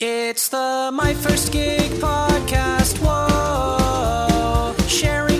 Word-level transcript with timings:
It's 0.00 0.48
the 0.48 0.90
My 0.92 1.14
First 1.14 1.52
Gig 1.52 1.88
podcast. 2.00 2.98
Whoa, 2.98 4.74
sharing 4.88 5.33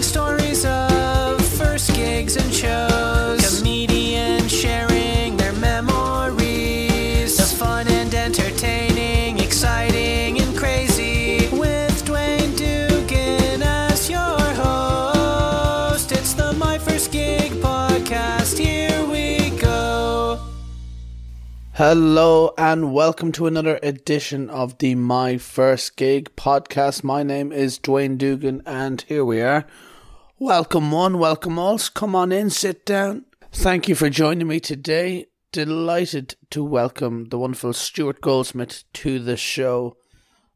Hello 21.77 22.55
and 22.57 22.95
welcome 22.95 23.33
to 23.33 23.49
another 23.49 23.81
edition 23.83 24.49
of 24.49 24.79
the 24.79 24.95
My 24.95 25.39
First 25.39 25.97
Gig 25.97 26.31
podcast. 26.37 27.03
My 27.03 27.25
name 27.25 27.51
is 27.51 27.81
Dwayne 27.81 28.17
Dugan 28.17 28.63
and 28.65 29.01
here 29.09 29.25
we 29.25 29.41
are. 29.41 29.67
Welcome 30.39 30.93
one, 30.93 31.19
welcome 31.19 31.59
all. 31.59 31.81
Come 31.93 32.15
on 32.15 32.31
in, 32.31 32.51
sit 32.51 32.87
down. 32.87 33.25
Thank 33.51 33.89
you 33.89 33.97
for 33.97 34.09
joining 34.09 34.47
me 34.47 34.61
today. 34.61 35.27
Delighted 35.51 36.37
to 36.51 36.63
welcome 36.63 37.31
the 37.31 37.39
wonderful 37.39 37.73
Stuart 37.73 38.21
Goldsmith 38.21 38.85
to 38.93 39.19
the 39.19 39.37
show. 39.37 39.97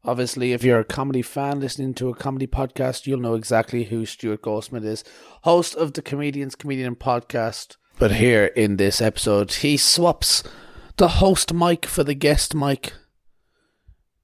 Obviously, 0.05 0.53
if 0.53 0.63
you're 0.63 0.79
a 0.79 0.85
comedy 0.85 1.21
fan 1.21 1.59
listening 1.59 1.95
to 1.95 2.07
a 2.07 2.15
comedy 2.15 2.47
podcast, 2.47 3.07
you'll 3.07 3.19
know 3.19 3.35
exactly 3.35 3.83
who 3.83 4.05
Stuart 4.05 4.41
Goldsmith 4.41 4.85
is. 4.85 5.03
Host 5.41 5.75
of 5.75 5.91
the 5.91 6.01
Comedians 6.01 6.55
Comedian 6.55 6.95
podcast. 6.95 7.75
But 7.97 8.13
here 8.13 8.45
in 8.45 8.77
this 8.77 9.01
episode, 9.01 9.51
he 9.51 9.75
swaps 9.75 10.43
the 10.99 11.07
host 11.07 11.53
mic 11.53 11.85
for 11.85 12.03
the 12.03 12.13
guest 12.13 12.53
mic. 12.53 12.91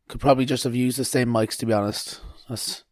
Could 0.09 0.20
probably 0.20 0.44
just 0.44 0.66
have 0.66 0.76
used 0.76 1.00
the 1.00 1.06
same 1.06 1.30
mics 1.30 1.56
to 1.59 1.66
be 1.66 1.72
honest. 1.72 2.20
That's, 2.50 2.84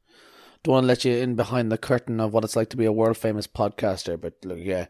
don't 0.63 0.71
want 0.71 0.83
to 0.83 0.87
let 0.87 1.03
you 1.03 1.11
in 1.11 1.35
behind 1.35 1.69
the 1.69 1.77
curtain 1.77 2.21
of 2.21 2.31
what 2.31 2.45
it's 2.45 2.55
like 2.55 2.69
to 2.69 2.77
be 2.77 2.85
a 2.85 2.93
world 2.93 3.17
famous 3.17 3.45
podcaster, 3.45 4.19
but 4.19 4.35
look, 4.45 4.59
yeah, 4.61 4.85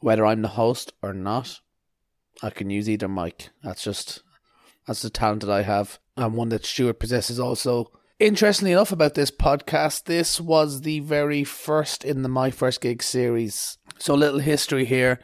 whether 0.00 0.24
I'm 0.24 0.40
the 0.40 0.48
host 0.48 0.94
or 1.02 1.12
not, 1.12 1.60
I 2.42 2.48
can 2.48 2.70
use 2.70 2.88
either 2.88 3.06
mic. 3.06 3.50
That's 3.62 3.84
just 3.84 4.22
that's 4.86 5.02
the 5.02 5.10
talent 5.10 5.42
that 5.42 5.52
I 5.52 5.60
have, 5.60 5.98
and 6.16 6.32
one 6.32 6.48
that 6.48 6.64
Stuart 6.64 7.00
possesses 7.00 7.38
also. 7.38 7.92
Interestingly 8.18 8.72
enough, 8.72 8.92
about 8.92 9.12
this 9.12 9.30
podcast, 9.30 10.04
this 10.04 10.40
was 10.40 10.80
the 10.80 11.00
very 11.00 11.44
first 11.44 12.02
in 12.02 12.22
the 12.22 12.30
My 12.30 12.50
First 12.50 12.80
Gig 12.80 13.02
series. 13.02 13.76
So, 13.98 14.14
little 14.14 14.40
history 14.40 14.86
here. 14.86 15.20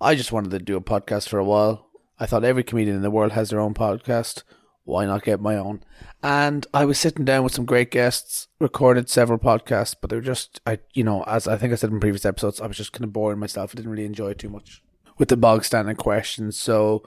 I 0.00 0.14
just 0.14 0.32
wanted 0.32 0.52
to 0.52 0.58
do 0.58 0.76
a 0.76 0.80
podcast 0.80 1.28
for 1.28 1.38
a 1.38 1.44
while. 1.44 1.91
I 2.18 2.26
thought 2.26 2.44
every 2.44 2.62
comedian 2.62 2.96
in 2.96 3.02
the 3.02 3.10
world 3.10 3.32
has 3.32 3.50
their 3.50 3.60
own 3.60 3.74
podcast. 3.74 4.42
Why 4.84 5.06
not 5.06 5.24
get 5.24 5.40
my 5.40 5.56
own? 5.56 5.84
And 6.22 6.66
I 6.74 6.84
was 6.84 6.98
sitting 6.98 7.24
down 7.24 7.44
with 7.44 7.54
some 7.54 7.64
great 7.64 7.90
guests, 7.90 8.48
recorded 8.60 9.08
several 9.08 9.38
podcasts, 9.38 9.94
but 10.00 10.10
they 10.10 10.16
were 10.16 10.22
just, 10.22 10.60
I, 10.66 10.78
you 10.92 11.04
know, 11.04 11.22
as 11.24 11.46
I 11.46 11.56
think 11.56 11.72
I 11.72 11.76
said 11.76 11.90
in 11.90 12.00
previous 12.00 12.24
episodes, 12.24 12.60
I 12.60 12.66
was 12.66 12.76
just 12.76 12.92
kind 12.92 13.04
of 13.04 13.12
boring 13.12 13.38
myself. 13.38 13.70
I 13.72 13.76
didn't 13.76 13.92
really 13.92 14.04
enjoy 14.04 14.30
it 14.30 14.38
too 14.38 14.48
much 14.48 14.82
with 15.18 15.28
the 15.28 15.36
bog 15.36 15.64
standing 15.64 15.96
questions. 15.96 16.56
So 16.56 17.04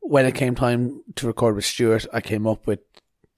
when 0.00 0.26
it 0.26 0.34
came 0.34 0.54
time 0.54 1.02
to 1.16 1.26
record 1.26 1.54
with 1.54 1.64
Stuart, 1.64 2.06
I 2.12 2.20
came 2.20 2.46
up 2.46 2.66
with 2.66 2.80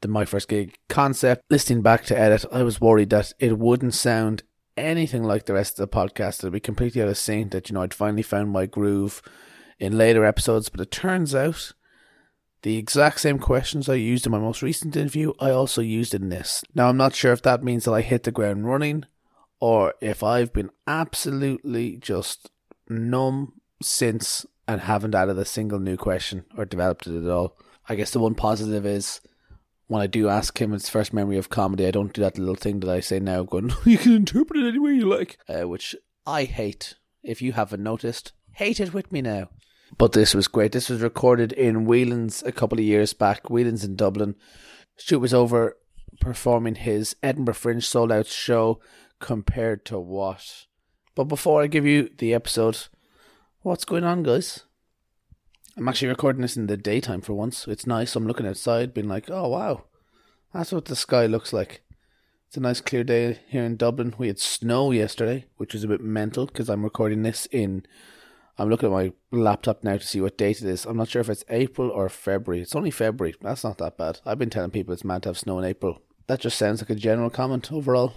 the 0.00 0.08
My 0.08 0.24
First 0.24 0.48
Gig 0.48 0.76
concept. 0.88 1.44
Listening 1.50 1.82
back 1.82 2.04
to 2.06 2.18
edit, 2.18 2.44
I 2.52 2.62
was 2.64 2.80
worried 2.80 3.10
that 3.10 3.32
it 3.38 3.58
wouldn't 3.58 3.94
sound 3.94 4.42
anything 4.76 5.22
like 5.22 5.46
the 5.46 5.54
rest 5.54 5.78
of 5.78 5.88
the 5.88 5.96
podcast. 5.96 6.40
It'd 6.40 6.52
be 6.52 6.60
completely 6.60 7.02
out 7.02 7.08
of 7.08 7.18
sync. 7.18 7.52
That 7.52 7.68
you 7.68 7.74
know, 7.74 7.82
I'd 7.82 7.94
finally 7.94 8.22
found 8.22 8.50
my 8.50 8.66
groove 8.66 9.22
in 9.78 9.96
later 9.98 10.24
episodes, 10.24 10.68
but 10.68 10.80
it 10.80 10.90
turns 10.90 11.34
out 11.34 11.72
the 12.62 12.76
exact 12.76 13.20
same 13.20 13.38
questions 13.38 13.88
I 13.88 13.94
used 13.94 14.24
in 14.24 14.32
my 14.32 14.38
most 14.38 14.62
recent 14.62 14.96
interview, 14.96 15.32
I 15.40 15.50
also 15.50 15.82
used 15.82 16.14
in 16.14 16.28
this. 16.28 16.62
Now, 16.74 16.88
I'm 16.88 16.96
not 16.96 17.14
sure 17.14 17.32
if 17.32 17.42
that 17.42 17.64
means 17.64 17.84
that 17.84 17.92
I 17.92 18.02
hit 18.02 18.22
the 18.22 18.30
ground 18.30 18.66
running 18.66 19.04
or 19.58 19.94
if 20.00 20.22
I've 20.22 20.52
been 20.52 20.70
absolutely 20.86 21.96
just 21.96 22.50
numb 22.88 23.54
since 23.82 24.46
and 24.68 24.82
haven't 24.82 25.14
added 25.14 25.38
a 25.38 25.44
single 25.44 25.80
new 25.80 25.96
question 25.96 26.44
or 26.56 26.64
developed 26.64 27.06
it 27.06 27.24
at 27.24 27.30
all. 27.30 27.56
I 27.88 27.96
guess 27.96 28.12
the 28.12 28.20
one 28.20 28.36
positive 28.36 28.86
is 28.86 29.20
when 29.88 30.00
I 30.00 30.06
do 30.06 30.28
ask 30.28 30.60
him 30.60 30.72
his 30.72 30.88
first 30.88 31.12
memory 31.12 31.36
of 31.36 31.50
comedy, 31.50 31.86
I 31.86 31.90
don't 31.90 32.12
do 32.12 32.22
that 32.22 32.38
little 32.38 32.54
thing 32.54 32.80
that 32.80 32.90
I 32.90 33.00
say 33.00 33.18
now, 33.18 33.42
going, 33.42 33.72
you 33.84 33.98
can 33.98 34.12
interpret 34.12 34.62
it 34.62 34.68
any 34.68 34.78
way 34.78 34.92
you 34.92 35.06
like, 35.06 35.38
uh, 35.48 35.68
which 35.68 35.96
I 36.26 36.44
hate. 36.44 36.94
If 37.22 37.42
you 37.42 37.52
haven't 37.52 37.82
noticed, 37.82 38.32
hate 38.52 38.80
it 38.80 38.94
with 38.94 39.12
me 39.12 39.22
now. 39.22 39.48
But 39.98 40.12
this 40.12 40.34
was 40.34 40.48
great. 40.48 40.72
This 40.72 40.88
was 40.88 41.02
recorded 41.02 41.52
in 41.52 41.84
Whelan's 41.84 42.42
a 42.42 42.52
couple 42.52 42.78
of 42.78 42.84
years 42.84 43.12
back. 43.12 43.50
Whelan's 43.50 43.84
in 43.84 43.96
Dublin. 43.96 44.36
Stuart 44.96 45.20
was 45.20 45.34
over 45.34 45.76
performing 46.20 46.76
his 46.76 47.16
Edinburgh 47.22 47.54
Fringe 47.54 47.84
sold 47.84 48.12
out 48.12 48.26
show 48.26 48.80
compared 49.20 49.84
to 49.86 49.98
what? 49.98 50.66
But 51.14 51.24
before 51.24 51.62
I 51.62 51.66
give 51.66 51.86
you 51.86 52.10
the 52.16 52.32
episode, 52.32 52.88
what's 53.60 53.84
going 53.84 54.04
on, 54.04 54.22
guys? 54.22 54.64
I'm 55.76 55.88
actually 55.88 56.08
recording 56.08 56.42
this 56.42 56.56
in 56.56 56.66
the 56.66 56.76
daytime 56.76 57.20
for 57.20 57.34
once. 57.34 57.66
It's 57.66 57.86
nice. 57.86 58.14
I'm 58.14 58.26
looking 58.26 58.46
outside, 58.46 58.94
being 58.94 59.08
like, 59.08 59.30
oh, 59.30 59.48
wow. 59.48 59.84
That's 60.52 60.72
what 60.72 60.86
the 60.86 60.96
sky 60.96 61.26
looks 61.26 61.52
like. 61.52 61.82
It's 62.48 62.58
a 62.58 62.60
nice 62.60 62.82
clear 62.82 63.04
day 63.04 63.40
here 63.48 63.64
in 63.64 63.76
Dublin. 63.76 64.14
We 64.18 64.26
had 64.26 64.38
snow 64.38 64.90
yesterday, 64.90 65.46
which 65.56 65.72
was 65.72 65.84
a 65.84 65.88
bit 65.88 66.02
mental 66.02 66.44
because 66.44 66.68
I'm 66.68 66.84
recording 66.84 67.22
this 67.22 67.46
in 67.50 67.86
I'm 68.58 68.68
looking 68.68 68.88
at 68.88 68.92
my 68.92 69.12
laptop 69.30 69.82
now 69.82 69.96
to 69.96 70.06
see 70.06 70.20
what 70.20 70.36
date 70.36 70.60
it 70.60 70.68
is. 70.68 70.84
I'm 70.84 70.96
not 70.96 71.08
sure 71.08 71.20
if 71.20 71.30
it's 71.30 71.44
April 71.48 71.90
or 71.90 72.08
February. 72.08 72.62
It's 72.62 72.76
only 72.76 72.90
February. 72.90 73.34
That's 73.40 73.64
not 73.64 73.78
that 73.78 73.96
bad. 73.96 74.20
I've 74.26 74.38
been 74.38 74.50
telling 74.50 74.70
people 74.70 74.92
it's 74.92 75.04
mad 75.04 75.22
to 75.22 75.30
have 75.30 75.38
snow 75.38 75.58
in 75.58 75.64
April. 75.64 76.02
That 76.26 76.40
just 76.40 76.58
sounds 76.58 76.80
like 76.80 76.90
a 76.90 76.94
general 76.94 77.30
comment 77.30 77.72
overall 77.72 78.14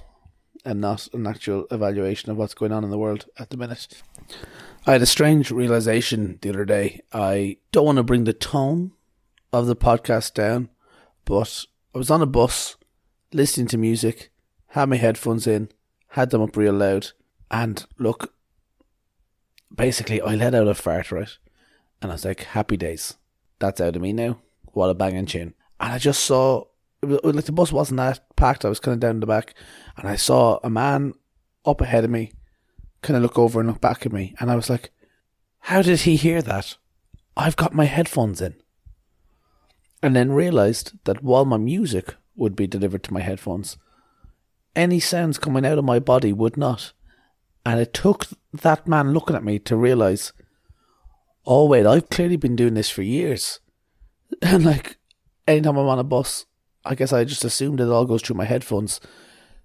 and 0.64 0.82
not 0.82 1.08
an 1.14 1.26
actual 1.26 1.66
evaluation 1.72 2.32
of 2.32 2.38
what's 2.38 2.54
going 2.54 2.72
on 2.72 2.84
in 2.84 2.90
the 2.90 2.98
world 2.98 3.26
at 3.40 3.50
the 3.50 3.58
minute. 3.58 4.02
I 4.86 4.94
had 4.94 5.02
a 5.02 5.08
strange 5.08 5.52
realization 5.52 6.40
the 6.42 6.50
other 6.50 6.66
day. 6.66 7.02
I 7.14 7.58
don't 7.72 7.86
want 7.86 7.98
to 7.98 8.04
bring 8.04 8.26
the 8.26 8.34
tone 8.34 8.92
of 9.54 9.68
the 9.68 9.76
podcast 9.76 10.34
down, 10.34 10.70
but 11.24 11.66
I 11.94 11.98
was 11.98 12.12
on 12.12 12.22
a 12.22 12.28
bus 12.28 12.78
listening 13.32 13.68
to 13.68 13.78
music, 13.78 14.32
had 14.70 14.90
my 14.90 14.98
headphones 14.98 15.48
in, 15.48 15.70
had 16.10 16.30
them 16.30 16.42
up 16.42 16.58
real 16.58 16.74
loud, 16.74 17.12
and 17.50 17.86
look, 17.98 18.35
basically 19.74 20.22
I 20.22 20.36
let 20.36 20.56
out 20.56 20.68
a 20.68 20.76
fart, 20.76 21.12
right? 21.12 21.38
And 22.02 22.12
I 22.12 22.16
was 22.16 22.26
like, 22.26 22.42
happy 22.42 22.78
days. 22.78 23.16
That's 23.60 23.80
out 23.82 23.96
of 23.96 24.02
me 24.02 24.14
now. 24.14 24.40
What 24.74 24.90
a 24.90 24.94
banging 24.94 25.26
tune. 25.26 25.54
And 25.80 25.94
I 25.94 25.98
just 25.98 26.24
saw, 26.24 26.66
it 27.02 27.08
was, 27.08 27.20
like 27.24 27.46
the 27.46 27.52
bus 27.52 27.72
wasn't 27.72 27.98
that 27.98 28.36
packed. 28.36 28.66
I 28.66 28.70
was 28.70 28.80
kind 28.80 28.94
of 28.94 29.00
down 29.00 29.20
the 29.20 29.26
back. 29.26 29.54
And 29.98 30.08
I 30.08 30.16
saw 30.16 30.60
a 30.64 30.70
man 30.70 31.14
up 31.66 31.82
ahead 31.82 32.04
of 32.04 32.10
me 32.10 32.34
kind 33.02 33.16
of 33.16 33.24
look 33.24 33.38
over 33.38 33.60
and 33.60 33.70
look 33.70 33.82
back 33.82 34.06
at 34.06 34.12
me. 34.12 34.36
And 34.40 34.52
I 34.52 34.56
was 34.56 34.70
like, 34.70 34.92
how 35.60 35.82
did 35.82 36.02
he 36.02 36.16
hear 36.16 36.42
that? 36.42 36.76
I've 37.38 37.56
got 37.56 37.74
my 37.74 37.86
headphones 37.86 38.42
in. 38.42 38.56
And 40.04 40.16
then 40.16 40.32
realized 40.32 40.94
that 41.06 41.24
while 41.24 41.46
my 41.46 41.58
music 41.58 42.16
would 42.36 42.56
be 42.56 42.68
delivered 42.68 43.04
to 43.04 43.14
my 43.14 43.22
headphones, 43.22 43.78
any 44.76 45.00
sounds 45.00 45.38
coming 45.38 45.66
out 45.66 45.78
of 45.78 45.86
my 45.86 46.00
body 46.00 46.34
would 46.34 46.58
not. 46.58 46.92
And 47.66 47.80
it 47.80 47.94
took 47.94 48.28
that 48.54 48.88
man 48.88 49.12
looking 49.12 49.36
at 49.36 49.44
me 49.44 49.60
to 49.60 49.76
realize, 49.76 50.32
oh, 51.46 51.66
wait, 51.66 51.86
I've 51.86 52.10
clearly 52.10 52.38
been 52.38 52.56
doing 52.56 52.76
this 52.76 52.90
for 52.90 53.02
years. 53.02 53.60
And 54.42 54.66
like, 54.66 54.98
anytime 55.48 55.78
I'm 55.78 55.88
on 55.88 56.00
a 56.00 56.04
bus, 56.04 56.46
I 56.84 56.96
guess 56.96 57.14
I 57.14 57.24
just 57.24 57.46
assumed 57.46 57.80
it 57.80 57.88
all 57.88 58.06
goes 58.06 58.22
through 58.22 58.36
my 58.36 58.46
headphones. 58.46 59.00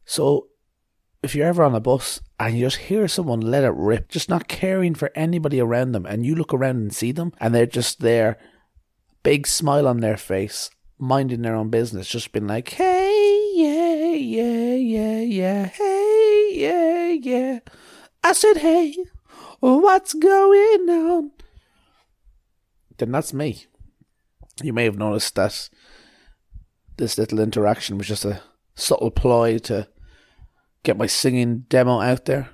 So 0.05 0.49
if 1.23 1.35
you're 1.35 1.47
ever 1.47 1.63
on 1.63 1.75
a 1.75 1.81
bus 1.81 2.21
and 2.39 2.57
you 2.57 2.67
just 2.67 2.77
hear 2.77 3.09
someone 3.09 3.41
let 3.41 3.65
it 3.65 3.75
rip, 3.75 4.09
just 4.09 4.29
not 4.29 4.49
caring 4.49 4.95
for 4.95 5.11
anybody 5.15 5.61
around 5.61 5.93
them, 5.93 6.07
and 6.07 6.25
you 6.25 6.35
look 6.35 6.55
around 6.55 6.77
and 6.77 6.95
see 6.95 7.13
them, 7.13 7.33
and 7.39 7.55
they're 7.55 7.67
just 7.67 8.01
there, 8.01 8.39
big 9.23 9.47
smile 9.47 9.87
on 9.87 10.01
their 10.01 10.17
face, 10.17 10.71
minding 10.99 11.43
their 11.43 11.57
own 11.57 11.69
business, 11.69 12.09
just 12.09 12.33
being 12.33 12.47
like, 12.47 12.71
hey, 12.71 13.53
yeah, 13.55 14.13
yeah, 14.13 14.75
yeah, 14.75 15.21
yeah, 15.21 15.67
hey, 15.67 16.51
yeah, 16.53 17.09
yeah. 17.09 17.59
I 18.23 18.33
said, 18.33 18.59
hey, 18.59 18.97
what's 19.61 20.15
going 20.15 20.89
on? 20.89 21.31
Then 22.99 23.13
that's 23.13 23.33
me. 23.33 23.67
You 24.63 24.73
may 24.73 24.85
have 24.85 24.99
noticed 24.99 25.35
that 25.37 25.71
this 26.97 27.17
little 27.17 27.41
interaction 27.41 27.97
was 27.97 28.07
just 28.07 28.27
a 28.27 28.43
subtle 28.75 29.11
ploy 29.11 29.59
to 29.59 29.89
get 30.83 30.99
my 30.99 31.07
singing 31.07 31.61
demo 31.69 32.01
out 32.01 32.27
there. 32.27 32.51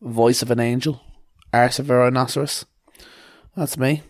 Voice 0.00 0.42
of 0.42 0.50
an 0.50 0.60
angel, 0.60 1.00
arse 1.52 1.78
of 1.78 1.88
a 1.88 1.96
rhinoceros. 1.96 2.66
That's 3.56 3.78
me. 3.78 4.02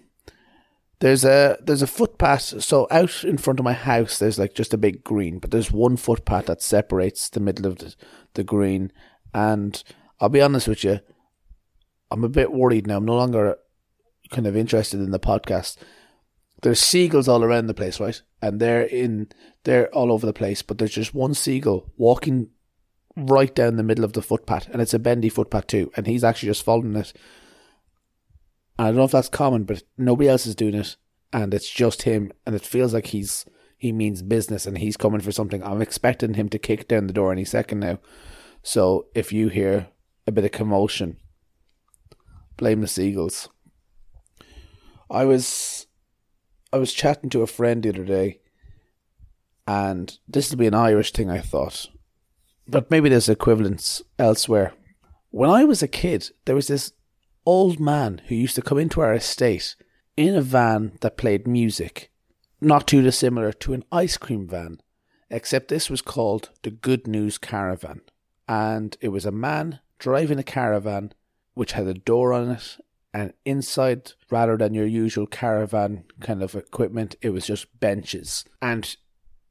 There's 1.00 1.24
a 1.24 1.58
there's 1.62 1.82
a 1.82 1.86
footpath. 1.86 2.62
So 2.62 2.88
out 2.90 3.22
in 3.22 3.36
front 3.36 3.60
of 3.60 3.64
my 3.64 3.74
house, 3.74 4.18
there's 4.18 4.38
like 4.38 4.54
just 4.54 4.72
a 4.72 4.78
big 4.78 5.04
green, 5.04 5.38
but 5.38 5.50
there's 5.50 5.70
one 5.70 5.96
footpath 5.96 6.46
that 6.46 6.62
separates 6.62 7.28
the 7.28 7.40
middle 7.40 7.66
of 7.66 7.78
the, 7.78 7.94
the 8.34 8.44
green. 8.44 8.90
And 9.34 9.82
I'll 10.20 10.28
be 10.28 10.40
honest 10.40 10.68
with 10.68 10.84
you, 10.84 11.00
I'm 12.10 12.24
a 12.24 12.28
bit 12.28 12.52
worried 12.52 12.86
now. 12.86 12.98
I'm 12.98 13.04
no 13.04 13.16
longer 13.16 13.56
kind 14.30 14.46
of 14.46 14.56
interested 14.56 15.00
in 15.00 15.10
the 15.10 15.20
podcast. 15.20 15.76
There's 16.62 16.80
seagulls 16.80 17.28
all 17.28 17.44
around 17.44 17.66
the 17.66 17.74
place, 17.74 18.00
right? 18.00 18.20
And 18.40 18.60
they're 18.60 18.82
in 18.82 19.28
they're 19.64 19.88
all 19.94 20.12
over 20.12 20.26
the 20.26 20.32
place, 20.32 20.62
but 20.62 20.78
there's 20.78 20.94
just 20.94 21.14
one 21.14 21.34
seagull 21.34 21.92
walking 21.96 22.48
right 23.16 23.54
down 23.54 23.76
the 23.76 23.82
middle 23.82 24.04
of 24.04 24.12
the 24.12 24.22
footpath, 24.22 24.68
and 24.68 24.80
it's 24.80 24.94
a 24.94 24.98
bendy 24.98 25.28
footpath 25.28 25.66
too, 25.66 25.90
and 25.96 26.06
he's 26.06 26.24
actually 26.24 26.48
just 26.48 26.64
following 26.64 26.96
it. 26.96 27.12
And 28.78 28.86
I 28.86 28.90
don't 28.90 28.96
know 28.96 29.04
if 29.04 29.10
that's 29.10 29.28
common, 29.28 29.64
but 29.64 29.82
nobody 29.98 30.28
else 30.28 30.46
is 30.46 30.54
doing 30.54 30.74
it, 30.74 30.96
and 31.32 31.52
it's 31.52 31.70
just 31.70 32.02
him, 32.02 32.32
and 32.46 32.54
it 32.54 32.64
feels 32.64 32.94
like 32.94 33.06
he's 33.08 33.44
he 33.76 33.92
means 33.92 34.22
business 34.22 34.66
and 34.66 34.78
he's 34.78 34.96
coming 34.96 35.20
for 35.20 35.32
something. 35.32 35.62
I'm 35.62 35.82
expecting 35.82 36.34
him 36.34 36.48
to 36.50 36.58
kick 36.58 36.88
down 36.88 37.06
the 37.06 37.12
door 37.12 37.30
any 37.32 37.44
second 37.44 37.80
now. 37.80 37.98
So 38.62 39.06
if 39.14 39.32
you 39.32 39.48
hear 39.48 39.88
a 40.26 40.32
bit 40.32 40.44
of 40.44 40.52
commotion, 40.52 41.18
blame 42.56 42.80
the 42.80 42.88
seagulls. 42.88 43.48
I 45.10 45.24
was 45.24 45.86
I 46.72 46.78
was 46.78 46.92
chatting 46.92 47.30
to 47.30 47.42
a 47.42 47.46
friend 47.46 47.82
the 47.82 47.90
other 47.90 48.04
day, 48.04 48.40
and 49.66 50.18
this 50.28 50.50
will 50.50 50.58
be 50.58 50.66
an 50.66 50.74
Irish 50.74 51.12
thing, 51.12 51.30
I 51.30 51.40
thought, 51.40 51.86
but 52.66 52.90
maybe 52.90 53.08
there's 53.08 53.28
equivalents 53.28 54.02
elsewhere. 54.18 54.72
When 55.30 55.50
I 55.50 55.64
was 55.64 55.82
a 55.82 55.88
kid, 55.88 56.30
there 56.44 56.54
was 56.54 56.68
this 56.68 56.92
old 57.44 57.78
man 57.78 58.20
who 58.26 58.34
used 58.34 58.56
to 58.56 58.62
come 58.62 58.78
into 58.78 59.00
our 59.00 59.14
estate 59.14 59.76
in 60.16 60.34
a 60.34 60.42
van 60.42 60.98
that 61.00 61.16
played 61.16 61.46
music, 61.46 62.10
not 62.60 62.86
too 62.86 63.02
dissimilar 63.02 63.52
to 63.52 63.72
an 63.74 63.84
ice 63.92 64.16
cream 64.16 64.48
van, 64.48 64.80
except 65.30 65.68
this 65.68 65.88
was 65.88 66.02
called 66.02 66.50
the 66.62 66.70
Good 66.70 67.06
News 67.06 67.38
Caravan. 67.38 68.00
And 68.48 68.96
it 69.00 69.08
was 69.08 69.26
a 69.26 69.32
man 69.32 69.80
driving 69.98 70.38
a 70.38 70.42
caravan 70.42 71.12
which 71.54 71.72
had 71.72 71.86
a 71.86 71.94
door 71.94 72.32
on 72.32 72.50
it, 72.50 72.76
and 73.14 73.32
inside, 73.46 74.12
rather 74.30 74.58
than 74.58 74.74
your 74.74 74.86
usual 74.86 75.26
caravan 75.26 76.04
kind 76.20 76.42
of 76.42 76.54
equipment, 76.54 77.16
it 77.22 77.30
was 77.30 77.46
just 77.46 77.80
benches. 77.80 78.44
And 78.60 78.94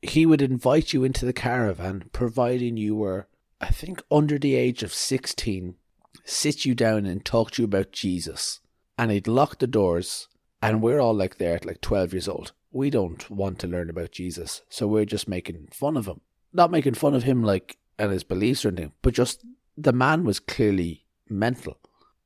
he 0.03 0.25
would 0.25 0.41
invite 0.41 0.93
you 0.93 1.03
into 1.03 1.25
the 1.25 1.33
caravan, 1.33 2.09
providing 2.11 2.77
you 2.77 2.95
were, 2.95 3.27
I 3.59 3.69
think, 3.69 4.03
under 4.11 4.37
the 4.37 4.53
age 4.53 4.83
of 4.83 4.93
16, 4.93 5.75
sit 6.23 6.63
you 6.63 6.75
down 6.75 7.07
and 7.07 7.25
talk 7.25 7.51
to 7.51 7.63
you 7.63 7.65
about 7.65 7.91
Jesus. 7.91 8.59
And 8.99 9.09
he'd 9.09 9.27
lock 9.27 9.57
the 9.57 9.65
doors, 9.65 10.27
and 10.61 10.81
we're 10.81 10.99
all 10.99 11.15
like 11.15 11.37
there 11.39 11.55
at 11.55 11.65
like 11.65 11.81
12 11.81 12.13
years 12.13 12.27
old. 12.27 12.51
We 12.71 12.91
don't 12.91 13.27
want 13.31 13.57
to 13.59 13.67
learn 13.67 13.89
about 13.89 14.11
Jesus, 14.11 14.61
so 14.69 14.85
we're 14.85 15.05
just 15.05 15.27
making 15.27 15.69
fun 15.71 15.97
of 15.97 16.05
him. 16.05 16.21
Not 16.53 16.69
making 16.69 16.93
fun 16.93 17.15
of 17.15 17.23
him 17.23 17.43
like 17.43 17.77
and 17.97 18.11
his 18.11 18.23
beliefs 18.23 18.63
or 18.63 18.67
anything, 18.67 18.91
but 19.01 19.13
just 19.13 19.43
the 19.77 19.93
man 19.93 20.23
was 20.23 20.39
clearly 20.39 21.05
mental. 21.29 21.77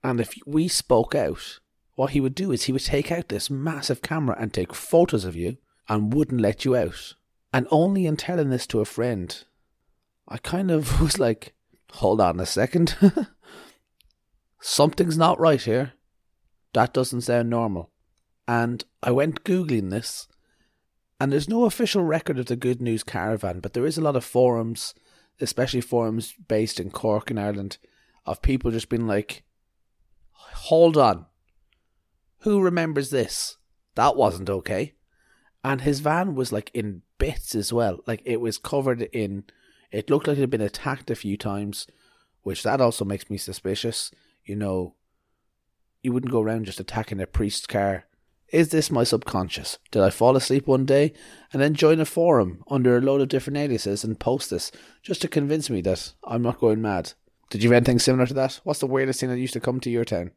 And 0.04 0.19
if 0.19 0.34
we 0.46 0.68
spoke 0.68 1.16
out, 1.16 1.60
what 1.96 2.12
he 2.12 2.22
would 2.22 2.36
do 2.36 2.51
is 2.51 2.63
he 2.63 2.72
would 2.72 2.86
take 2.86 3.12
out 3.12 3.28
this 3.30 3.50
massive 3.50 4.01
camera 4.01 4.38
and 4.40 4.54
take 4.54 4.74
photos 4.74 5.25
of 5.25 5.36
you 5.36 5.57
and 5.88 6.13
wouldn't 6.13 6.42
let 6.42 6.63
you 6.63 6.75
out. 6.75 7.16
And 7.51 7.68
only 7.72 8.06
in 8.06 8.16
telling 8.16 8.50
this 8.50 8.68
to 8.68 8.80
a 8.80 8.86
friend, 8.86 9.44
I 10.28 10.38
kind 10.38 10.72
of 10.72 11.01
was 11.01 11.19
like, 11.19 11.54
hold 11.94 12.22
on 12.22 12.40
a 12.40 12.46
second. 12.46 12.96
Something's 14.62 15.18
not 15.18 15.40
right 15.40 15.62
here. 15.62 15.94
That 16.74 16.94
doesn't 16.94 17.22
sound 17.22 17.50
normal. 17.50 17.90
And 18.48 18.84
I 19.04 19.12
went 19.12 19.44
Googling 19.44 19.90
this, 19.90 20.28
and 21.19 21.31
there's 21.31 21.50
no 21.50 21.66
official 21.66 22.04
record 22.04 22.40
of 22.40 22.48
the 22.48 22.56
Good 22.56 22.81
News 22.81 23.04
Caravan, 23.04 23.60
but 23.60 23.74
there 23.74 23.86
is 23.86 23.98
a 23.98 24.02
lot 24.02 24.16
of 24.16 24.24
forums, 24.24 24.94
especially 25.41 25.81
forums 25.81 26.33
based 26.47 26.80
in 26.80 26.91
Cork 26.91 27.31
in 27.31 27.38
Ireland, 27.38 27.77
of 28.25 28.41
people 28.41 28.71
just 28.71 28.89
being 28.89 29.07
like, 29.07 29.44
hold 30.31 30.97
on. 30.97 31.25
Who 32.39 32.62
remembers 32.62 33.09
this? 33.09 33.57
That 33.95 34.15
wasn't 34.15 34.50
okay. 34.50 34.94
And 35.63 35.81
his 35.81 36.00
van 36.00 36.36
was 36.36 36.51
like 36.51 36.71
in 36.74 37.01
bits 37.18 37.53
as 37.53 37.74
well. 37.74 38.00
Like 38.07 38.21
it 38.24 38.39
was 38.39 38.57
covered 38.57 39.01
in, 39.01 39.45
it 39.91 40.09
looked 40.09 40.27
like 40.27 40.38
it 40.38 40.41
had 40.41 40.50
been 40.50 40.62
attacked 40.62 41.12
a 41.12 41.15
few 41.15 41.36
times, 41.38 41.85
which 42.44 42.63
that 42.63 42.80
also 42.80 43.03
makes 43.03 43.30
me 43.30 43.38
suspicious. 43.38 44.12
You 44.45 44.56
know, 44.56 44.95
you 46.01 46.13
wouldn't 46.13 46.31
go 46.31 46.42
around 46.42 46.65
just 46.65 46.80
attacking 46.80 47.19
a 47.19 47.27
priest's 47.27 47.68
car. 47.68 48.06
Is 48.51 48.69
this 48.69 48.90
my 48.90 49.04
subconscious? 49.04 49.78
Did 49.92 50.01
I 50.01 50.10
fall 50.10 50.36
asleep 50.36 50.66
one 50.66 50.86
day 50.86 51.13
and 51.54 51.62
then 51.62 51.74
join 51.75 52.00
a 52.00 52.06
forum 52.06 52.63
under 52.68 52.98
a 52.98 53.01
load 53.01 53.22
of 53.22 53.28
different 53.28 53.57
aliases 53.57 54.04
and 54.04 54.19
post 54.19 54.50
this 54.50 54.72
just 55.04 55.22
to 55.22 55.28
convince 55.28 55.69
me 55.69 55.81
that 55.81 56.13
I'm 56.24 56.42
not 56.42 56.60
going 56.60 56.81
mad? 56.81 57.13
Did 57.50 57.63
you 57.63 57.69
have 57.69 57.78
anything 57.78 58.00
similar 58.00 58.25
to 58.25 58.34
that? 58.36 58.60
What's 58.63 58.80
the 58.80 58.88
weirdest 58.88 59.19
thing 59.19 59.30
that 59.30 59.40
used 59.40 59.54
to 59.54 59.60
come 59.60 59.80
to 59.81 59.90
your 59.90 60.06
town? 60.06 60.31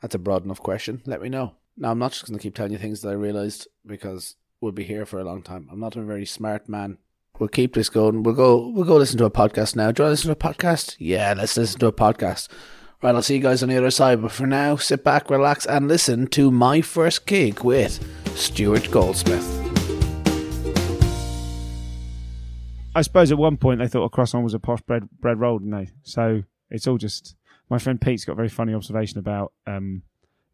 That's 0.00 0.14
a 0.14 0.18
broad 0.18 0.44
enough 0.44 0.60
question. 0.60 1.02
Let 1.06 1.22
me 1.22 1.28
know. 1.28 1.54
Now, 1.76 1.90
I'm 1.90 1.98
not 1.98 2.12
just 2.12 2.26
going 2.26 2.38
to 2.38 2.42
keep 2.42 2.54
telling 2.54 2.72
you 2.72 2.78
things 2.78 3.02
that 3.02 3.10
I 3.10 3.12
realised 3.12 3.68
because 3.86 4.36
we'll 4.60 4.72
be 4.72 4.84
here 4.84 5.06
for 5.06 5.18
a 5.18 5.24
long 5.24 5.42
time. 5.42 5.68
I'm 5.70 5.80
not 5.80 5.96
a 5.96 6.02
very 6.02 6.26
smart 6.26 6.68
man. 6.68 6.98
We'll 7.38 7.48
keep 7.48 7.74
this 7.74 7.88
going. 7.88 8.22
We'll 8.22 8.34
go. 8.34 8.68
We'll 8.68 8.84
go 8.84 8.96
listen 8.96 9.18
to 9.18 9.24
a 9.24 9.30
podcast 9.30 9.74
now. 9.74 9.90
Do 9.90 10.02
you 10.02 10.04
want 10.04 10.18
to 10.18 10.28
listen 10.28 10.34
to 10.34 10.48
a 10.48 10.52
podcast? 10.52 10.96
Yeah, 10.98 11.34
let's 11.36 11.56
listen 11.56 11.80
to 11.80 11.86
a 11.86 11.92
podcast. 11.92 12.48
Right, 13.02 13.14
I'll 13.14 13.22
see 13.22 13.36
you 13.36 13.40
guys 13.40 13.62
on 13.62 13.70
the 13.70 13.78
other 13.78 13.90
side. 13.90 14.20
But 14.20 14.30
for 14.30 14.46
now, 14.46 14.76
sit 14.76 15.02
back, 15.02 15.30
relax, 15.30 15.64
and 15.64 15.88
listen 15.88 16.26
to 16.28 16.50
my 16.50 16.82
first 16.82 17.24
gig 17.24 17.64
with 17.64 17.98
Stuart 18.36 18.90
Goldsmith. 18.90 19.56
I 22.94 23.00
suppose 23.00 23.32
at 23.32 23.38
one 23.38 23.56
point 23.56 23.80
they 23.80 23.88
thought 23.88 24.04
a 24.04 24.10
croissant 24.10 24.44
was 24.44 24.52
a 24.52 24.58
posh 24.58 24.82
bread 24.82 25.08
bread 25.18 25.40
roll, 25.40 25.58
didn't 25.60 25.72
they? 25.72 25.90
So 26.02 26.42
it's 26.68 26.86
all 26.86 26.98
just. 26.98 27.36
My 27.70 27.78
friend 27.78 28.00
Pete's 28.00 28.24
got 28.24 28.32
a 28.32 28.36
very 28.36 28.48
funny 28.48 28.74
observation 28.74 29.18
about 29.18 29.52
um, 29.64 30.02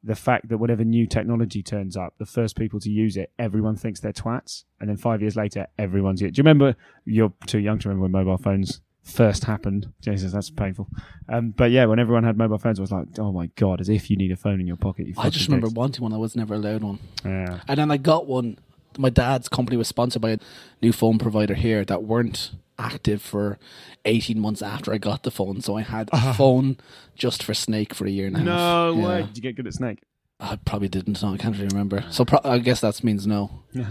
the 0.05 0.15
fact 0.15 0.51
that 0.51 0.59
whatever 0.59 0.85
new 0.85 1.07
technology 1.07 1.63
turns 1.63 1.97
up, 1.97 2.13
the 2.19 2.27
first 2.27 2.55
people 2.57 2.79
to 2.81 2.91
use 2.91 3.17
it, 3.17 3.33
everyone 3.39 3.75
thinks 3.75 4.01
they're 4.01 4.13
twats, 4.13 4.65
and 4.79 4.89
then 4.89 4.99
five 4.99 5.23
years 5.23 5.35
later, 5.35 5.67
everyone's 5.79 6.21
it. 6.23 6.35
Do 6.35 6.41
you 6.41 6.43
remember? 6.43 6.77
You're 7.07 7.33
too 7.47 7.59
young 7.59 7.79
to 7.81 7.89
remember 7.89 8.03
when 8.03 8.13
mobile 8.13 8.37
phones 8.37 8.83
first 9.07 9.45
happened. 9.45 9.93
Jesus, 10.03 10.33
that's 10.33 10.51
painful. 10.51 10.89
Um, 11.29 11.51
but 11.51 11.71
yeah, 11.71 11.85
when 11.87 11.99
everyone 11.99 12.25
had 12.25 12.37
mobile 12.37 12.59
phones, 12.59 12.79
I 12.79 12.83
was 12.83 12.93
like, 12.93 13.07
oh 13.19 13.33
my 13.33 13.47
god, 13.57 13.81
as 13.81 13.89
if 13.89 14.11
you 14.11 14.17
need 14.17 14.33
a 14.33 14.37
phone 14.37 14.61
in 14.61 14.67
your 14.67 14.77
pocket. 14.77 15.07
You 15.07 15.15
I 15.17 15.31
just 15.31 15.47
remember 15.49 15.69
wanting 15.69 16.03
one. 16.03 16.13
I 16.13 16.17
was 16.17 16.35
never 16.37 16.55
allowed 16.55 16.83
one. 16.83 16.99
Yeah. 17.25 17.61
And 17.69 17.79
then 17.79 17.91
I 17.91 17.97
got 17.97 18.27
one. 18.27 18.59
My 18.99 19.11
dad's 19.11 19.49
company 19.49 19.77
was 19.77 19.89
sponsored 19.89 20.23
by 20.23 20.31
a 20.31 20.39
new 20.83 20.93
phone 20.93 21.19
provider 21.19 21.55
here 21.55 21.85
that 21.85 22.03
weren't 22.03 22.51
active 22.79 23.23
for 23.23 23.59
18 24.07 24.39
months 24.41 24.61
after 24.63 24.93
I 24.93 24.99
got 24.99 25.23
the 25.23 25.31
phone. 25.31 25.61
So 25.61 25.77
I 25.77 25.83
had 25.83 26.09
a 26.13 26.35
phone 26.35 26.77
just 27.15 27.43
for 27.43 27.55
Snake 27.55 27.95
for 27.95 28.07
a 28.07 28.11
year 28.11 28.27
and 28.27 28.37
a 28.37 28.39
half. 28.41 28.47
No 28.47 28.95
Yeah. 28.95 29.07
way. 29.07 29.23
Did 29.27 29.37
you 29.37 29.43
get 29.43 29.57
good 29.57 29.67
at 29.67 29.75
Snake? 29.75 30.01
I 30.41 30.57
probably 30.57 30.89
didn't. 30.89 31.23
No, 31.23 31.33
I 31.33 31.37
can't 31.39 31.55
really 31.57 31.69
remember. 31.69 32.05
So 32.11 32.25
pro- 32.25 32.41
I 32.45 32.59
guess 32.59 32.81
that 32.81 33.03
means 33.05 33.27
no. 33.27 33.63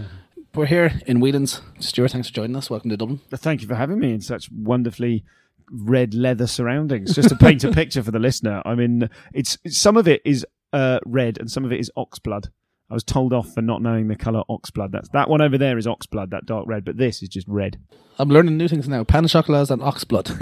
We're 0.56 0.64
here 0.64 0.98
in 1.06 1.20
Whelan's. 1.20 1.60
Stuart, 1.80 2.12
thanks 2.12 2.28
for 2.28 2.34
joining 2.34 2.56
us. 2.56 2.70
Welcome 2.70 2.88
to 2.88 2.96
Dublin. 2.96 3.20
Thank 3.30 3.60
you 3.60 3.68
for 3.68 3.74
having 3.74 3.98
me 3.98 4.14
in 4.14 4.22
such 4.22 4.50
wonderfully 4.50 5.22
red 5.70 6.14
leather 6.14 6.46
surroundings. 6.46 7.14
Just 7.14 7.28
to 7.28 7.36
paint 7.36 7.62
a 7.62 7.70
picture 7.72 8.02
for 8.02 8.10
the 8.10 8.18
listener, 8.18 8.62
I 8.64 8.74
mean, 8.74 9.10
it's 9.34 9.58
some 9.68 9.98
of 9.98 10.08
it 10.08 10.22
is 10.24 10.46
uh, 10.72 11.00
red 11.04 11.36
and 11.38 11.50
some 11.50 11.66
of 11.66 11.72
it 11.72 11.80
is 11.80 11.92
ox 11.94 12.18
blood. 12.18 12.48
I 12.88 12.94
was 12.94 13.02
told 13.02 13.32
off 13.32 13.52
for 13.52 13.62
not 13.62 13.82
knowing 13.82 14.06
the 14.06 14.16
color 14.16 14.42
ox 14.48 14.70
blood. 14.70 14.92
That's 14.92 15.08
that 15.08 15.28
one 15.28 15.40
over 15.40 15.58
there 15.58 15.76
is 15.76 15.86
ox 15.86 16.06
blood, 16.06 16.30
that 16.30 16.46
dark 16.46 16.66
red, 16.68 16.84
but 16.84 16.96
this 16.96 17.22
is 17.22 17.28
just 17.28 17.48
red. 17.48 17.78
I'm 18.18 18.28
learning 18.28 18.56
new 18.56 18.68
things 18.68 18.88
now. 18.88 19.04
Pan 19.04 19.24
and 19.70 19.82
ox 19.82 20.04
blood. 20.04 20.30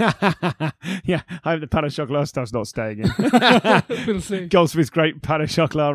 yeah, 1.03 1.21
I 1.43 1.51
hope 1.51 1.61
the 1.61 1.67
pan 1.69 1.83
stuff's 2.25 2.53
not 2.53 2.67
staying 2.67 2.99
in. 2.99 3.11
we'll 4.07 4.21
see. 4.21 4.47
Goldsmith's 4.47 4.89
great 4.89 5.21
pan 5.21 5.41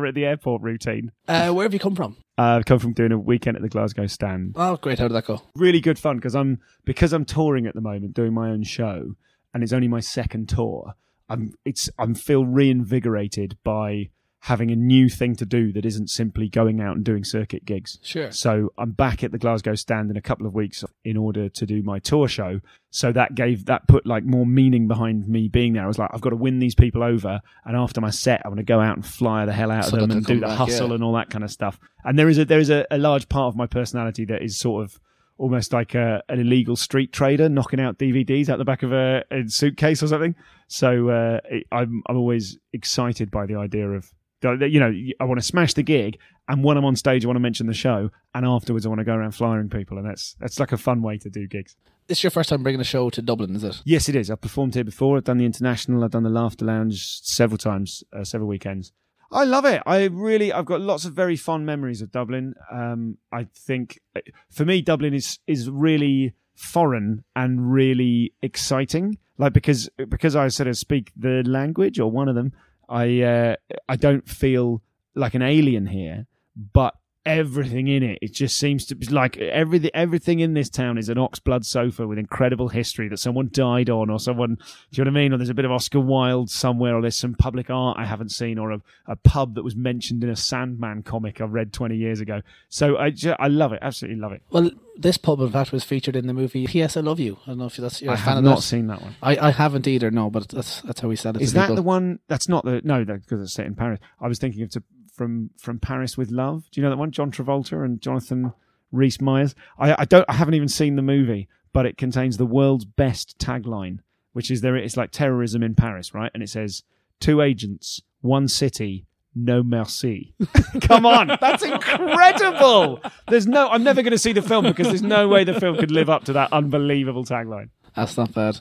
at 0.05 0.13
the 0.13 0.25
airport 0.25 0.61
routine. 0.61 1.11
Uh, 1.27 1.51
where 1.51 1.63
have 1.63 1.73
you 1.73 1.79
come 1.79 1.95
from? 1.95 2.17
Uh, 2.37 2.57
I've 2.57 2.65
come 2.65 2.79
from 2.79 2.93
doing 2.93 3.11
a 3.11 3.17
weekend 3.17 3.55
at 3.55 3.63
the 3.63 3.69
Glasgow 3.69 4.05
stand. 4.07 4.53
Oh, 4.55 4.75
great. 4.75 4.99
How 4.99 5.07
did 5.07 5.15
that 5.15 5.25
go? 5.25 5.41
really 5.55 5.79
good 5.79 5.97
fun 5.97 6.17
because 6.17 6.35
I'm 6.35 6.59
because 6.85 7.13
I'm 7.13 7.25
touring 7.25 7.65
at 7.65 7.75
the 7.75 7.81
moment, 7.81 8.13
doing 8.13 8.33
my 8.33 8.49
own 8.49 8.63
show, 8.63 9.15
and 9.53 9.63
it's 9.63 9.73
only 9.73 9.87
my 9.87 10.01
second 10.01 10.49
tour. 10.49 10.93
I'm 11.29 11.53
it's 11.65 11.89
I'm 11.97 12.13
feel 12.13 12.45
reinvigorated 12.45 13.57
by 13.63 14.09
having 14.41 14.71
a 14.71 14.75
new 14.75 15.07
thing 15.07 15.35
to 15.35 15.45
do 15.45 15.71
that 15.71 15.85
isn't 15.85 16.09
simply 16.09 16.49
going 16.49 16.81
out 16.81 16.95
and 16.95 17.05
doing 17.05 17.23
circuit 17.23 17.63
gigs. 17.63 17.99
Sure. 18.01 18.31
So 18.31 18.73
I'm 18.75 18.91
back 18.91 19.23
at 19.23 19.31
the 19.31 19.37
Glasgow 19.37 19.75
stand 19.75 20.09
in 20.09 20.17
a 20.17 20.21
couple 20.21 20.47
of 20.47 20.55
weeks 20.55 20.83
in 21.05 21.15
order 21.15 21.47
to 21.47 21.65
do 21.67 21.83
my 21.83 21.99
tour 21.99 22.27
show. 22.27 22.59
So 22.89 23.11
that 23.11 23.35
gave 23.35 23.65
that 23.65 23.87
put 23.87 24.07
like 24.07 24.23
more 24.23 24.47
meaning 24.47 24.87
behind 24.87 25.27
me 25.27 25.47
being 25.47 25.73
there. 25.73 25.83
I 25.83 25.87
was 25.87 25.99
like, 25.99 26.09
I've 26.11 26.21
got 26.21 26.31
to 26.31 26.35
win 26.35 26.57
these 26.57 26.73
people 26.73 27.03
over, 27.03 27.39
and 27.65 27.77
after 27.77 28.01
my 28.01 28.09
set, 28.09 28.41
I 28.43 28.47
want 28.49 28.57
to 28.57 28.63
go 28.63 28.79
out 28.79 28.95
and 28.95 29.05
fly 29.05 29.45
the 29.45 29.53
hell 29.53 29.69
out 29.69 29.85
So 29.85 29.93
of 29.93 30.01
them 30.01 30.11
and 30.11 30.25
do 30.25 30.39
the 30.39 30.47
back, 30.47 30.57
hustle 30.57 30.89
yeah. 30.89 30.95
and 30.95 31.03
all 31.03 31.13
that 31.13 31.29
kind 31.29 31.43
of 31.43 31.51
stuff. 31.51 31.79
And 32.03 32.17
there 32.17 32.27
is 32.27 32.39
a 32.39 32.45
there 32.45 32.59
is 32.59 32.71
a, 32.71 32.85
a 32.89 32.97
large 32.97 33.29
part 33.29 33.47
of 33.47 33.55
my 33.55 33.67
personality 33.67 34.25
that 34.25 34.41
is 34.41 34.57
sort 34.57 34.83
of 34.83 34.99
almost 35.37 35.71
like 35.71 35.93
a, 35.93 36.23
an 36.29 36.39
illegal 36.39 36.75
street 36.75 37.13
trader 37.13 37.47
knocking 37.47 37.79
out 37.79 37.99
DVDs 37.99 38.49
out 38.49 38.57
the 38.57 38.65
back 38.65 38.81
of 38.81 38.91
a, 38.91 39.23
a 39.29 39.47
suitcase 39.47 40.01
or 40.01 40.07
something. 40.07 40.35
So 40.67 41.09
uh, 41.09 41.39
it, 41.45 41.67
I'm 41.71 42.01
I'm 42.07 42.17
always 42.17 42.57
excited 42.73 43.29
by 43.29 43.45
the 43.45 43.55
idea 43.55 43.87
of 43.87 44.11
you 44.43 44.79
know 44.79 44.93
I 45.19 45.23
want 45.23 45.39
to 45.39 45.45
smash 45.45 45.73
the 45.73 45.83
gig, 45.83 46.17
and 46.47 46.63
when 46.63 46.77
I'm 46.77 46.85
on 46.85 46.95
stage, 46.95 47.23
I 47.23 47.27
want 47.27 47.35
to 47.35 47.41
mention 47.41 47.67
the 47.67 47.73
show, 47.73 48.09
and 48.33 48.45
afterwards 48.45 48.85
I 48.85 48.89
want 48.89 48.99
to 48.99 49.05
go 49.05 49.13
around 49.13 49.31
flying 49.31 49.69
people, 49.69 49.97
and 49.97 50.07
that's 50.07 50.35
that's 50.39 50.59
like 50.59 50.71
a 50.71 50.77
fun 50.77 51.01
way 51.01 51.17
to 51.19 51.29
do 51.29 51.47
gigs. 51.47 51.75
This 52.07 52.19
is 52.19 52.23
your 52.23 52.31
first 52.31 52.49
time 52.49 52.63
bringing 52.63 52.81
a 52.81 52.85
show 52.85 53.09
to 53.09 53.21
Dublin, 53.21 53.55
is 53.55 53.63
it? 53.63 53.81
Yes, 53.85 54.09
it 54.09 54.15
is. 54.15 54.29
I've 54.29 54.41
performed 54.41 54.73
here 54.73 54.83
before. 54.83 55.17
I've 55.17 55.23
done 55.23 55.37
the 55.37 55.45
International. 55.45 56.03
I've 56.03 56.11
done 56.11 56.23
the 56.23 56.29
Laughter 56.29 56.65
Lounge 56.65 57.21
several 57.21 57.57
times, 57.57 58.03
uh, 58.11 58.23
several 58.23 58.49
weekends. 58.49 58.91
I 59.31 59.45
love 59.45 59.63
it. 59.63 59.81
I 59.85 60.05
really, 60.05 60.51
I've 60.51 60.65
got 60.65 60.81
lots 60.81 61.05
of 61.05 61.13
very 61.13 61.37
fond 61.37 61.65
memories 61.65 62.01
of 62.01 62.11
Dublin. 62.11 62.53
Um, 62.69 63.17
I 63.31 63.45
think 63.55 63.99
uh, 64.15 64.19
for 64.49 64.65
me, 64.65 64.81
Dublin 64.81 65.13
is 65.13 65.39
is 65.47 65.69
really 65.69 66.33
foreign 66.53 67.23
and 67.35 67.71
really 67.71 68.33
exciting. 68.41 69.17
Like 69.37 69.53
because 69.53 69.89
because 69.97 70.35
I 70.35 70.49
sort 70.49 70.67
of 70.67 70.77
speak 70.77 71.11
the 71.15 71.43
language 71.45 71.99
or 71.99 72.11
one 72.11 72.27
of 72.27 72.35
them, 72.35 72.51
I 72.91 73.21
uh, 73.21 73.55
I 73.87 73.95
don't 73.95 74.27
feel 74.27 74.81
like 75.15 75.33
an 75.33 75.41
alien 75.41 75.87
here, 75.87 76.27
but 76.73 76.95
everything 77.25 77.87
in 77.87 78.01
it 78.01 78.17
it 78.21 78.33
just 78.33 78.57
seems 78.57 78.85
to 78.85 78.95
be 78.95 79.05
like 79.07 79.37
everything 79.37 79.91
everything 79.93 80.39
in 80.39 80.53
this 80.55 80.69
town 80.69 80.97
is 80.97 81.07
an 81.07 81.17
oxblood 81.17 81.63
sofa 81.63 82.07
with 82.07 82.17
incredible 82.17 82.69
history 82.69 83.07
that 83.07 83.17
someone 83.17 83.47
died 83.51 83.91
on 83.91 84.09
or 84.09 84.19
someone 84.19 84.55
do 84.55 84.63
you 84.93 85.03
know 85.03 85.11
what 85.11 85.17
i 85.19 85.21
mean 85.21 85.31
or 85.31 85.37
there's 85.37 85.49
a 85.49 85.53
bit 85.53 85.63
of 85.65 85.71
oscar 85.71 85.99
wilde 85.99 86.49
somewhere 86.49 86.95
or 86.95 87.01
there's 87.01 87.15
some 87.15 87.35
public 87.35 87.69
art 87.69 87.95
i 87.99 88.05
haven't 88.05 88.29
seen 88.29 88.57
or 88.57 88.71
a, 88.71 88.81
a 89.05 89.15
pub 89.15 89.53
that 89.53 89.63
was 89.63 89.75
mentioned 89.75 90.23
in 90.23 90.29
a 90.31 90.35
sandman 90.35 91.03
comic 91.03 91.39
i 91.41 91.43
read 91.45 91.71
20 91.71 91.95
years 91.95 92.19
ago 92.19 92.41
so 92.69 92.97
i 92.97 93.11
ju- 93.11 93.35
i 93.37 93.47
love 93.47 93.71
it 93.71 93.79
absolutely 93.83 94.19
love 94.19 94.31
it 94.31 94.41
Well, 94.49 94.71
this 94.97 95.17
pub, 95.17 95.39
in 95.39 95.49
fact, 95.49 95.71
was 95.71 95.83
featured 95.83 96.15
in 96.15 96.27
the 96.27 96.33
movie 96.33 96.67
P.S. 96.67 96.97
I 96.97 96.99
Love 96.99 97.19
You. 97.19 97.37
I 97.47 97.51
don't 97.51 97.59
know 97.59 97.65
if 97.65 97.77
that's 97.77 98.01
you're 98.01 98.11
i 98.11 98.15
a 98.15 98.17
fan 98.17 98.35
have 98.35 98.43
not 98.43 98.61
seen 98.61 98.87
that 98.87 99.01
one 99.01 99.15
I, 99.23 99.37
I 99.47 99.51
haven't 99.51 99.87
either, 99.87 100.11
no, 100.11 100.29
but 100.29 100.49
that's 100.49 100.81
that's 100.81 100.99
how 100.99 101.07
we 101.07 101.15
said 101.15 101.37
it. 101.37 101.41
Is 101.41 101.53
that 101.53 101.63
people. 101.63 101.77
the 101.77 101.81
one? 101.81 102.19
That's 102.27 102.49
not 102.49 102.65
the 102.65 102.81
no, 102.83 103.03
because 103.05 103.41
it's 103.41 103.53
set 103.53 103.65
in 103.65 103.73
Paris. 103.73 103.99
I 104.19 104.27
was 104.27 104.37
thinking 104.37 104.61
of 104.63 104.69
to, 104.71 104.83
from 105.11 105.51
from 105.57 105.79
Paris 105.79 106.17
with 106.17 106.31
Love. 106.31 106.65
Do 106.71 106.79
you 106.79 106.83
know 106.83 106.89
that 106.89 106.97
one? 106.97 107.11
John 107.11 107.31
Travolta 107.31 107.83
and 107.83 108.01
Jonathan 108.01 108.53
Rhys 108.91 109.21
Myers. 109.21 109.55
I, 109.77 110.01
I 110.01 110.05
don't. 110.05 110.25
I 110.29 110.33
haven't 110.33 110.53
even 110.53 110.67
seen 110.67 110.95
the 110.95 111.01
movie, 111.01 111.47
but 111.73 111.85
it 111.85 111.97
contains 111.97 112.37
the 112.37 112.45
world's 112.45 112.85
best 112.85 113.37
tagline, 113.37 113.99
which 114.33 114.49
is 114.49 114.61
there. 114.61 114.75
It's 114.75 114.97
like 114.97 115.11
terrorism 115.11 115.63
in 115.63 115.75
Paris, 115.75 116.13
right? 116.13 116.31
And 116.33 116.41
it 116.41 116.49
says 116.49 116.83
two 117.19 117.41
agents, 117.41 118.01
one 118.21 118.47
city. 118.47 119.05
No 119.33 119.63
merci. 119.63 120.33
Come 120.81 121.05
on, 121.05 121.27
that's 121.39 121.63
incredible. 121.63 122.99
There's 123.29 123.47
no. 123.47 123.69
I'm 123.69 123.83
never 123.83 124.01
going 124.01 124.11
to 124.11 124.17
see 124.17 124.33
the 124.33 124.41
film 124.41 124.65
because 124.65 124.87
there's 124.87 125.01
no 125.01 125.29
way 125.29 125.45
the 125.45 125.57
film 125.57 125.77
could 125.77 125.91
live 125.91 126.09
up 126.09 126.25
to 126.25 126.33
that 126.33 126.51
unbelievable 126.51 127.23
tagline. 127.23 127.69
That's 127.95 128.17
not 128.17 128.33
bad. 128.33 128.59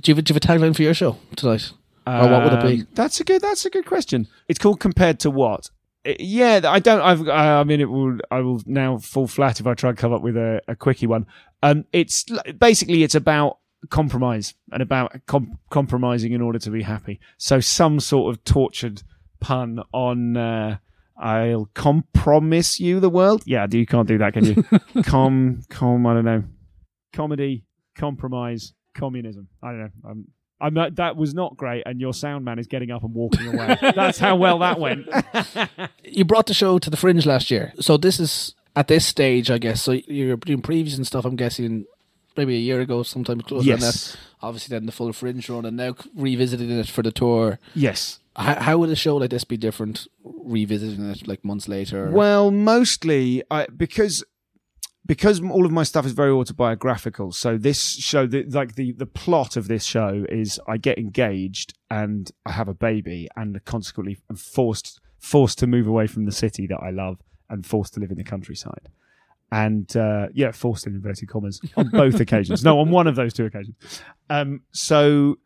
Do 0.00 0.10
you, 0.10 0.16
have, 0.16 0.24
do 0.24 0.32
you 0.32 0.34
have 0.34 0.42
a 0.42 0.46
tagline 0.46 0.74
for 0.74 0.82
your 0.82 0.94
show 0.94 1.18
tonight? 1.36 1.72
or 2.06 2.30
what 2.30 2.44
would 2.44 2.52
it 2.52 2.62
be? 2.62 2.80
Um, 2.82 2.88
That's 2.94 3.20
a 3.20 3.24
good. 3.24 3.42
That's 3.42 3.66
a 3.66 3.70
good 3.70 3.84
question. 3.84 4.28
It's 4.48 4.58
called 4.58 4.80
compared 4.80 5.18
to 5.20 5.30
what? 5.30 5.70
Uh, 6.06 6.12
Yeah, 6.18 6.60
I 6.64 6.78
don't. 6.78 7.00
I've. 7.00 7.28
I 7.28 7.60
I 7.60 7.64
mean, 7.64 7.80
it 7.80 7.90
will. 7.90 8.18
I 8.30 8.40
will 8.40 8.62
now 8.66 8.98
fall 8.98 9.26
flat 9.26 9.60
if 9.60 9.66
I 9.66 9.74
try 9.74 9.90
and 9.90 9.98
come 9.98 10.12
up 10.12 10.22
with 10.22 10.36
a, 10.36 10.60
a 10.68 10.76
quickie 10.76 11.06
one. 11.06 11.26
Um, 11.62 11.84
it's 11.92 12.24
basically 12.58 13.02
it's 13.02 13.14
about 13.14 13.58
compromise 13.90 14.54
and 14.72 14.82
about 14.82 15.14
com- 15.26 15.58
compromising 15.70 16.32
in 16.32 16.40
order 16.40 16.58
to 16.58 16.70
be 16.70 16.82
happy. 16.82 17.20
So 17.38 17.60
some 17.60 18.00
sort 18.00 18.34
of 18.34 18.44
tortured 18.44 19.02
pun 19.40 19.80
on. 19.92 20.36
Uh, 20.36 20.78
I'll 21.18 21.70
compromise 21.72 22.78
you 22.78 23.00
the 23.00 23.08
world. 23.08 23.42
Yeah, 23.46 23.66
you 23.70 23.86
can't 23.86 24.06
do 24.06 24.18
that, 24.18 24.34
can 24.34 24.44
you? 24.44 25.02
com, 25.04 25.62
com. 25.70 26.06
I 26.06 26.12
don't 26.12 26.24
know. 26.26 26.44
Comedy, 27.14 27.64
compromise, 27.94 28.74
communism. 28.94 29.48
I 29.62 29.70
don't 29.70 29.80
know. 29.80 29.88
I'm, 30.04 30.28
I'm 30.60 30.72
not, 30.74 30.94
that 30.96 31.16
was 31.16 31.34
not 31.34 31.56
great, 31.56 31.82
and 31.86 32.00
your 32.00 32.14
sound 32.14 32.44
man 32.44 32.58
is 32.58 32.66
getting 32.66 32.90
up 32.90 33.02
and 33.04 33.12
walking 33.14 33.46
away. 33.48 33.76
That's 33.94 34.18
how 34.18 34.36
well 34.36 34.58
that 34.60 34.78
went. 34.80 35.06
You 36.04 36.24
brought 36.24 36.46
the 36.46 36.54
show 36.54 36.78
to 36.78 36.88
the 36.88 36.96
Fringe 36.96 37.26
last 37.26 37.50
year, 37.50 37.72
so 37.80 37.96
this 37.98 38.18
is 38.20 38.54
at 38.74 38.88
this 38.88 39.04
stage, 39.04 39.50
I 39.50 39.58
guess. 39.58 39.82
So 39.82 39.92
you're 39.92 40.36
doing 40.36 40.62
previews 40.62 40.96
and 40.96 41.06
stuff. 41.06 41.24
I'm 41.26 41.36
guessing 41.36 41.84
maybe 42.36 42.54
a 42.54 42.58
year 42.60 42.80
ago, 42.80 43.02
sometime 43.02 43.40
closer 43.42 43.64
than 43.70 43.80
Yes. 43.80 44.12
that. 44.12 44.18
Obviously, 44.42 44.74
then 44.76 44.86
the 44.86 44.92
full 44.92 45.12
Fringe 45.12 45.46
run, 45.50 45.64
and 45.66 45.76
now 45.76 45.94
revisiting 46.14 46.70
it 46.70 46.86
for 46.88 47.02
the 47.02 47.12
tour. 47.12 47.58
yes. 47.74 48.20
How, 48.38 48.54
how 48.60 48.78
would 48.78 48.90
a 48.90 48.96
show 48.96 49.16
like 49.16 49.30
this 49.30 49.44
be 49.44 49.56
different 49.56 50.06
revisiting 50.22 51.08
it 51.10 51.26
like 51.26 51.42
months 51.44 51.68
later? 51.68 52.10
Well, 52.10 52.50
mostly 52.50 53.42
I, 53.50 53.66
because 53.74 54.22
because 55.06 55.40
all 55.40 55.64
of 55.64 55.72
my 55.72 55.84
stuff 55.84 56.04
is 56.04 56.12
very 56.12 56.30
autobiographical. 56.30 57.32
So 57.32 57.56
this 57.56 57.80
show, 57.96 58.26
the, 58.26 58.44
like 58.44 58.74
the 58.74 58.92
the 58.92 59.06
plot 59.06 59.56
of 59.56 59.68
this 59.68 59.84
show 59.84 60.24
is, 60.28 60.60
I 60.66 60.76
get 60.76 60.98
engaged 60.98 61.74
and 61.90 62.30
I 62.44 62.52
have 62.52 62.68
a 62.68 62.74
baby, 62.74 63.28
and 63.36 63.62
consequently 63.64 64.18
I'm 64.28 64.36
forced 64.36 65.00
forced 65.18 65.58
to 65.58 65.66
move 65.66 65.86
away 65.86 66.06
from 66.06 66.24
the 66.24 66.32
city 66.32 66.66
that 66.66 66.78
I 66.78 66.90
love 66.90 67.18
and 67.48 67.64
forced 67.64 67.94
to 67.94 68.00
live 68.00 68.10
in 68.10 68.16
the 68.16 68.24
countryside. 68.24 68.88
And 69.52 69.94
uh, 69.96 70.26
yeah, 70.34 70.50
forced 70.50 70.86
in 70.86 70.94
inverted 70.94 71.28
commas 71.28 71.60
on 71.76 71.88
both 71.90 72.20
occasions. 72.20 72.64
No, 72.64 72.80
on 72.80 72.90
one 72.90 73.06
of 73.06 73.16
those 73.16 73.32
two 73.32 73.44
occasions. 73.44 73.76
Um, 74.28 74.62
so 74.72 75.38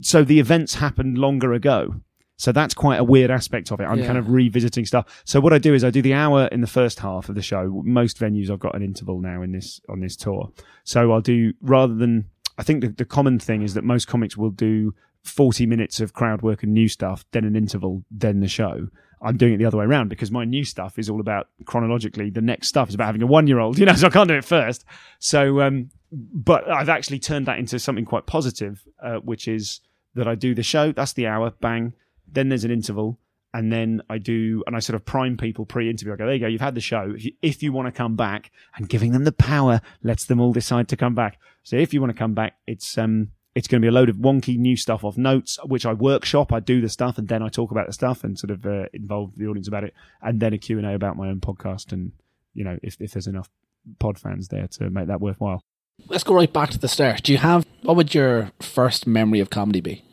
so 0.00 0.24
the 0.24 0.40
events 0.40 0.74
happened 0.74 1.18
longer 1.18 1.52
ago. 1.52 1.94
So 2.40 2.52
that's 2.52 2.72
quite 2.72 2.98
a 2.98 3.04
weird 3.04 3.30
aspect 3.30 3.70
of 3.70 3.80
it. 3.80 3.84
I'm 3.84 3.98
Yeah. 3.98 4.06
kind 4.06 4.16
of 4.16 4.30
revisiting 4.30 4.86
stuff. 4.86 5.22
So 5.26 5.40
what 5.40 5.52
I 5.52 5.58
do 5.58 5.74
is 5.74 5.84
I 5.84 5.90
do 5.90 6.00
the 6.00 6.14
hour 6.14 6.46
in 6.46 6.62
the 6.62 6.66
first 6.66 7.00
half 7.00 7.28
of 7.28 7.34
the 7.34 7.42
show. 7.42 7.82
Most 7.84 8.18
venues 8.18 8.48
I've 8.48 8.58
got 8.58 8.74
an 8.74 8.82
interval 8.82 9.20
now 9.20 9.42
in 9.42 9.52
this 9.52 9.80
on 9.90 10.00
this 10.00 10.16
tour. 10.16 10.50
So 10.84 11.12
I'll 11.12 11.20
do 11.20 11.52
rather 11.60 11.94
than 11.94 12.24
I 12.56 12.62
think 12.62 12.80
the, 12.80 12.88
the 12.88 13.04
common 13.04 13.38
thing 13.38 13.60
is 13.62 13.74
that 13.74 13.84
most 13.84 14.06
comics 14.06 14.38
will 14.38 14.50
do 14.50 14.94
40 15.22 15.66
minutes 15.66 16.00
of 16.00 16.14
crowd 16.14 16.40
work 16.40 16.62
and 16.62 16.72
new 16.72 16.88
stuff, 16.88 17.26
then 17.32 17.44
an 17.44 17.54
interval, 17.56 18.04
then 18.10 18.40
the 18.40 18.48
show. 18.48 18.88
I'm 19.22 19.36
doing 19.36 19.52
it 19.52 19.58
the 19.58 19.66
other 19.66 19.76
way 19.76 19.84
around 19.84 20.08
because 20.08 20.30
my 20.30 20.46
new 20.46 20.64
stuff 20.64 20.98
is 20.98 21.10
all 21.10 21.20
about 21.20 21.48
chronologically. 21.66 22.30
The 22.30 22.40
next 22.40 22.68
stuff 22.68 22.88
is 22.88 22.94
about 22.94 23.04
having 23.04 23.22
a 23.22 23.26
one 23.26 23.46
year 23.46 23.58
old, 23.58 23.78
you 23.78 23.84
know, 23.84 23.92
so 23.94 24.06
I 24.06 24.10
can't 24.10 24.28
do 24.28 24.34
it 24.34 24.46
first. 24.46 24.86
So, 25.18 25.60
um, 25.60 25.90
but 26.10 26.70
I've 26.70 26.88
actually 26.88 27.18
turned 27.18 27.44
that 27.46 27.58
into 27.58 27.78
something 27.78 28.06
quite 28.06 28.24
positive, 28.24 28.82
uh, 29.02 29.16
which 29.16 29.46
is 29.46 29.80
that 30.14 30.26
I 30.26 30.34
do 30.36 30.54
the 30.54 30.62
show, 30.62 30.92
that's 30.92 31.12
the 31.12 31.26
hour, 31.26 31.50
bang. 31.60 31.92
Then 32.32 32.48
there's 32.48 32.64
an 32.64 32.70
interval, 32.70 33.18
and 33.52 33.72
then 33.72 34.02
I 34.08 34.18
do, 34.18 34.62
and 34.66 34.76
I 34.76 34.78
sort 34.78 34.94
of 34.94 35.04
prime 35.04 35.36
people 35.36 35.66
pre-interview. 35.66 36.12
I 36.12 36.16
go, 36.16 36.26
there 36.26 36.34
you 36.34 36.40
go, 36.40 36.46
you've 36.46 36.60
had 36.60 36.74
the 36.74 36.80
show. 36.80 37.12
If 37.16 37.24
you, 37.24 37.32
if 37.42 37.62
you 37.62 37.72
want 37.72 37.86
to 37.86 37.92
come 37.92 38.16
back, 38.16 38.50
and 38.76 38.88
giving 38.88 39.12
them 39.12 39.24
the 39.24 39.32
power 39.32 39.80
lets 40.02 40.24
them 40.24 40.40
all 40.40 40.52
decide 40.52 40.88
to 40.88 40.96
come 40.96 41.14
back. 41.14 41.38
So 41.62 41.76
if 41.76 41.92
you 41.92 42.00
want 42.00 42.12
to 42.12 42.18
come 42.18 42.34
back, 42.34 42.56
it's 42.66 42.96
um, 42.96 43.32
it's 43.54 43.66
going 43.66 43.82
to 43.82 43.84
be 43.84 43.88
a 43.88 43.92
load 43.92 44.08
of 44.08 44.16
wonky 44.16 44.56
new 44.56 44.76
stuff 44.76 45.04
off 45.04 45.16
notes, 45.16 45.58
which 45.64 45.84
I 45.84 45.92
workshop. 45.92 46.52
I 46.52 46.60
do 46.60 46.80
the 46.80 46.88
stuff, 46.88 47.18
and 47.18 47.28
then 47.28 47.42
I 47.42 47.48
talk 47.48 47.70
about 47.70 47.86
the 47.86 47.92
stuff 47.92 48.22
and 48.22 48.38
sort 48.38 48.50
of 48.50 48.64
uh, 48.64 48.86
involve 48.92 49.36
the 49.36 49.46
audience 49.46 49.68
about 49.68 49.84
it, 49.84 49.94
and 50.22 50.40
then 50.40 50.52
a 50.52 50.58
Q 50.58 50.78
and 50.78 50.86
A 50.86 50.94
about 50.94 51.16
my 51.16 51.28
own 51.28 51.40
podcast, 51.40 51.92
and 51.92 52.12
you 52.54 52.64
know, 52.64 52.78
if 52.82 52.96
if 53.00 53.12
there's 53.12 53.26
enough 53.26 53.50
pod 53.98 54.18
fans 54.18 54.48
there 54.48 54.68
to 54.68 54.90
make 54.90 55.08
that 55.08 55.20
worthwhile. 55.20 55.62
Let's 56.08 56.24
go 56.24 56.34
right 56.34 56.52
back 56.52 56.70
to 56.70 56.78
the 56.78 56.88
start. 56.88 57.22
Do 57.24 57.32
you 57.32 57.38
have 57.38 57.66
what 57.82 57.96
would 57.96 58.14
your 58.14 58.52
first 58.60 59.06
memory 59.06 59.40
of 59.40 59.50
comedy 59.50 59.80
be, 59.80 60.04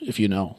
if 0.00 0.18
you 0.18 0.28
know? 0.28 0.58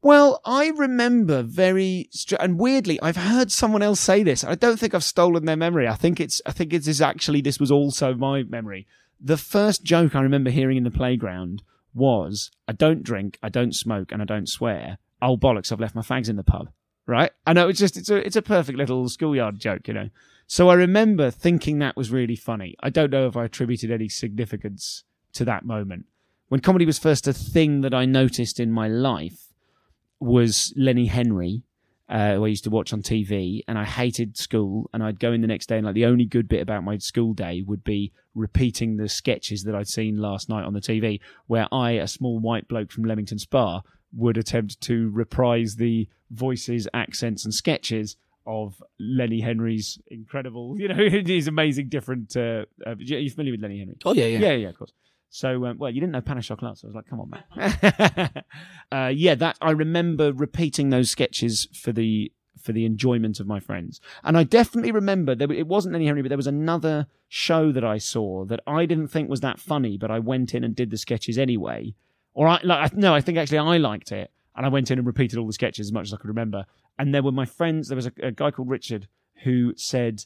Well, 0.00 0.40
I 0.44 0.68
remember 0.68 1.42
very 1.42 2.08
str- 2.12 2.36
and 2.38 2.58
weirdly, 2.58 3.00
I've 3.02 3.16
heard 3.16 3.50
someone 3.50 3.82
else 3.82 3.98
say 3.98 4.22
this. 4.22 4.44
I 4.44 4.54
don't 4.54 4.78
think 4.78 4.94
I've 4.94 5.02
stolen 5.02 5.44
their 5.44 5.56
memory. 5.56 5.88
I 5.88 5.96
think 5.96 6.20
it's 6.20 6.40
I 6.46 6.52
think 6.52 6.72
it 6.72 6.86
is 6.86 7.00
actually 7.00 7.40
this 7.40 7.58
was 7.58 7.72
also 7.72 8.14
my 8.14 8.44
memory. 8.44 8.86
The 9.20 9.36
first 9.36 9.82
joke 9.82 10.14
I 10.14 10.20
remember 10.20 10.50
hearing 10.50 10.76
in 10.76 10.84
the 10.84 10.90
playground 10.92 11.62
was, 11.94 12.52
"I 12.68 12.72
don't 12.72 13.02
drink, 13.02 13.38
I 13.42 13.48
don't 13.48 13.74
smoke, 13.74 14.12
and 14.12 14.22
I 14.22 14.24
don't 14.24 14.48
swear." 14.48 14.98
Oh 15.20 15.36
bollocks! 15.36 15.72
I've 15.72 15.80
left 15.80 15.96
my 15.96 16.02
fags 16.02 16.28
in 16.28 16.36
the 16.36 16.44
pub. 16.44 16.70
Right? 17.04 17.32
I 17.44 17.52
know 17.52 17.68
it's 17.68 17.80
just 17.80 17.96
it's 17.96 18.10
a 18.10 18.24
it's 18.24 18.36
a 18.36 18.42
perfect 18.42 18.78
little 18.78 19.08
schoolyard 19.08 19.58
joke, 19.58 19.88
you 19.88 19.94
know. 19.94 20.10
So 20.46 20.68
I 20.68 20.74
remember 20.74 21.30
thinking 21.32 21.80
that 21.80 21.96
was 21.96 22.12
really 22.12 22.36
funny. 22.36 22.76
I 22.80 22.90
don't 22.90 23.10
know 23.10 23.26
if 23.26 23.36
I 23.36 23.44
attributed 23.44 23.90
any 23.90 24.08
significance 24.08 25.02
to 25.32 25.44
that 25.46 25.64
moment 25.64 26.06
when 26.48 26.60
comedy 26.60 26.86
was 26.86 26.98
first 26.98 27.26
a 27.26 27.32
thing 27.32 27.80
that 27.82 27.92
I 27.92 28.04
noticed 28.04 28.60
in 28.60 28.70
my 28.70 28.88
life 28.88 29.47
was 30.20 30.72
Lenny 30.76 31.06
Henry, 31.06 31.62
uh, 32.08 32.34
who 32.34 32.44
I 32.44 32.48
used 32.48 32.64
to 32.64 32.70
watch 32.70 32.92
on 32.92 33.02
TV, 33.02 33.60
and 33.68 33.78
I 33.78 33.84
hated 33.84 34.36
school. 34.36 34.88
And 34.92 35.02
I'd 35.02 35.20
go 35.20 35.32
in 35.32 35.40
the 35.40 35.46
next 35.46 35.66
day, 35.66 35.76
and 35.76 35.86
like 35.86 35.94
the 35.94 36.06
only 36.06 36.24
good 36.24 36.48
bit 36.48 36.62
about 36.62 36.84
my 36.84 36.98
school 36.98 37.34
day 37.34 37.62
would 37.66 37.84
be 37.84 38.12
repeating 38.34 38.96
the 38.96 39.08
sketches 39.08 39.64
that 39.64 39.74
I'd 39.74 39.88
seen 39.88 40.16
last 40.16 40.48
night 40.48 40.64
on 40.64 40.72
the 40.72 40.80
TV, 40.80 41.20
where 41.46 41.68
I, 41.72 41.92
a 41.92 42.08
small 42.08 42.38
white 42.38 42.68
bloke 42.68 42.90
from 42.90 43.04
Leamington 43.04 43.38
Spa, 43.38 43.82
would 44.14 44.38
attempt 44.38 44.80
to 44.82 45.10
reprise 45.10 45.76
the 45.76 46.08
voices, 46.30 46.88
accents, 46.94 47.44
and 47.44 47.52
sketches 47.52 48.16
of 48.46 48.82
Lenny 48.98 49.40
Henry's 49.40 49.98
incredible, 50.06 50.74
you 50.78 50.88
know, 50.88 51.08
his 51.08 51.46
amazing 51.46 51.88
different. 51.88 52.36
Uh, 52.36 52.64
uh, 52.86 52.94
you 52.98 53.30
familiar 53.30 53.52
with 53.52 53.62
Lenny 53.62 53.78
Henry? 53.78 53.96
Oh 54.04 54.14
yeah, 54.14 54.24
yeah. 54.24 54.38
yeah, 54.38 54.52
yeah, 54.52 54.68
of 54.68 54.78
course. 54.78 54.92
So, 55.30 55.66
um, 55.66 55.78
well, 55.78 55.90
you 55.90 56.00
didn't 56.00 56.12
know 56.12 56.20
Pan 56.20 56.40
Chocolat, 56.40 56.78
so 56.78 56.86
I 56.86 56.88
was 56.88 56.94
like, 56.94 57.06
come 57.06 57.20
on, 57.20 57.30
man. 57.30 58.44
uh, 58.92 59.12
yeah, 59.14 59.34
that 59.34 59.58
I 59.60 59.72
remember 59.72 60.32
repeating 60.32 60.90
those 60.90 61.10
sketches 61.10 61.68
for 61.72 61.92
the 61.92 62.32
for 62.60 62.72
the 62.72 62.84
enjoyment 62.84 63.38
of 63.38 63.46
my 63.46 63.60
friends, 63.60 64.00
and 64.24 64.36
I 64.36 64.44
definitely 64.44 64.90
remember 64.90 65.34
there. 65.34 65.52
It 65.52 65.66
wasn't 65.66 65.92
Lenny 65.92 66.06
Henry, 66.06 66.22
but 66.22 66.28
there 66.28 66.36
was 66.38 66.46
another 66.46 67.06
show 67.28 67.72
that 67.72 67.84
I 67.84 67.98
saw 67.98 68.46
that 68.46 68.60
I 68.66 68.86
didn't 68.86 69.08
think 69.08 69.28
was 69.28 69.40
that 69.40 69.60
funny, 69.60 69.98
but 69.98 70.10
I 70.10 70.18
went 70.18 70.54
in 70.54 70.64
and 70.64 70.74
did 70.74 70.90
the 70.90 70.96
sketches 70.96 71.38
anyway. 71.38 71.94
Or 72.32 72.48
I 72.48 72.60
like 72.64 72.94
no, 72.94 73.14
I 73.14 73.20
think 73.20 73.36
actually 73.36 73.58
I 73.58 73.76
liked 73.76 74.12
it, 74.12 74.30
and 74.56 74.64
I 74.64 74.70
went 74.70 74.90
in 74.90 74.98
and 74.98 75.06
repeated 75.06 75.38
all 75.38 75.46
the 75.46 75.52
sketches 75.52 75.88
as 75.88 75.92
much 75.92 76.08
as 76.08 76.14
I 76.14 76.16
could 76.16 76.28
remember. 76.28 76.64
And 76.98 77.14
there 77.14 77.22
were 77.22 77.32
my 77.32 77.44
friends. 77.44 77.88
There 77.88 77.96
was 77.96 78.06
a, 78.06 78.12
a 78.22 78.32
guy 78.32 78.50
called 78.50 78.70
Richard 78.70 79.08
who 79.44 79.74
said 79.76 80.24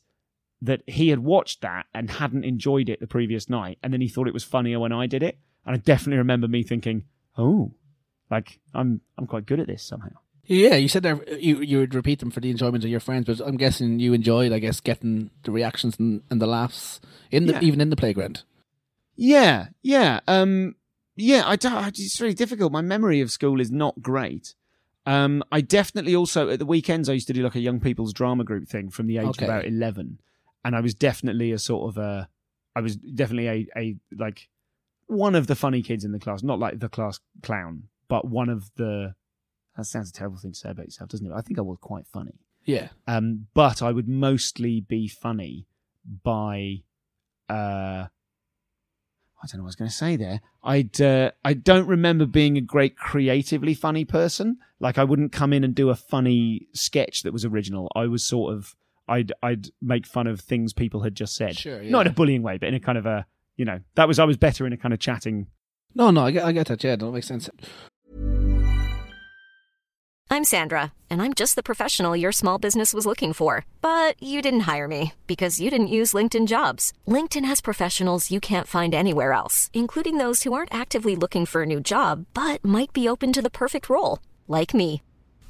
that 0.63 0.83
he 0.87 1.09
had 1.11 1.19
watched 1.19 1.61
that 1.61 1.87
and 1.93 2.09
hadn't 2.11 2.45
enjoyed 2.45 2.89
it 2.89 3.01
the 3.01 3.07
previous 3.07 3.51
night, 3.51 3.79
and 3.83 3.93
then 3.93 4.01
he 4.01 4.09
thought 4.09 4.29
it 4.29 4.35
was 4.35 4.45
funnier 4.45 4.79
when 4.81 4.93
I 4.93 5.07
did 5.07 5.23
it. 5.23 5.37
And 5.67 5.75
I 5.75 5.79
definitely 5.79 6.19
remember 6.19 6.49
me 6.49 6.63
thinking, 6.63 7.05
"Oh, 7.37 7.73
like 8.31 8.59
I'm 8.75 9.01
I'm 9.19 9.27
quite 9.27 9.45
good 9.47 9.61
at 9.61 9.67
this 9.67 9.83
somehow." 9.83 10.11
Yeah, 10.47 10.75
you 10.75 10.89
said 10.89 11.03
there 11.05 11.21
you 11.39 11.61
you 11.61 11.79
would 11.79 11.95
repeat 11.95 12.19
them 12.21 12.31
for 12.31 12.41
the 12.41 12.51
enjoyment 12.51 12.83
of 12.85 12.91
your 12.91 13.01
friends, 13.01 13.27
but 13.27 13.41
I'm 13.47 13.57
guessing 13.57 14.01
you 14.01 14.13
enjoyed, 14.13 14.53
I 14.53 14.59
guess, 14.59 14.81
getting 14.81 15.31
the 15.45 15.53
reactions 15.53 15.97
and, 15.99 16.23
and 16.31 16.41
the 16.43 16.47
laughs 16.49 17.01
in 17.31 17.47
the 17.47 17.53
Yeah. 17.55 17.61
even 17.63 17.81
in 17.81 17.91
the 17.91 17.97
playground. 17.97 18.43
Yeah, 19.15 19.69
yeah, 19.83 20.21
um, 20.27 20.75
yeah. 21.17 21.43
I 21.47 21.57
don't. 21.57 21.87
It's 21.89 22.21
really 22.21 22.35
difficult. 22.35 22.73
My 22.73 22.81
memory 22.81 23.21
of 23.21 23.31
school 23.31 23.61
is 23.61 23.71
not 23.71 24.01
great. 24.03 24.55
Um, 25.07 25.43
I 25.53 25.61
definitely 25.61 26.15
also 26.15 26.49
at 26.49 26.59
the 26.59 26.67
weekends 26.67 27.09
I 27.09 27.13
used 27.15 27.27
to 27.27 27.33
do 27.33 27.43
like 27.43 27.55
a 27.57 27.61
young 27.61 27.81
people's 27.81 28.13
drama 28.13 28.45
group 28.45 28.69
thing 28.69 28.89
from 28.91 29.07
the 29.09 29.19
age 29.19 29.27
Okay. 29.27 29.45
of 29.45 29.51
about 29.51 29.67
eleven, 29.67 30.21
and 30.65 30.77
I 30.77 30.81
was 30.81 30.95
definitely 30.95 31.53
a 31.53 31.59
sort 31.59 31.91
of 31.91 31.99
a, 31.99 32.29
I 32.75 32.81
was 32.81 32.97
definitely 32.97 33.49
a 33.49 33.67
a 33.77 33.97
like 34.17 34.49
one 35.07 35.35
of 35.35 35.47
the 35.47 35.57
funny 35.57 35.83
kids 35.83 36.05
in 36.05 36.13
the 36.13 36.19
class, 36.19 36.43
not 36.43 36.59
like 36.59 36.79
the 36.79 36.89
class 36.89 37.21
clown, 37.43 37.85
but 38.09 38.27
one 38.27 38.49
of 38.49 38.71
the. 38.77 39.15
That 39.77 39.87
sounds 39.87 40.11
a 40.11 40.13
terrible 40.13 40.37
thing 40.37 40.53
to 40.53 40.59
say 40.59 40.69
about 40.69 40.85
yourself, 40.85 41.09
doesn't 41.09 41.27
it? 41.27 41.33
I 41.35 41.41
think 41.41 41.59
I 41.59 41.63
was 41.63 41.79
quite 41.81 42.07
funny. 42.07 42.35
Yeah. 42.67 42.89
Um, 43.07 43.47
but 43.55 43.81
I 43.81 43.91
would 43.91 44.07
mostly 44.07 44.83
be 44.83 45.09
funny 45.09 45.67
by, 46.23 46.83
uh, 47.49 48.05
I 48.05 49.47
don't 49.47 49.55
know 49.55 49.63
what 49.63 49.69
I 49.69 49.73
was 49.73 49.77
going 49.77 49.89
to 49.89 49.97
say 49.97 50.17
there. 50.17 50.43
I'd, 50.63 51.01
uh, 51.01 51.31
I 51.43 51.55
don't 51.55 51.87
remember 51.87 52.27
being 52.27 52.59
a 52.59 52.61
great 52.61 52.99
creatively 52.99 53.73
funny 53.73 54.05
person. 54.05 54.59
Like 54.79 54.99
I 54.99 55.05
wouldn't 55.05 55.33
come 55.33 55.55
in 55.55 55.65
and 55.65 55.75
do 55.75 55.89
a 55.89 55.97
funny 55.97 56.69
sketch 56.75 57.23
that 57.23 57.33
was 57.33 57.47
original. 57.47 57.91
I 57.97 58.09
was 58.09 58.23
sort 58.23 58.55
of, 58.55 58.77
I'd, 59.13 59.33
I'd 59.43 59.69
make 59.83 60.07
fun 60.07 60.27
of 60.27 60.41
things 60.41 60.73
people 60.73 61.03
had 61.03 61.15
just 61.15 61.37
said. 61.37 61.57
Sure, 61.57 61.83
Not 61.83 62.07
in 62.07 62.13
a 62.13 62.15
bullying 62.15 62.43
way, 62.43 62.57
but 62.57 62.69
in 62.69 62.75
a 62.75 62.81
kind 62.81 62.97
of 62.97 63.05
a, 63.05 63.27
you 63.57 63.65
know, 63.65 63.81
that 63.95 64.09
was, 64.09 64.19
I 64.19 64.25
was 64.25 64.39
better 64.39 64.67
in 64.67 64.73
a 64.73 64.79
kind 64.79 64.95
of 64.95 65.01
chatting. 65.01 65.49
No, 65.95 66.11
no, 66.11 66.25
I 66.25 66.31
get, 66.31 66.45
I 66.45 66.53
get 66.53 66.69
that. 66.69 66.83
Yeah, 66.83 66.97
that 66.97 67.11
makes 67.11 67.27
sense. 67.27 67.51
I'm 70.31 70.45
Sandra, 70.45 70.95
and 71.11 71.21
I'm 71.21 71.35
just 71.35 71.57
the 71.57 71.63
professional 71.63 72.17
your 72.17 72.33
small 72.33 72.57
business 72.57 72.95
was 72.95 73.05
looking 73.05 73.35
for. 73.35 73.67
But 73.83 74.15
you 74.23 74.41
didn't 74.41 74.61
hire 74.61 74.89
me 74.89 75.13
because 75.27 75.61
you 75.61 75.69
didn't 75.69 75.89
use 75.99 76.15
LinkedIn 76.15 76.47
jobs. 76.47 76.95
LinkedIn 77.07 77.45
has 77.45 77.61
professionals 77.61 78.31
you 78.31 78.41
can't 78.41 78.67
find 78.67 78.95
anywhere 78.95 79.35
else, 79.35 79.69
including 79.75 80.17
those 80.17 80.43
who 80.45 80.55
aren't 80.55 80.75
actively 80.75 81.15
looking 81.17 81.45
for 81.45 81.63
a 81.63 81.67
new 81.67 81.81
job 81.81 82.25
but 82.33 82.65
might 82.65 82.95
be 82.95 83.07
open 83.07 83.31
to 83.35 83.43
the 83.43 83.51
perfect 83.51 83.91
role, 83.91 84.21
like 84.49 84.73
me. 84.73 85.03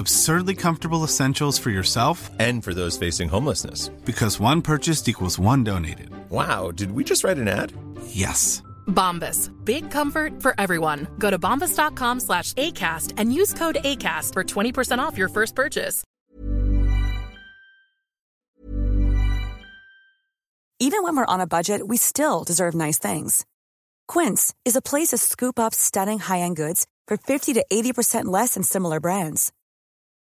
Absurdly 0.00 0.54
comfortable 0.54 1.04
essentials 1.04 1.58
for 1.58 1.68
yourself 1.68 2.30
And 2.38 2.64
for 2.64 2.72
those 2.72 2.96
facing 2.96 3.28
homelessness. 3.28 3.88
because 4.06 4.40
one 4.40 4.62
purchased 4.62 5.08
equals 5.08 5.38
one 5.38 5.62
donated. 5.62 6.08
Wow, 6.30 6.70
did 6.70 6.92
we 6.92 7.04
just 7.04 7.22
write 7.22 7.36
an 7.38 7.48
ad? 7.48 7.72
Yes. 8.06 8.62
Bombas. 8.86 9.50
Big 9.64 9.90
comfort 9.90 10.40
for 10.42 10.54
everyone. 10.58 11.06
Go 11.18 11.30
to 11.30 11.38
bombas.com 11.38 12.20
slash 12.20 12.54
ACAST 12.54 13.12
and 13.18 13.34
use 13.34 13.52
code 13.52 13.76
ACAST 13.84 14.32
for 14.32 14.42
20% 14.42 14.98
off 14.98 15.18
your 15.18 15.28
first 15.28 15.54
purchase. 15.54 16.02
Even 20.82 21.02
when 21.02 21.14
we're 21.14 21.26
on 21.34 21.40
a 21.42 21.46
budget, 21.46 21.86
we 21.86 21.98
still 21.98 22.42
deserve 22.42 22.74
nice 22.74 22.98
things. 22.98 23.44
Quince 24.08 24.54
is 24.64 24.76
a 24.76 24.80
place 24.82 25.08
to 25.08 25.18
scoop 25.18 25.58
up 25.60 25.74
stunning 25.74 26.18
high-end 26.20 26.56
goods 26.56 26.86
for 27.06 27.18
50 27.18 27.52
to 27.54 27.64
80% 27.70 28.24
less 28.24 28.54
than 28.54 28.62
similar 28.62 28.98
brands. 28.98 29.52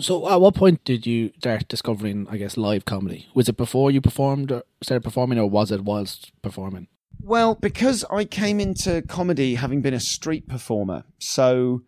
So, 0.00 0.28
at 0.28 0.40
what 0.40 0.54
point 0.54 0.84
did 0.84 1.06
you 1.06 1.32
start 1.38 1.68
discovering, 1.68 2.26
I 2.30 2.36
guess, 2.36 2.56
live 2.56 2.84
comedy? 2.84 3.26
Was 3.34 3.48
it 3.48 3.56
before 3.56 3.90
you 3.90 4.00
performed, 4.00 4.52
or 4.52 4.62
started 4.82 5.02
performing, 5.02 5.38
or 5.38 5.48
was 5.48 5.70
it 5.70 5.84
whilst 5.84 6.32
performing? 6.42 6.88
Well, 7.20 7.54
because 7.54 8.04
I 8.10 8.24
came 8.24 8.60
into 8.60 9.02
comedy 9.02 9.56
having 9.56 9.82
been 9.82 9.94
a 9.94 10.00
street 10.00 10.48
performer, 10.48 11.04
so 11.18 11.82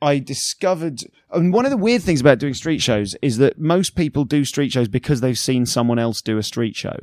I 0.00 0.18
discovered. 0.18 1.02
And 1.30 1.52
one 1.52 1.64
of 1.64 1.70
the 1.70 1.76
weird 1.76 2.02
things 2.02 2.20
about 2.20 2.38
doing 2.38 2.54
street 2.54 2.80
shows 2.80 3.14
is 3.20 3.38
that 3.38 3.58
most 3.58 3.94
people 3.94 4.24
do 4.24 4.44
street 4.44 4.72
shows 4.72 4.88
because 4.88 5.20
they've 5.20 5.38
seen 5.38 5.66
someone 5.66 5.98
else 5.98 6.22
do 6.22 6.38
a 6.38 6.42
street 6.42 6.76
show. 6.76 6.96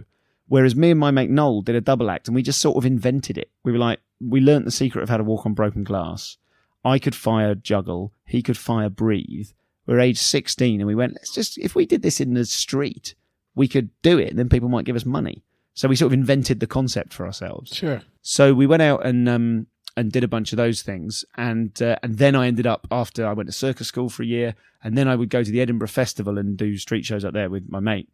Whereas 0.48 0.76
me 0.76 0.92
and 0.92 1.00
my 1.00 1.12
mate 1.12 1.30
Noel 1.30 1.62
did 1.62 1.76
a 1.76 1.82
double 1.82 2.10
act 2.10 2.28
and 2.28 2.36
we 2.36 2.42
just 2.42 2.62
sort 2.62 2.78
of 2.78 2.86
invented 2.86 3.38
it. 3.38 3.52
We 3.64 3.72
were 3.72 3.78
like, 3.78 4.00
we 4.20 4.40
learnt 4.40 4.66
the 4.66 4.72
secret 4.72 5.04
of 5.04 5.10
how 5.10 5.18
to 5.18 5.24
walk 5.24 5.46
on 5.46 5.54
broken 5.54 5.84
glass. 5.84 6.38
I 6.86 7.00
could 7.00 7.16
fire 7.16 7.54
juggle, 7.54 8.14
he 8.26 8.42
could 8.42 8.58
fire 8.58 8.90
breathe. 8.90 9.50
We 9.88 9.94
were 9.94 10.00
age 10.00 10.20
16 10.20 10.80
and 10.80 10.88
we 10.88 10.96
went, 10.96 11.14
let's 11.14 11.34
just, 11.34 11.58
if 11.58 11.74
we 11.74 11.86
did 11.86 12.02
this 12.02 12.20
in 12.20 12.34
the 12.34 12.46
street, 12.46 13.16
we 13.56 13.68
could 13.68 13.90
do 14.04 14.20
it 14.20 14.30
and 14.30 14.38
then 14.38 14.50
people 14.50 14.70
might 14.70 14.86
give 14.86 14.96
us 14.96 15.06
money. 15.06 15.44
So 15.74 15.88
we 15.88 15.96
sort 15.96 16.08
of 16.08 16.14
invented 16.14 16.60
the 16.60 16.68
concept 16.68 17.14
for 17.14 17.26
ourselves. 17.26 17.76
Sure. 17.76 18.02
So 18.22 18.54
we 18.54 18.68
went 18.68 18.82
out 18.82 19.06
and 19.06 19.30
um, 19.30 19.68
and 19.96 20.12
did 20.12 20.24
a 20.24 20.28
bunch 20.28 20.54
of 20.54 20.58
those 20.58 20.84
things, 20.84 21.26
and 21.36 21.82
uh, 21.82 21.98
and 22.04 22.18
then 22.18 22.36
I 22.36 22.48
ended 22.48 22.68
up 22.68 22.88
after 22.92 23.28
I 23.28 23.34
went 23.34 23.48
to 23.48 23.54
circus 23.54 23.88
school 23.88 24.10
for 24.10 24.24
a 24.24 24.28
year, 24.28 24.56
and 24.84 24.98
then 24.98 25.08
I 25.08 25.16
would 25.16 25.30
go 25.30 25.44
to 25.44 25.52
the 25.52 25.62
Edinburgh 25.62 25.88
Festival 25.90 26.38
and 26.38 26.56
do 26.56 26.78
street 26.78 27.04
shows 27.04 27.26
up 27.26 27.34
there 27.34 27.50
with 27.50 27.70
my 27.70 27.80
mate. 27.80 28.10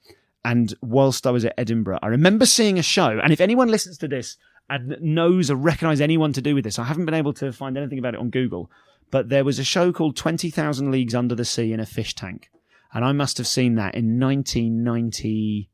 And 0.46 0.74
whilst 0.82 1.26
I 1.28 1.32
was 1.32 1.46
at 1.46 1.54
Edinburgh, 1.58 2.00
I 2.02 2.08
remember 2.08 2.46
seeing 2.46 2.80
a 2.80 2.84
show. 2.84 3.20
And 3.20 3.32
if 3.32 3.40
anyone 3.40 3.70
listens 3.70 3.98
to 4.00 4.08
this 4.08 4.38
and 4.70 4.98
knows 5.02 5.50
or 5.50 5.56
recognise 5.56 6.02
anyone 6.02 6.34
to 6.34 6.42
do 6.42 6.56
with 6.56 6.64
this, 6.64 6.80
I 6.80 6.84
haven't 6.84 7.06
been 7.06 7.14
able 7.14 7.34
to 7.36 7.54
find 7.54 7.78
anything 7.78 8.00
about 8.00 8.14
it 8.14 8.20
on 8.20 8.30
Google. 8.30 8.70
But 9.12 9.30
there 9.30 9.44
was 9.44 9.60
a 9.60 9.64
show 9.64 9.92
called 9.92 10.16
Twenty 10.16 10.50
Thousand 10.50 10.92
Leagues 10.92 11.16
Under 11.16 11.36
the 11.36 11.46
Sea 11.46 11.74
in 11.74 11.80
a 11.80 11.86
Fish 11.86 12.16
Tank, 12.16 12.50
and 12.94 13.06
I 13.06 13.12
must 13.12 13.38
have 13.38 13.48
seen 13.48 13.76
that 13.76 13.96
in 13.96 14.20
1990. 14.20 15.70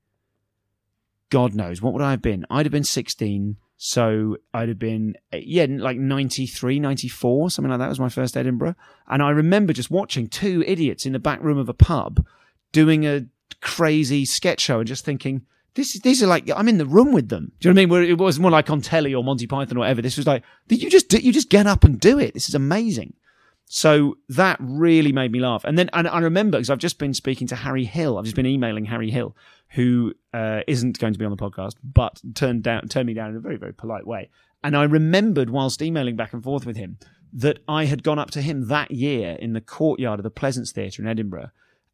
God 1.30 1.54
knows 1.54 1.82
what 1.82 1.94
would 1.94 2.02
I 2.02 2.12
have 2.12 2.22
been? 2.22 2.46
I'd 2.50 2.66
have 2.66 2.72
been 2.72 2.84
16, 2.84 3.58
so 3.78 4.38
I'd 4.54 4.68
have 4.68 4.80
been 4.80 5.16
yeah, 5.32 5.68
like 5.70 5.98
93, 5.98 6.80
94, 6.80 7.52
something 7.52 7.70
like 7.70 7.80
that 7.80 7.90
was 7.90 8.00
my 8.00 8.10
first 8.10 8.36
Edinburgh. 8.36 8.76
And 9.08 9.22
I 9.22 9.30
remember 9.30 9.74
just 9.74 9.92
watching 9.92 10.28
two 10.28 10.64
idiots 10.66 11.06
in 11.06 11.14
the 11.14 11.20
back 11.20 11.42
room 11.42 11.58
of 11.58 11.70
a 11.70 11.74
pub 11.74 12.26
doing 12.72 13.06
a 13.06 13.26
crazy 13.62 14.26
sketch 14.26 14.62
show 14.62 14.80
and 14.80 14.88
just 14.88 15.06
thinking 15.06 15.44
this 15.76 16.00
these 16.00 16.24
are 16.24 16.28
like 16.28 16.50
I'm 16.56 16.68
in 16.68 16.78
the 16.78 16.86
room 16.86 17.12
with 17.12 17.30
them. 17.30 17.52
Do 17.60 17.68
you 17.68 17.74
know 17.74 17.78
what 17.78 17.82
I 17.82 17.86
mean? 17.86 17.90
Where 17.90 18.04
it 18.04 18.18
was 18.18 18.40
more 18.40 18.52
like 18.52 18.70
on 18.70 18.82
telly 18.82 19.14
or 19.14 19.24
Monty 19.24 19.48
Python 19.48 19.78
or 19.78 19.82
whatever. 19.82 20.02
This 20.02 20.18
was 20.18 20.28
like, 20.28 20.44
you 20.68 20.90
just 20.90 21.10
do, 21.10 21.18
you 21.18 21.32
just 21.32 21.50
get 21.50 21.68
up 21.68 21.84
and 21.84 22.00
do 22.00 22.20
it? 22.20 22.34
This 22.34 22.50
is 22.50 22.56
amazing. 22.56 23.14
So 23.72 24.18
that 24.30 24.58
really 24.60 25.12
made 25.12 25.32
me 25.32 25.40
laugh. 25.40 25.64
And 25.64 25.78
then 25.78 25.90
and 25.94 26.08
I 26.08 26.20
remember 26.20 26.58
because 26.58 26.72
I've 26.72 26.80
just 26.80 26.98
been 26.98 27.14
speaking 27.14 27.48
to 27.48 27.56
Harry 27.56 27.86
Hill. 27.86 28.18
I've 28.18 28.24
just 28.24 28.36
been 28.36 28.48
emailing 28.48 28.86
Harry 28.86 29.12
Hill, 29.12 29.36
who 29.70 30.14
uh, 30.34 30.62
not 30.68 30.98
going 30.98 31.14
to 31.14 31.20
be 31.20 31.26
on 31.26 31.32
the 31.32 31.38
podcast, 31.38 31.76
but 31.84 32.20
turned 32.34 32.64
down 32.64 32.88
turned 32.88 33.06
me 33.08 33.14
down 33.14 33.30
in 33.30 33.36
a 33.36 33.40
very 33.40 33.58
very 33.58 33.74
polite 33.74 34.08
way. 34.08 34.30
And 34.64 34.76
I 34.76 34.84
remembered 34.84 35.52
whilst 35.52 35.82
emailing 35.82 36.16
back 36.16 36.34
and 36.34 36.44
forth 36.44 36.66
with 36.66 36.78
him 36.78 36.98
that 37.32 37.60
I 37.68 37.86
had 37.86 38.04
gone 38.04 38.20
up 38.20 38.32
to 38.32 38.42
him 38.42 38.68
that 38.68 38.92
year 38.92 39.38
in 39.40 39.54
the 39.54 39.62
courtyard 39.62 40.20
of 40.20 40.24
the 40.24 40.32
Pleasance 40.32 40.72
Theatre 40.72 41.02
in 41.02 41.08
Edinburgh 41.08 41.52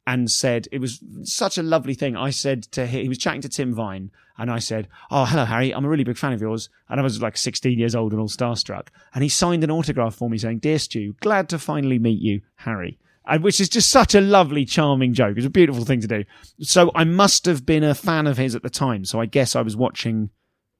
and 0.08 0.30
said 0.30 0.68
it 0.72 0.80
was 0.80 1.04
such 1.24 1.58
a 1.58 1.64
lovely 1.64 1.94
thing. 1.94 2.16
I 2.16 2.30
said 2.30 2.64
to 2.74 2.86
him, 2.86 3.02
he 3.02 3.10
was 3.10 3.18
chatting 3.18 3.42
to 3.42 3.50
Tim 3.50 3.74
Vine, 3.74 4.12
and 4.38 4.52
I 4.52 4.60
said, 4.60 4.88
"Oh, 5.10 5.26
hello, 5.26 5.46
Harry. 5.46 5.74
I'm 5.74 5.86
a 5.86 5.90
really 5.90 6.04
big 6.04 6.18
fan 6.18 6.34
of 6.34 6.42
yours." 6.42 6.70
And 6.90 7.00
I 7.00 7.04
was 7.04 7.22
like 7.22 7.38
16 7.38 7.80
years 7.80 7.96
old 7.96 8.12
and 8.12 8.22
all 8.22 8.28
starstruck. 8.28 8.88
And 9.14 9.24
he 9.24 9.30
signed 9.30 9.64
an 9.64 9.72
autograph 9.72 10.16
for 10.16 10.30
me 10.30 10.38
saying, 10.38 10.60
"Dear 10.60 10.80
Stu, 10.80 11.14
glad 11.22 11.50
to 11.50 11.60
finally 11.60 12.00
meet 12.00 12.22
you, 12.22 12.42
Harry." 12.58 13.00
And 13.28 13.44
which 13.44 13.60
is 13.60 13.70
just 13.70 13.90
such 13.90 14.14
a 14.14 14.22
lovely, 14.22 14.66
charming 14.66 15.14
joke. 15.14 15.38
It's 15.38 15.48
a 15.48 15.50
beautiful 15.50 15.84
thing 15.84 16.02
to 16.02 16.08
do. 16.08 16.24
So 16.60 16.92
I 16.94 17.06
must 17.06 17.46
have 17.46 17.66
been 17.66 17.84
a 17.84 17.96
fan 17.96 18.28
of 18.28 18.38
his 18.38 18.54
at 18.54 18.62
the 18.62 18.70
time. 18.70 19.04
So 19.04 19.20
I 19.20 19.26
guess 19.26 19.56
I 19.56 19.62
was 19.62 19.76
watching 19.76 20.30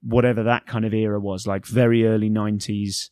whatever 0.04 0.44
that 0.44 0.68
kind 0.68 0.86
of 0.86 0.94
era 0.94 1.20
was, 1.20 1.48
like 1.48 1.66
very 1.66 2.06
early 2.06 2.30
90s. 2.30 3.10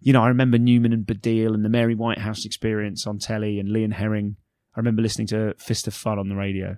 You 0.00 0.12
know, 0.12 0.22
I 0.22 0.28
remember 0.28 0.58
Newman 0.58 0.92
and 0.92 1.06
Baddiel 1.06 1.54
and 1.54 1.64
the 1.64 1.70
Mary 1.70 1.94
Whitehouse 1.94 2.44
experience 2.44 3.06
on 3.06 3.18
telly 3.18 3.58
and 3.58 3.70
Lee 3.70 3.84
and 3.84 3.94
Herring 3.94 4.36
I 4.74 4.80
remember 4.80 5.02
listening 5.02 5.26
to 5.28 5.54
Fist 5.58 5.86
of 5.86 5.94
Fun 5.94 6.18
on 6.18 6.28
the 6.28 6.36
radio. 6.36 6.76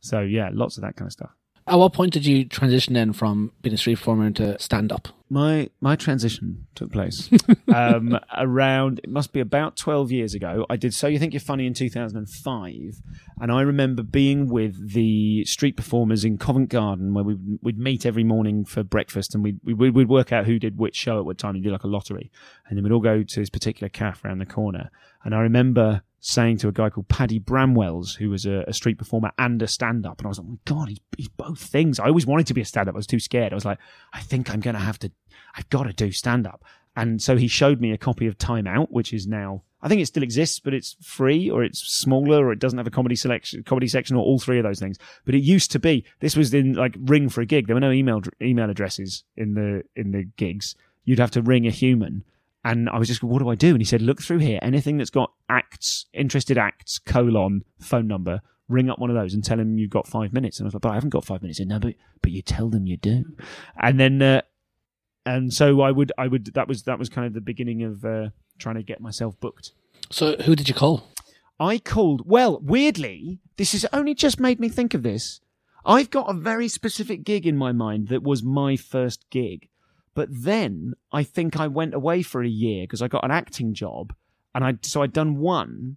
So 0.00 0.20
yeah, 0.20 0.50
lots 0.52 0.76
of 0.76 0.82
that 0.82 0.96
kind 0.96 1.08
of 1.08 1.12
stuff. 1.12 1.30
At 1.64 1.78
what 1.78 1.92
point 1.92 2.12
did 2.12 2.26
you 2.26 2.44
transition 2.44 2.94
then 2.94 3.12
from 3.12 3.52
being 3.62 3.74
a 3.74 3.78
street 3.78 3.94
performer 3.94 4.26
into 4.26 4.58
stand 4.58 4.90
up? 4.90 5.08
My 5.30 5.70
my 5.80 5.94
transition 5.94 6.66
took 6.74 6.90
place 6.90 7.30
um, 7.74 8.18
around 8.36 9.00
it 9.04 9.08
must 9.08 9.32
be 9.32 9.38
about 9.38 9.76
twelve 9.76 10.10
years 10.10 10.34
ago. 10.34 10.66
I 10.68 10.76
did 10.76 10.92
So 10.92 11.06
You 11.06 11.20
Think 11.20 11.32
You're 11.32 11.40
Funny 11.40 11.66
in 11.66 11.72
two 11.72 11.88
thousand 11.88 12.18
and 12.18 12.28
five, 12.28 13.00
and 13.40 13.52
I 13.52 13.60
remember 13.60 14.02
being 14.02 14.48
with 14.48 14.92
the 14.92 15.44
street 15.44 15.76
performers 15.76 16.24
in 16.24 16.36
Covent 16.36 16.68
Garden 16.68 17.14
where 17.14 17.24
we 17.24 17.36
would 17.62 17.78
meet 17.78 18.04
every 18.04 18.24
morning 18.24 18.64
for 18.64 18.82
breakfast, 18.82 19.32
and 19.32 19.44
we'd 19.44 19.60
we'd, 19.62 19.94
we'd 19.94 20.08
work 20.08 20.32
out 20.32 20.46
who 20.46 20.58
did 20.58 20.78
which 20.78 20.96
show 20.96 21.18
at 21.18 21.24
what 21.24 21.38
time. 21.38 21.54
and 21.54 21.62
do 21.62 21.70
like 21.70 21.84
a 21.84 21.88
lottery, 21.88 22.32
and 22.68 22.76
then 22.76 22.82
we'd 22.82 22.92
all 22.92 23.00
go 23.00 23.22
to 23.22 23.40
this 23.40 23.50
particular 23.50 23.88
cafe 23.88 24.28
around 24.28 24.38
the 24.38 24.46
corner. 24.46 24.90
And 25.24 25.32
I 25.32 25.38
remember 25.38 26.02
saying 26.24 26.56
to 26.56 26.68
a 26.68 26.72
guy 26.72 26.88
called 26.88 27.08
Paddy 27.08 27.40
Bramwells, 27.40 28.14
who 28.14 28.30
was 28.30 28.46
a, 28.46 28.64
a 28.68 28.72
street 28.72 28.96
performer 28.96 29.32
and 29.38 29.60
a 29.60 29.66
stand 29.66 30.06
up. 30.06 30.18
And 30.18 30.26
I 30.26 30.28
was 30.28 30.38
like, 30.38 30.46
oh 30.46 30.50
my 30.52 30.58
God, 30.64 30.88
he's, 30.88 31.00
he's 31.16 31.28
both 31.28 31.58
things. 31.58 31.98
I 31.98 32.06
always 32.06 32.26
wanted 32.26 32.46
to 32.46 32.54
be 32.54 32.60
a 32.60 32.64
stand 32.64 32.88
up. 32.88 32.94
I 32.94 32.96
was 32.96 33.08
too 33.08 33.18
scared. 33.18 33.52
I 33.52 33.56
was 33.56 33.64
like, 33.64 33.78
I 34.12 34.20
think 34.20 34.48
I'm 34.48 34.60
going 34.60 34.76
to 34.76 34.80
have 34.80 35.00
to, 35.00 35.10
I've 35.56 35.68
got 35.68 35.82
to 35.82 35.92
do 35.92 36.12
stand 36.12 36.46
up. 36.46 36.64
And 36.94 37.20
so 37.20 37.36
he 37.36 37.48
showed 37.48 37.80
me 37.80 37.90
a 37.90 37.98
copy 37.98 38.28
of 38.28 38.38
Time 38.38 38.68
Out, 38.68 38.92
which 38.92 39.12
is 39.12 39.26
now, 39.26 39.64
I 39.82 39.88
think 39.88 40.00
it 40.00 40.06
still 40.06 40.22
exists, 40.22 40.60
but 40.60 40.74
it's 40.74 40.96
free 41.02 41.50
or 41.50 41.64
it's 41.64 41.80
smaller 41.80 42.46
or 42.46 42.52
it 42.52 42.60
doesn't 42.60 42.78
have 42.78 42.86
a 42.86 42.90
comedy 42.90 43.16
selection, 43.16 43.64
comedy 43.64 43.88
section 43.88 44.14
or 44.14 44.22
all 44.24 44.38
three 44.38 44.58
of 44.58 44.64
those 44.64 44.78
things. 44.78 44.98
But 45.24 45.34
it 45.34 45.42
used 45.42 45.72
to 45.72 45.80
be, 45.80 46.04
this 46.20 46.36
was 46.36 46.54
in 46.54 46.74
like 46.74 46.94
ring 47.00 47.30
for 47.30 47.40
a 47.40 47.46
gig. 47.46 47.66
There 47.66 47.74
were 47.74 47.80
no 47.80 47.90
email, 47.90 48.22
email 48.40 48.70
addresses 48.70 49.24
in 49.36 49.54
the, 49.54 49.82
in 49.96 50.12
the 50.12 50.22
gigs. 50.36 50.76
You'd 51.04 51.18
have 51.18 51.32
to 51.32 51.42
ring 51.42 51.66
a 51.66 51.70
human 51.70 52.22
and 52.64 52.88
I 52.88 52.98
was 52.98 53.08
just, 53.08 53.22
what 53.22 53.40
do 53.40 53.48
I 53.48 53.54
do? 53.54 53.70
And 53.70 53.80
he 53.80 53.84
said, 53.84 54.02
look 54.02 54.22
through 54.22 54.38
here. 54.38 54.58
Anything 54.62 54.98
that's 54.98 55.10
got 55.10 55.32
acts, 55.48 56.06
interested 56.12 56.56
acts, 56.56 56.98
colon, 56.98 57.64
phone 57.80 58.06
number, 58.06 58.40
ring 58.68 58.88
up 58.88 58.98
one 58.98 59.10
of 59.10 59.16
those 59.16 59.34
and 59.34 59.44
tell 59.44 59.58
him 59.58 59.78
you've 59.78 59.90
got 59.90 60.06
five 60.06 60.32
minutes. 60.32 60.58
And 60.58 60.66
I 60.66 60.68
was 60.68 60.74
like, 60.74 60.82
but 60.82 60.90
I 60.90 60.94
haven't 60.94 61.10
got 61.10 61.24
five 61.24 61.42
minutes. 61.42 61.58
He 61.58 61.64
said, 61.64 61.68
no, 61.68 61.80
but, 61.80 61.94
but 62.22 62.30
you 62.30 62.42
tell 62.42 62.68
them 62.68 62.86
you 62.86 62.96
do. 62.96 63.24
And 63.80 63.98
then, 63.98 64.22
uh, 64.22 64.42
and 65.26 65.52
so 65.52 65.80
I 65.80 65.90
would, 65.90 66.12
I 66.16 66.28
would, 66.28 66.54
that 66.54 66.68
was, 66.68 66.84
that 66.84 66.98
was 66.98 67.08
kind 67.08 67.26
of 67.26 67.34
the 67.34 67.40
beginning 67.40 67.82
of 67.82 68.04
uh, 68.04 68.28
trying 68.58 68.76
to 68.76 68.82
get 68.82 69.00
myself 69.00 69.38
booked. 69.40 69.72
So 70.10 70.36
who 70.36 70.54
did 70.54 70.68
you 70.68 70.74
call? 70.74 71.08
I 71.58 71.78
called, 71.78 72.22
well, 72.26 72.60
weirdly, 72.60 73.40
this 73.56 73.72
has 73.72 73.86
only 73.92 74.14
just 74.14 74.40
made 74.40 74.58
me 74.60 74.68
think 74.68 74.94
of 74.94 75.02
this. 75.02 75.40
I've 75.84 76.10
got 76.10 76.30
a 76.30 76.34
very 76.34 76.68
specific 76.68 77.24
gig 77.24 77.46
in 77.46 77.56
my 77.56 77.72
mind 77.72 78.08
that 78.08 78.22
was 78.22 78.42
my 78.42 78.76
first 78.76 79.28
gig. 79.30 79.68
But 80.14 80.28
then 80.30 80.94
I 81.10 81.22
think 81.22 81.58
I 81.58 81.68
went 81.68 81.94
away 81.94 82.22
for 82.22 82.42
a 82.42 82.48
year 82.48 82.84
because 82.84 83.02
I 83.02 83.08
got 83.08 83.24
an 83.24 83.30
acting 83.30 83.72
job, 83.72 84.14
and 84.54 84.64
I 84.64 84.78
so 84.82 85.02
I'd 85.02 85.12
done 85.12 85.38
one, 85.38 85.96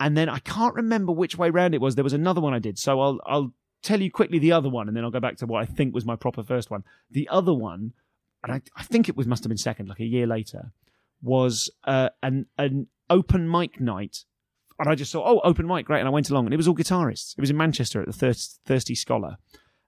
and 0.00 0.16
then 0.16 0.28
I 0.28 0.38
can't 0.38 0.74
remember 0.74 1.12
which 1.12 1.36
way 1.36 1.50
round 1.50 1.74
it 1.74 1.80
was. 1.80 1.94
There 1.94 2.04
was 2.04 2.14
another 2.14 2.40
one 2.40 2.54
I 2.54 2.58
did, 2.58 2.78
so 2.78 3.00
I'll 3.00 3.20
I'll 3.26 3.52
tell 3.82 4.00
you 4.00 4.10
quickly 4.10 4.38
the 4.38 4.52
other 4.52 4.70
one, 4.70 4.88
and 4.88 4.96
then 4.96 5.04
I'll 5.04 5.10
go 5.10 5.20
back 5.20 5.36
to 5.38 5.46
what 5.46 5.60
I 5.60 5.66
think 5.66 5.94
was 5.94 6.06
my 6.06 6.16
proper 6.16 6.42
first 6.42 6.70
one. 6.70 6.84
The 7.10 7.28
other 7.28 7.52
one, 7.52 7.92
and 8.42 8.52
I, 8.52 8.62
I 8.76 8.84
think 8.84 9.08
it 9.08 9.16
was 9.16 9.26
must 9.26 9.44
have 9.44 9.50
been 9.50 9.58
second, 9.58 9.88
like 9.88 10.00
a 10.00 10.04
year 10.04 10.26
later, 10.26 10.72
was 11.20 11.70
uh, 11.84 12.08
an 12.22 12.46
an 12.56 12.86
open 13.10 13.50
mic 13.50 13.80
night. 13.80 14.24
And 14.78 14.90
I 14.90 14.94
just 14.96 15.12
thought, 15.12 15.28
oh, 15.28 15.40
open 15.44 15.66
mic, 15.66 15.86
great. 15.86 16.00
And 16.00 16.08
I 16.08 16.10
went 16.10 16.30
along, 16.30 16.46
and 16.46 16.54
it 16.54 16.56
was 16.56 16.66
all 16.66 16.74
guitarists. 16.74 17.34
It 17.36 17.40
was 17.40 17.50
in 17.50 17.56
Manchester 17.56 18.00
at 18.00 18.06
the 18.06 18.12
Thirst, 18.12 18.60
Thirsty 18.64 18.94
Scholar 18.94 19.36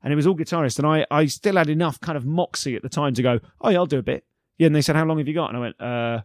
and 0.04 0.12
it 0.12 0.16
was 0.16 0.26
all 0.26 0.36
guitarists. 0.36 0.78
And 0.78 0.86
I, 0.86 1.06
I 1.10 1.26
still 1.26 1.56
had 1.56 1.70
enough 1.70 1.98
kind 2.00 2.16
of 2.16 2.26
moxie 2.26 2.76
at 2.76 2.82
the 2.82 2.88
time 2.90 3.14
to 3.14 3.22
go, 3.22 3.40
oh, 3.62 3.70
yeah, 3.70 3.78
I'll 3.78 3.86
do 3.86 3.98
a 3.98 4.02
bit. 4.02 4.24
Yeah, 4.58 4.66
and 4.66 4.76
they 4.76 4.82
said, 4.82 4.94
how 4.94 5.04
long 5.06 5.18
have 5.18 5.26
you 5.26 5.34
got? 5.34 5.48
And 5.48 5.56
I 5.56 5.60
went, 5.60 5.80
uh, 5.80 6.20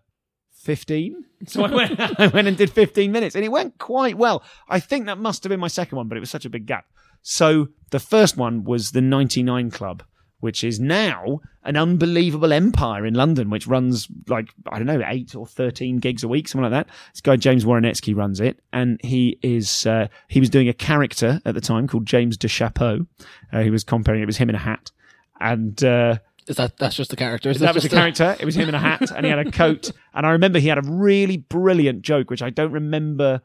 15. 0.61 1.25
So 1.47 1.63
I 1.63 1.73
went, 1.73 1.97
I 2.19 2.27
went 2.27 2.49
and 2.49 2.57
did 2.57 2.69
15 2.69 3.13
minutes, 3.13 3.33
and 3.33 3.45
it 3.45 3.49
went 3.49 3.77
quite 3.77 4.17
well. 4.17 4.43
I 4.67 4.81
think 4.81 5.05
that 5.05 5.17
must 5.17 5.41
have 5.45 5.49
been 5.49 5.59
my 5.61 5.69
second 5.69 5.95
one, 5.95 6.09
but 6.09 6.17
it 6.17 6.19
was 6.19 6.29
such 6.29 6.43
a 6.43 6.49
big 6.49 6.65
gap. 6.65 6.83
So 7.21 7.69
the 7.91 7.99
first 7.99 8.35
one 8.35 8.65
was 8.65 8.91
the 8.91 8.99
99 8.99 9.71
Club, 9.71 10.03
which 10.39 10.63
is 10.63 10.79
now 10.79 11.41
an 11.63 11.75
unbelievable 11.75 12.53
empire 12.53 13.05
in 13.05 13.13
London, 13.13 13.49
which 13.49 13.67
runs 13.67 14.07
like, 14.27 14.53
I 14.71 14.77
don't 14.77 14.87
know, 14.87 15.03
eight 15.05 15.35
or 15.35 15.45
13 15.45 15.97
gigs 15.97 16.23
a 16.23 16.27
week, 16.27 16.47
something 16.47 16.69
like 16.71 16.85
that. 16.85 16.93
This 17.13 17.21
guy, 17.21 17.35
James 17.35 17.65
Woronetsky, 17.65 18.15
runs 18.15 18.39
it. 18.39 18.59
And 18.71 18.99
he 19.03 19.37
is, 19.41 19.85
uh, 19.85 20.07
he 20.27 20.39
was 20.39 20.49
doing 20.49 20.69
a 20.69 20.73
character 20.73 21.41
at 21.45 21.55
the 21.55 21.61
time 21.61 21.87
called 21.87 22.05
James 22.05 22.37
de 22.37 22.47
Chapeau. 22.47 23.05
Uh, 23.51 23.61
he 23.61 23.69
was 23.69 23.83
comparing, 23.83 24.21
it 24.21 24.25
was 24.25 24.37
him 24.37 24.49
in 24.49 24.55
a 24.55 24.59
hat. 24.59 24.91
And, 25.39 25.83
uh, 25.83 26.19
is 26.47 26.55
that 26.55 26.77
that's 26.77 26.95
just 26.95 27.11
the 27.11 27.15
character? 27.15 27.51
Is 27.51 27.59
that 27.59 27.75
was 27.75 27.83
the 27.83 27.89
character. 27.89 28.35
It 28.39 28.45
was 28.45 28.55
him 28.55 28.67
in 28.67 28.73
a 28.73 28.79
hat, 28.79 29.11
and 29.11 29.23
he 29.23 29.29
had 29.29 29.45
a 29.45 29.51
coat. 29.51 29.91
And 30.15 30.25
I 30.25 30.31
remember 30.31 30.57
he 30.57 30.67
had 30.67 30.79
a 30.79 30.89
really 30.89 31.37
brilliant 31.37 32.01
joke, 32.01 32.31
which 32.31 32.41
I 32.41 32.49
don't 32.49 32.71
remember 32.71 33.41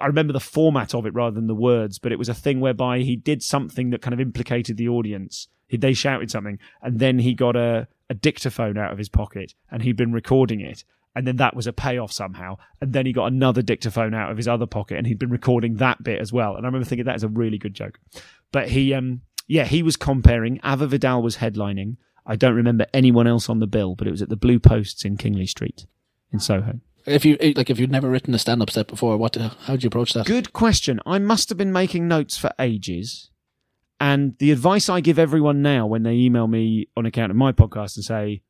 I 0.00 0.06
remember 0.06 0.32
the 0.32 0.40
format 0.40 0.94
of 0.94 1.06
it 1.06 1.14
rather 1.14 1.34
than 1.34 1.46
the 1.46 1.54
words, 1.54 1.98
but 1.98 2.12
it 2.12 2.18
was 2.18 2.28
a 2.28 2.34
thing 2.34 2.60
whereby 2.60 3.00
he 3.00 3.16
did 3.16 3.42
something 3.42 3.90
that 3.90 4.02
kind 4.02 4.14
of 4.14 4.20
implicated 4.20 4.76
the 4.76 4.88
audience. 4.88 5.48
He, 5.66 5.76
they 5.76 5.94
shouted 5.94 6.30
something, 6.30 6.58
and 6.82 6.98
then 6.98 7.18
he 7.18 7.34
got 7.34 7.56
a, 7.56 7.88
a 8.10 8.14
dictaphone 8.14 8.76
out 8.76 8.92
of 8.92 8.98
his 8.98 9.08
pocket, 9.08 9.54
and 9.70 9.82
he'd 9.82 9.96
been 9.96 10.12
recording 10.12 10.60
it. 10.60 10.84
And 11.14 11.26
then 11.26 11.36
that 11.36 11.54
was 11.54 11.66
a 11.66 11.74
payoff 11.74 12.10
somehow. 12.10 12.56
And 12.80 12.94
then 12.94 13.04
he 13.04 13.12
got 13.12 13.26
another 13.26 13.60
dictaphone 13.60 14.14
out 14.14 14.30
of 14.30 14.38
his 14.38 14.48
other 14.48 14.66
pocket, 14.66 14.98
and 14.98 15.06
he'd 15.06 15.18
been 15.18 15.30
recording 15.30 15.76
that 15.76 16.02
bit 16.02 16.20
as 16.20 16.32
well. 16.32 16.56
And 16.56 16.64
I 16.64 16.68
remember 16.68 16.86
thinking 16.86 17.04
that 17.04 17.16
is 17.16 17.24
a 17.24 17.28
really 17.28 17.58
good 17.58 17.74
joke. 17.74 17.98
But 18.50 18.68
he, 18.70 18.94
um, 18.94 19.22
yeah, 19.46 19.64
he 19.64 19.82
was 19.82 19.96
comparing. 19.96 20.58
Ava 20.64 20.86
Vidal 20.86 21.22
was 21.22 21.36
headlining. 21.36 21.96
I 22.24 22.36
don't 22.36 22.54
remember 22.54 22.86
anyone 22.94 23.26
else 23.26 23.48
on 23.48 23.58
the 23.58 23.66
bill, 23.66 23.94
but 23.94 24.06
it 24.06 24.10
was 24.10 24.22
at 24.22 24.28
the 24.28 24.36
Blue 24.36 24.58
Posts 24.58 25.04
in 25.04 25.16
Kingly 25.16 25.46
Street 25.46 25.86
in 26.32 26.38
Soho. 26.38 26.80
If 27.06 27.24
you 27.24 27.36
like, 27.56 27.70
if 27.70 27.78
you'd 27.78 27.90
never 27.90 28.08
written 28.08 28.34
a 28.34 28.38
stand-up 28.38 28.70
set 28.70 28.86
before, 28.86 29.16
what? 29.16 29.36
Uh, 29.36 29.50
how 29.62 29.74
would 29.74 29.82
you 29.82 29.88
approach 29.88 30.12
that? 30.12 30.26
Good 30.26 30.52
question. 30.52 31.00
I 31.04 31.18
must 31.18 31.48
have 31.48 31.58
been 31.58 31.72
making 31.72 32.06
notes 32.06 32.36
for 32.36 32.50
ages, 32.58 33.30
and 33.98 34.36
the 34.38 34.52
advice 34.52 34.88
I 34.88 35.00
give 35.00 35.18
everyone 35.18 35.62
now 35.62 35.86
when 35.86 36.04
they 36.04 36.14
email 36.14 36.46
me 36.46 36.88
on 36.96 37.06
account 37.06 37.30
of 37.30 37.36
my 37.36 37.50
podcast 37.52 37.96
and 37.96 38.04
say, 38.04 38.42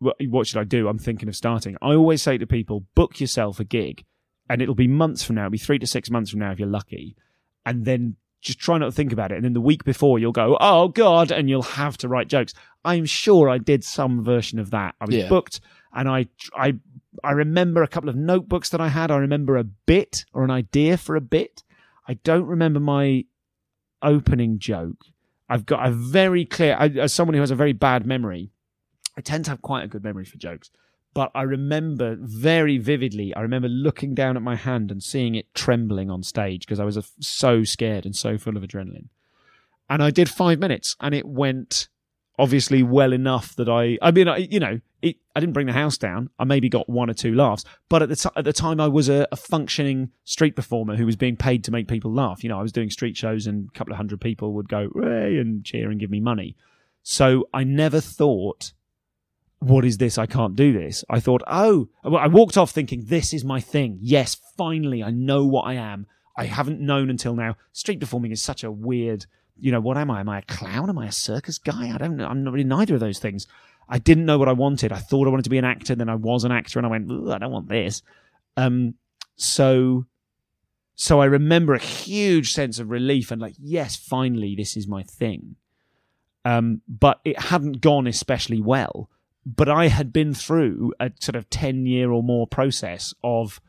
"What 0.00 0.46
should 0.46 0.60
I 0.60 0.64
do?" 0.64 0.88
I'm 0.88 0.98
thinking 0.98 1.28
of 1.28 1.36
starting. 1.36 1.76
I 1.80 1.94
always 1.94 2.20
say 2.20 2.36
to 2.36 2.46
people, 2.46 2.84
book 2.94 3.20
yourself 3.20 3.58
a 3.58 3.64
gig, 3.64 4.04
and 4.50 4.60
it'll 4.60 4.74
be 4.74 4.88
months 4.88 5.24
from 5.24 5.36
now. 5.36 5.42
It'll 5.42 5.52
be 5.52 5.58
three 5.58 5.78
to 5.78 5.86
six 5.86 6.10
months 6.10 6.30
from 6.30 6.40
now 6.40 6.52
if 6.52 6.58
you're 6.58 6.68
lucky, 6.68 7.16
and 7.64 7.84
then 7.84 8.16
just 8.42 8.58
try 8.58 8.76
not 8.76 8.86
to 8.86 8.92
think 8.92 9.12
about 9.12 9.32
it. 9.32 9.36
And 9.36 9.44
then 9.46 9.54
the 9.54 9.60
week 9.62 9.84
before, 9.84 10.18
you'll 10.18 10.32
go, 10.32 10.58
"Oh 10.60 10.88
God," 10.88 11.32
and 11.32 11.48
you'll 11.48 11.62
have 11.62 11.96
to 11.98 12.08
write 12.08 12.28
jokes. 12.28 12.52
I'm 12.84 13.06
sure 13.06 13.48
I 13.48 13.56
did 13.56 13.82
some 13.82 14.22
version 14.22 14.58
of 14.58 14.70
that. 14.72 14.94
I 15.00 15.06
was 15.06 15.14
yeah. 15.14 15.28
booked, 15.28 15.60
and 15.94 16.06
I 16.06 16.26
I 16.54 16.74
I 17.22 17.32
remember 17.32 17.82
a 17.82 17.88
couple 17.88 18.08
of 18.08 18.16
notebooks 18.16 18.70
that 18.70 18.80
I 18.80 18.88
had. 18.88 19.10
I 19.10 19.16
remember 19.16 19.56
a 19.56 19.64
bit 19.64 20.24
or 20.32 20.44
an 20.44 20.50
idea 20.50 20.96
for 20.96 21.16
a 21.16 21.20
bit. 21.20 21.62
I 22.08 22.14
don't 22.14 22.46
remember 22.46 22.80
my 22.80 23.24
opening 24.02 24.58
joke. 24.58 25.06
I've 25.48 25.66
got 25.66 25.86
a 25.86 25.90
very 25.90 26.44
clear, 26.44 26.76
I, 26.78 26.88
as 26.88 27.12
someone 27.12 27.34
who 27.34 27.40
has 27.40 27.50
a 27.50 27.56
very 27.56 27.72
bad 27.72 28.06
memory, 28.06 28.50
I 29.16 29.20
tend 29.20 29.44
to 29.44 29.52
have 29.52 29.62
quite 29.62 29.84
a 29.84 29.88
good 29.88 30.02
memory 30.02 30.24
for 30.24 30.36
jokes. 30.36 30.70
But 31.14 31.30
I 31.34 31.42
remember 31.42 32.16
very 32.18 32.78
vividly, 32.78 33.32
I 33.34 33.40
remember 33.40 33.68
looking 33.68 34.14
down 34.14 34.36
at 34.36 34.42
my 34.42 34.56
hand 34.56 34.90
and 34.90 35.02
seeing 35.02 35.36
it 35.36 35.54
trembling 35.54 36.10
on 36.10 36.24
stage 36.24 36.66
because 36.66 36.80
I 36.80 36.84
was 36.84 36.98
so 37.20 37.62
scared 37.62 38.04
and 38.04 38.16
so 38.16 38.36
full 38.36 38.56
of 38.56 38.64
adrenaline. 38.64 39.08
And 39.88 40.02
I 40.02 40.10
did 40.10 40.28
five 40.28 40.58
minutes 40.58 40.96
and 41.00 41.14
it 41.14 41.26
went 41.26 41.88
obviously 42.38 42.82
well 42.82 43.12
enough 43.12 43.54
that 43.56 43.68
I, 43.68 43.98
I 44.02 44.10
mean, 44.10 44.28
I, 44.28 44.38
you 44.38 44.60
know, 44.60 44.80
it, 45.02 45.16
I 45.36 45.40
didn't 45.40 45.52
bring 45.52 45.66
the 45.66 45.72
house 45.72 45.98
down. 45.98 46.30
I 46.38 46.44
maybe 46.44 46.68
got 46.68 46.88
one 46.88 47.10
or 47.10 47.14
two 47.14 47.34
laughs, 47.34 47.64
but 47.88 48.02
at 48.02 48.08
the 48.08 48.16
t- 48.16 48.30
at 48.36 48.44
the 48.44 48.52
time, 48.52 48.80
I 48.80 48.88
was 48.88 49.08
a, 49.08 49.28
a, 49.30 49.36
functioning 49.36 50.10
street 50.24 50.56
performer 50.56 50.96
who 50.96 51.06
was 51.06 51.16
being 51.16 51.36
paid 51.36 51.62
to 51.64 51.70
make 51.70 51.88
people 51.88 52.12
laugh. 52.12 52.42
You 52.42 52.48
know, 52.48 52.58
I 52.58 52.62
was 52.62 52.72
doing 52.72 52.90
street 52.90 53.16
shows, 53.16 53.46
and 53.46 53.68
a 53.68 53.78
couple 53.78 53.92
of 53.92 53.98
hundred 53.98 54.20
people 54.20 54.54
would 54.54 54.68
go 54.68 54.88
and 54.94 55.64
cheer 55.64 55.90
and 55.90 56.00
give 56.00 56.10
me 56.10 56.20
money. 56.20 56.56
So 57.02 57.48
I 57.52 57.64
never 57.64 58.00
thought 58.00 58.72
what 59.64 59.84
is 59.84 59.96
this? 59.96 60.18
I 60.18 60.26
can't 60.26 60.56
do 60.56 60.72
this. 60.72 61.04
I 61.08 61.20
thought, 61.20 61.42
oh, 61.46 61.88
I 62.04 62.28
walked 62.28 62.58
off 62.58 62.70
thinking, 62.70 63.04
this 63.06 63.32
is 63.32 63.44
my 63.44 63.60
thing. 63.60 63.98
Yes, 64.00 64.36
finally, 64.56 65.02
I 65.02 65.10
know 65.10 65.46
what 65.46 65.62
I 65.62 65.74
am. 65.74 66.06
I 66.36 66.44
haven't 66.44 66.80
known 66.80 67.08
until 67.08 67.34
now. 67.34 67.56
Street 67.72 68.00
performing 68.00 68.32
is 68.32 68.42
such 68.42 68.62
a 68.62 68.70
weird, 68.70 69.26
you 69.58 69.72
know, 69.72 69.80
what 69.80 69.96
am 69.96 70.10
I? 70.10 70.20
Am 70.20 70.28
I 70.28 70.38
a 70.38 70.42
clown? 70.42 70.88
Am 70.88 70.98
I 70.98 71.06
a 71.06 71.12
circus 71.12 71.58
guy? 71.58 71.94
I 71.94 71.98
don't 71.98 72.16
know. 72.16 72.26
I'm 72.26 72.44
not 72.44 72.52
really 72.52 72.64
neither 72.64 72.94
of 72.94 73.00
those 73.00 73.18
things. 73.18 73.46
I 73.88 73.98
didn't 73.98 74.26
know 74.26 74.38
what 74.38 74.48
I 74.48 74.52
wanted. 74.52 74.92
I 74.92 74.98
thought 74.98 75.26
I 75.26 75.30
wanted 75.30 75.44
to 75.44 75.50
be 75.50 75.58
an 75.58 75.64
actor, 75.64 75.94
then 75.94 76.08
I 76.08 76.14
was 76.14 76.44
an 76.44 76.52
actor, 76.52 76.78
and 76.78 76.86
I 76.86 76.90
went, 76.90 77.10
I 77.30 77.38
don't 77.38 77.52
want 77.52 77.68
this. 77.68 78.02
Um, 78.56 78.94
so, 79.36 80.06
so 80.94 81.20
I 81.20 81.26
remember 81.26 81.74
a 81.74 81.78
huge 81.78 82.52
sense 82.52 82.78
of 82.78 82.90
relief 82.90 83.30
and 83.30 83.40
like, 83.40 83.54
yes, 83.58 83.96
finally, 83.96 84.54
this 84.56 84.76
is 84.76 84.88
my 84.88 85.02
thing. 85.02 85.56
Um, 86.44 86.82
but 86.88 87.20
it 87.24 87.38
hadn't 87.38 87.80
gone 87.80 88.06
especially 88.06 88.60
well. 88.60 89.08
But 89.46 89.68
I 89.68 89.88
had 89.88 90.12
been 90.12 90.32
through 90.32 90.94
a 90.98 91.10
sort 91.20 91.36
of 91.36 91.50
ten 91.50 91.84
year 91.84 92.10
or 92.10 92.22
more 92.22 92.46
process 92.46 93.12
of 93.22 93.60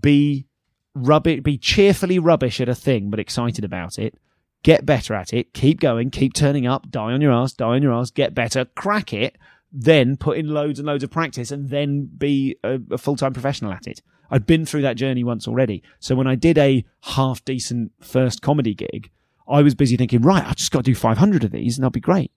be 0.00 0.46
rubbish, 0.94 1.40
be 1.42 1.58
cheerfully 1.58 2.18
rubbish 2.18 2.60
at 2.60 2.68
a 2.68 2.74
thing, 2.74 3.10
but 3.10 3.20
excited 3.20 3.64
about 3.64 3.98
it. 3.98 4.14
Get 4.62 4.84
better 4.84 5.14
at 5.14 5.32
it. 5.32 5.54
Keep 5.54 5.80
going. 5.80 6.10
Keep 6.10 6.34
turning 6.34 6.66
up. 6.66 6.90
Die 6.90 7.00
on 7.00 7.20
your 7.20 7.32
ass. 7.32 7.52
Die 7.52 7.64
on 7.64 7.82
your 7.82 7.92
ass. 7.92 8.10
Get 8.10 8.34
better. 8.34 8.64
Crack 8.64 9.12
it. 9.12 9.36
Then 9.72 10.16
put 10.16 10.36
in 10.36 10.48
loads 10.48 10.78
and 10.78 10.86
loads 10.86 11.04
of 11.04 11.10
practice, 11.10 11.50
and 11.50 11.70
then 11.70 12.10
be 12.18 12.56
a, 12.64 12.78
a 12.90 12.98
full 12.98 13.16
time 13.16 13.32
professional 13.32 13.72
at 13.72 13.86
it. 13.86 14.02
I'd 14.30 14.46
been 14.46 14.66
through 14.66 14.82
that 14.82 14.96
journey 14.96 15.24
once 15.24 15.48
already. 15.48 15.82
So 15.98 16.14
when 16.14 16.26
I 16.26 16.34
did 16.34 16.58
a 16.58 16.84
half 17.02 17.44
decent 17.44 17.92
first 18.00 18.42
comedy 18.42 18.74
gig, 18.74 19.10
I 19.48 19.62
was 19.62 19.74
busy 19.74 19.96
thinking, 19.96 20.22
right, 20.22 20.44
I've 20.44 20.56
just 20.56 20.70
got 20.70 20.80
to 20.80 20.90
do 20.90 20.94
500 20.94 21.44
of 21.44 21.50
these, 21.50 21.76
and 21.76 21.84
I'll 21.84 21.90
be 21.90 22.00
great. 22.00 22.30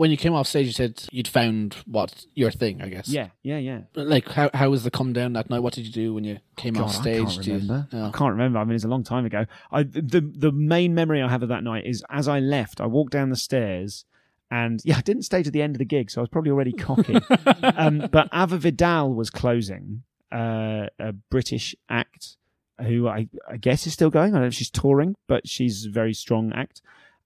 When 0.00 0.10
you 0.10 0.16
came 0.16 0.32
off 0.32 0.46
stage, 0.46 0.66
you 0.66 0.72
said 0.72 1.02
you'd 1.12 1.28
found 1.28 1.74
what 1.84 2.24
your 2.34 2.50
thing, 2.50 2.80
I 2.80 2.88
guess. 2.88 3.06
Yeah, 3.06 3.28
yeah, 3.42 3.58
yeah. 3.58 3.80
Like 3.94 4.26
how 4.30 4.48
how 4.54 4.70
was 4.70 4.82
the 4.82 4.90
come 4.90 5.12
down 5.12 5.34
that 5.34 5.50
night? 5.50 5.58
What 5.58 5.74
did 5.74 5.84
you 5.84 5.92
do 5.92 6.14
when 6.14 6.24
you 6.24 6.38
came 6.56 6.72
God, 6.72 6.84
off 6.84 6.94
stage? 6.94 7.20
I 7.20 7.24
can't 7.34 7.46
you- 7.46 7.52
remember. 7.52 7.88
no. 7.92 8.06
I 8.06 8.10
can't 8.10 8.30
remember. 8.30 8.58
I 8.60 8.64
mean, 8.64 8.76
it's 8.76 8.84
a 8.84 8.88
long 8.88 9.04
time 9.04 9.26
ago. 9.26 9.44
I 9.70 9.82
the 9.82 10.22
the 10.34 10.52
main 10.52 10.94
memory 10.94 11.20
I 11.20 11.28
have 11.28 11.42
of 11.42 11.50
that 11.50 11.62
night 11.62 11.84
is 11.84 12.02
as 12.08 12.28
I 12.28 12.38
left, 12.40 12.80
I 12.80 12.86
walked 12.86 13.12
down 13.12 13.28
the 13.28 13.36
stairs, 13.36 14.06
and 14.50 14.80
yeah, 14.86 14.96
I 14.96 15.02
didn't 15.02 15.24
stay 15.24 15.42
to 15.42 15.50
the 15.50 15.60
end 15.60 15.74
of 15.74 15.80
the 15.80 15.84
gig, 15.84 16.10
so 16.10 16.20
I 16.20 16.22
was 16.22 16.30
probably 16.30 16.50
already 16.50 16.72
cocky. 16.72 17.18
um, 17.62 18.08
but 18.10 18.30
Ava 18.32 18.56
Vidal 18.56 19.12
was 19.12 19.28
closing, 19.28 20.04
uh, 20.32 20.86
a 20.98 21.12
British 21.12 21.74
act 21.90 22.38
who 22.80 23.06
I, 23.06 23.28
I 23.46 23.58
guess 23.58 23.86
is 23.86 23.92
still 23.92 24.08
going. 24.08 24.30
I 24.30 24.36
don't 24.36 24.40
know 24.40 24.46
if 24.46 24.54
she's 24.54 24.70
touring, 24.70 25.16
but 25.26 25.46
she's 25.46 25.84
a 25.84 25.90
very 25.90 26.14
strong 26.14 26.54
act. 26.54 26.80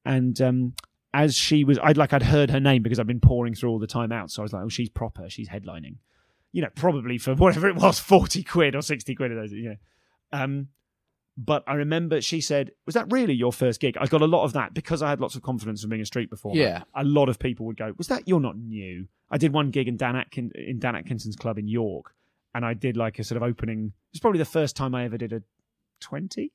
And 0.05 0.41
um, 0.43 0.75
as 1.15 1.37
she 1.37 1.63
was, 1.63 1.79
I'd 1.81 1.97
like 1.97 2.13
I'd 2.13 2.25
heard 2.25 2.51
her 2.51 2.59
name 2.59 2.83
because 2.83 2.99
I'd 2.99 3.07
been 3.07 3.21
pouring 3.21 3.55
through 3.55 3.71
all 3.71 3.79
the 3.79 3.87
time 3.87 4.11
out. 4.11 4.33
So 4.33 4.43
I 4.43 4.45
was 4.45 4.53
like, 4.53 4.65
oh, 4.65 4.69
she's 4.69 4.89
proper. 4.91 5.31
She's 5.31 5.49
headlining. 5.49 5.97
You 6.53 6.63
know, 6.63 6.69
probably 6.75 7.19
for 7.19 7.35
whatever 7.37 7.69
it 7.69 7.77
was, 7.77 8.01
forty 8.01 8.43
quid 8.43 8.75
or 8.75 8.83
sixty 8.83 9.15
quid 9.15 9.31
of 9.31 9.39
those. 9.39 9.53
You 9.53 9.71
know. 9.71 9.77
Um, 10.33 10.69
but 11.37 11.63
I 11.67 11.75
remember 11.75 12.21
she 12.21 12.41
said, 12.41 12.73
"Was 12.85 12.95
that 12.95 13.11
really 13.13 13.33
your 13.35 13.53
first 13.53 13.81
gig?" 13.81 13.97
I 13.99 14.07
got 14.07 14.23
a 14.23 14.27
lot 14.27 14.45
of 14.45 14.53
that 14.55 14.75
because 14.75 15.03
I 15.03 15.09
had 15.09 15.21
lots 15.21 15.37
of 15.37 15.43
confidence 15.43 15.81
from 15.81 15.91
being 15.91 16.03
a 16.03 16.07
street 16.07 16.31
performer. 16.31 16.61
Yeah. 16.61 16.83
a 16.95 17.05
lot 17.05 17.29
of 17.29 17.39
people 17.39 17.67
would 17.67 17.77
go, 17.77 17.95
"Was 17.97 18.09
that 18.09 18.27
you're 18.27 18.41
not 18.41 18.59
new?" 18.59 19.07
I 19.31 19.39
did 19.39 19.53
one 19.53 19.71
gig 19.71 19.87
in 19.87 19.97
Dan 19.97 20.17
Atkin 20.17 20.51
in 20.55 20.81
Dan 20.81 20.97
Atkinson's 20.97 21.37
club 21.37 21.59
in 21.59 21.69
York, 21.69 22.15
and 22.55 22.65
I 22.65 22.75
did 22.75 22.97
like 22.97 23.21
a 23.21 23.25
sort 23.25 23.37
of 23.37 23.43
opening. 23.45 23.87
It 23.87 24.15
was 24.15 24.21
probably 24.21 24.39
the 24.39 24.45
first 24.45 24.75
time 24.75 24.95
I 24.95 25.05
ever 25.05 25.17
did 25.17 25.33
a 25.33 25.43
twenty 26.01 26.53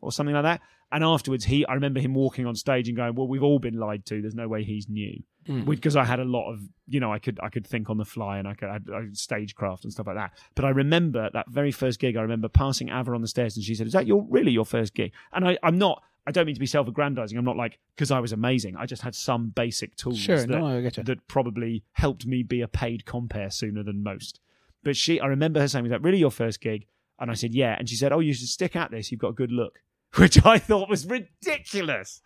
or 0.00 0.12
something 0.12 0.34
like 0.34 0.44
that. 0.44 0.60
And 0.92 1.04
afterwards, 1.04 1.44
he 1.44 1.64
I 1.66 1.74
remember 1.74 2.00
him 2.00 2.14
walking 2.14 2.46
on 2.46 2.54
stage 2.56 2.88
and 2.88 2.96
going, 2.96 3.14
"Well, 3.14 3.28
we've 3.28 3.42
all 3.42 3.58
been 3.58 3.78
lied 3.78 4.04
to. 4.06 4.20
There's 4.20 4.34
no 4.34 4.48
way 4.48 4.64
he's 4.64 4.88
new." 4.88 5.22
Hmm. 5.46 5.62
Because 5.62 5.96
I 5.96 6.04
had 6.04 6.20
a 6.20 6.24
lot 6.24 6.52
of, 6.52 6.60
you 6.86 7.00
know, 7.00 7.12
I 7.12 7.18
could 7.18 7.38
I 7.42 7.48
could 7.48 7.66
think 7.66 7.88
on 7.88 7.96
the 7.96 8.04
fly 8.04 8.38
and 8.38 8.46
I 8.46 8.54
could 8.54 8.68
I 8.68 8.74
had, 8.74 8.86
I 8.92 9.00
had 9.02 9.16
stagecraft 9.16 9.84
and 9.84 9.92
stuff 9.92 10.06
like 10.06 10.16
that. 10.16 10.32
But 10.54 10.64
I 10.64 10.70
remember 10.70 11.30
that 11.32 11.48
very 11.48 11.70
first 11.72 12.00
gig. 12.00 12.16
I 12.16 12.22
remember 12.22 12.48
passing 12.48 12.88
Ava 12.88 13.12
on 13.12 13.22
the 13.22 13.28
stairs 13.28 13.56
and 13.56 13.64
she 13.64 13.74
said, 13.74 13.86
"Is 13.86 13.92
that 13.92 14.06
your 14.06 14.26
really 14.28 14.52
your 14.52 14.66
first 14.66 14.94
gig?" 14.94 15.12
And 15.32 15.46
I 15.46 15.58
I'm 15.62 15.78
not. 15.78 16.02
I 16.26 16.32
don't 16.32 16.44
mean 16.44 16.54
to 16.54 16.60
be 16.60 16.66
self-aggrandizing. 16.66 17.38
I'm 17.38 17.44
not 17.44 17.56
like 17.56 17.78
because 17.96 18.10
I 18.10 18.20
was 18.20 18.32
amazing. 18.32 18.76
I 18.76 18.84
just 18.86 19.02
had 19.02 19.14
some 19.14 19.48
basic 19.48 19.96
tools 19.96 20.18
Sure, 20.18 20.36
that, 20.38 20.48
no, 20.48 20.82
that 20.82 21.26
probably 21.28 21.82
helped 21.92 22.26
me 22.26 22.42
be 22.42 22.60
a 22.60 22.68
paid 22.68 23.06
compare 23.06 23.50
sooner 23.50 23.82
than 23.82 24.02
most. 24.02 24.38
But 24.82 24.96
she, 24.96 25.18
I 25.18 25.26
remember 25.26 25.60
her 25.60 25.68
saying, 25.68 25.84
"Was 25.84 25.90
that 25.90 26.02
really 26.02 26.18
your 26.18 26.30
first 26.30 26.60
gig?" 26.60 26.86
And 27.18 27.30
I 27.30 27.34
said, 27.34 27.54
"Yeah." 27.54 27.76
And 27.78 27.88
she 27.88 27.96
said, 27.96 28.12
"Oh, 28.12 28.20
you 28.20 28.34
should 28.34 28.48
stick 28.48 28.76
at 28.76 28.90
this. 28.90 29.10
You've 29.10 29.20
got 29.20 29.28
a 29.28 29.34
good 29.34 29.52
look," 29.52 29.82
which 30.16 30.44
I 30.44 30.58
thought 30.58 30.88
was 30.88 31.06
ridiculous. 31.06 32.20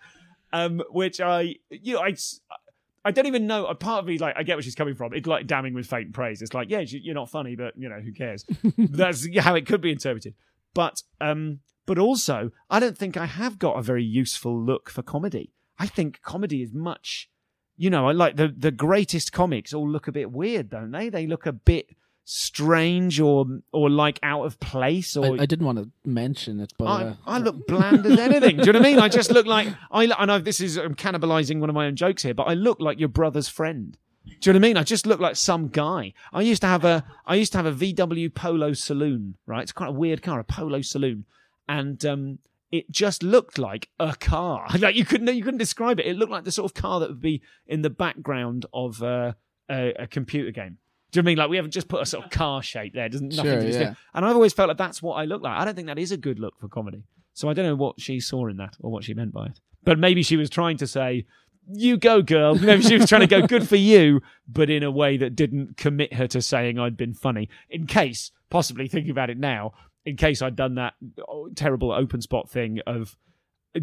Um, 0.52 0.82
which 0.90 1.20
I, 1.20 1.56
you 1.70 1.94
know, 1.94 2.00
I, 2.02 2.14
I 3.04 3.10
don't 3.10 3.26
even 3.26 3.46
know. 3.46 3.66
A 3.66 3.74
part 3.74 4.00
of 4.00 4.06
me, 4.06 4.18
like, 4.18 4.34
I 4.36 4.44
get 4.44 4.56
where 4.56 4.62
she's 4.62 4.74
coming 4.76 4.94
from. 4.94 5.12
It's 5.12 5.26
like 5.26 5.46
damning 5.46 5.74
with 5.74 5.86
faint 5.86 6.12
praise. 6.12 6.40
It's 6.42 6.54
like, 6.54 6.70
yeah, 6.70 6.80
you- 6.80 7.00
you're 7.02 7.14
not 7.14 7.28
funny, 7.30 7.56
but 7.56 7.74
you 7.76 7.88
know, 7.88 8.00
who 8.00 8.12
cares? 8.12 8.44
That's 8.78 9.26
how 9.38 9.54
it 9.56 9.66
could 9.66 9.80
be 9.80 9.90
interpreted. 9.90 10.34
But, 10.74 11.02
um, 11.20 11.60
but 11.86 11.98
also, 11.98 12.50
I 12.70 12.80
don't 12.80 12.96
think 12.96 13.16
I 13.16 13.26
have 13.26 13.58
got 13.58 13.78
a 13.78 13.82
very 13.82 14.04
useful 14.04 14.58
look 14.58 14.88
for 14.90 15.02
comedy. 15.02 15.52
I 15.78 15.86
think 15.86 16.22
comedy 16.22 16.62
is 16.62 16.72
much, 16.72 17.28
you 17.76 17.90
know, 17.90 18.08
I 18.08 18.12
like 18.12 18.36
the 18.36 18.54
the 18.56 18.70
greatest 18.70 19.32
comics 19.32 19.74
all 19.74 19.88
look 19.88 20.06
a 20.06 20.12
bit 20.12 20.30
weird, 20.30 20.70
don't 20.70 20.92
they? 20.92 21.08
They 21.08 21.26
look 21.26 21.46
a 21.46 21.52
bit 21.52 21.86
strange 22.24 23.20
or 23.20 23.46
or 23.72 23.90
like 23.90 24.18
out 24.22 24.44
of 24.44 24.58
place 24.58 25.16
or 25.16 25.38
I, 25.38 25.42
I 25.42 25.46
didn't 25.46 25.66
want 25.66 25.78
to 25.78 25.90
mention 26.04 26.60
it, 26.60 26.72
but 26.78 26.84
I, 26.86 27.02
uh, 27.04 27.14
I 27.26 27.38
look 27.38 27.66
bland 27.66 28.04
as 28.06 28.18
anything. 28.18 28.56
Do 28.56 28.66
you 28.66 28.72
know 28.72 28.78
what 28.80 28.86
I 28.86 28.90
mean? 28.90 28.98
I 28.98 29.08
just 29.08 29.30
look 29.30 29.46
like 29.46 29.68
I. 29.90 30.10
I 30.16 30.24
know 30.24 30.38
this 30.38 30.60
is 30.60 30.76
I'm 30.76 30.94
cannibalizing 30.94 31.60
one 31.60 31.68
of 31.68 31.74
my 31.74 31.86
own 31.86 31.96
jokes 31.96 32.22
here, 32.22 32.34
but 32.34 32.44
I 32.44 32.54
look 32.54 32.80
like 32.80 32.98
your 32.98 33.08
brother's 33.08 33.48
friend. 33.48 33.96
Do 34.24 34.30
you 34.50 34.52
know 34.52 34.58
what 34.58 34.64
I 34.64 34.68
mean? 34.68 34.76
I 34.78 34.82
just 34.84 35.06
look 35.06 35.20
like 35.20 35.36
some 35.36 35.68
guy. 35.68 36.14
I 36.32 36.40
used 36.40 36.62
to 36.62 36.66
have 36.66 36.84
a 36.84 37.04
I 37.26 37.34
used 37.34 37.52
to 37.52 37.58
have 37.58 37.66
a 37.66 37.72
VW 37.72 38.34
Polo 38.34 38.72
saloon. 38.72 39.36
Right, 39.46 39.62
it's 39.62 39.72
quite 39.72 39.88
a 39.88 39.92
weird 39.92 40.22
car, 40.22 40.40
a 40.40 40.44
Polo 40.44 40.80
saloon, 40.80 41.26
and 41.68 42.04
um, 42.06 42.38
it 42.72 42.90
just 42.90 43.22
looked 43.22 43.58
like 43.58 43.90
a 44.00 44.16
car. 44.16 44.66
Like 44.78 44.96
you 44.96 45.04
couldn't 45.04 45.34
you 45.34 45.44
couldn't 45.44 45.58
describe 45.58 46.00
it. 46.00 46.06
It 46.06 46.16
looked 46.16 46.32
like 46.32 46.44
the 46.44 46.52
sort 46.52 46.70
of 46.70 46.74
car 46.74 47.00
that 47.00 47.10
would 47.10 47.20
be 47.20 47.42
in 47.66 47.82
the 47.82 47.90
background 47.90 48.64
of 48.72 49.02
uh, 49.02 49.32
a, 49.70 49.92
a 49.98 50.06
computer 50.06 50.50
game. 50.50 50.78
Do 51.14 51.20
you 51.20 51.22
know 51.22 51.28
I 51.28 51.30
mean? 51.30 51.38
Like 51.38 51.50
we 51.50 51.56
haven't 51.56 51.70
just 51.70 51.86
put 51.86 52.02
a 52.02 52.06
sort 52.06 52.24
of 52.24 52.30
car 52.32 52.60
shape 52.60 52.92
there. 52.92 53.08
Doesn't 53.08 53.28
nothing 53.36 53.52
Sure, 53.52 53.60
to 53.60 53.70
yeah. 53.70 53.94
And 54.14 54.24
I've 54.24 54.34
always 54.34 54.52
felt 54.52 54.66
like 54.66 54.78
that's 54.78 55.00
what 55.00 55.14
I 55.14 55.26
look 55.26 55.42
like. 55.42 55.56
I 55.56 55.64
don't 55.64 55.76
think 55.76 55.86
that 55.86 55.96
is 55.96 56.10
a 56.10 56.16
good 56.16 56.40
look 56.40 56.58
for 56.58 56.66
comedy. 56.66 57.04
So 57.34 57.48
I 57.48 57.52
don't 57.52 57.66
know 57.66 57.76
what 57.76 58.00
she 58.00 58.18
saw 58.18 58.48
in 58.48 58.56
that 58.56 58.76
or 58.80 58.90
what 58.90 59.04
she 59.04 59.14
meant 59.14 59.32
by 59.32 59.46
it. 59.46 59.60
But 59.84 60.00
maybe 60.00 60.24
she 60.24 60.36
was 60.36 60.50
trying 60.50 60.76
to 60.78 60.88
say, 60.88 61.24
"You 61.70 61.98
go, 61.98 62.20
girl." 62.20 62.56
Maybe 62.56 62.82
she 62.82 62.98
was 62.98 63.08
trying 63.08 63.20
to 63.20 63.28
go, 63.28 63.46
"Good 63.46 63.68
for 63.68 63.76
you," 63.76 64.22
but 64.48 64.70
in 64.70 64.82
a 64.82 64.90
way 64.90 65.16
that 65.18 65.36
didn't 65.36 65.76
commit 65.76 66.14
her 66.14 66.26
to 66.26 66.42
saying 66.42 66.80
I'd 66.80 66.96
been 66.96 67.14
funny. 67.14 67.48
In 67.70 67.86
case, 67.86 68.32
possibly 68.50 68.88
thinking 68.88 69.12
about 69.12 69.30
it 69.30 69.38
now, 69.38 69.72
in 70.04 70.16
case 70.16 70.42
I'd 70.42 70.56
done 70.56 70.74
that 70.74 70.94
oh, 71.28 71.48
terrible 71.54 71.92
open 71.92 72.22
spot 72.22 72.50
thing 72.50 72.80
of 72.88 73.16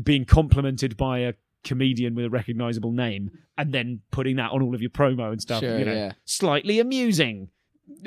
being 0.04 0.26
complimented 0.26 0.98
by 0.98 1.20
a 1.20 1.34
comedian 1.64 2.16
with 2.16 2.26
a 2.26 2.30
recognizable 2.30 2.92
name 2.92 3.32
and 3.58 3.74
then 3.74 4.02
putting 4.12 4.38
that 4.38 4.52
on 4.52 4.62
all 4.62 4.74
of 4.74 4.82
your 4.82 4.90
promo 4.90 5.32
and 5.32 5.42
stuff. 5.42 5.60
Sure, 5.60 5.78
you 5.78 5.86
know, 5.86 5.94
yeah. 5.94 6.12
slightly 6.26 6.80
amusing. 6.80 7.50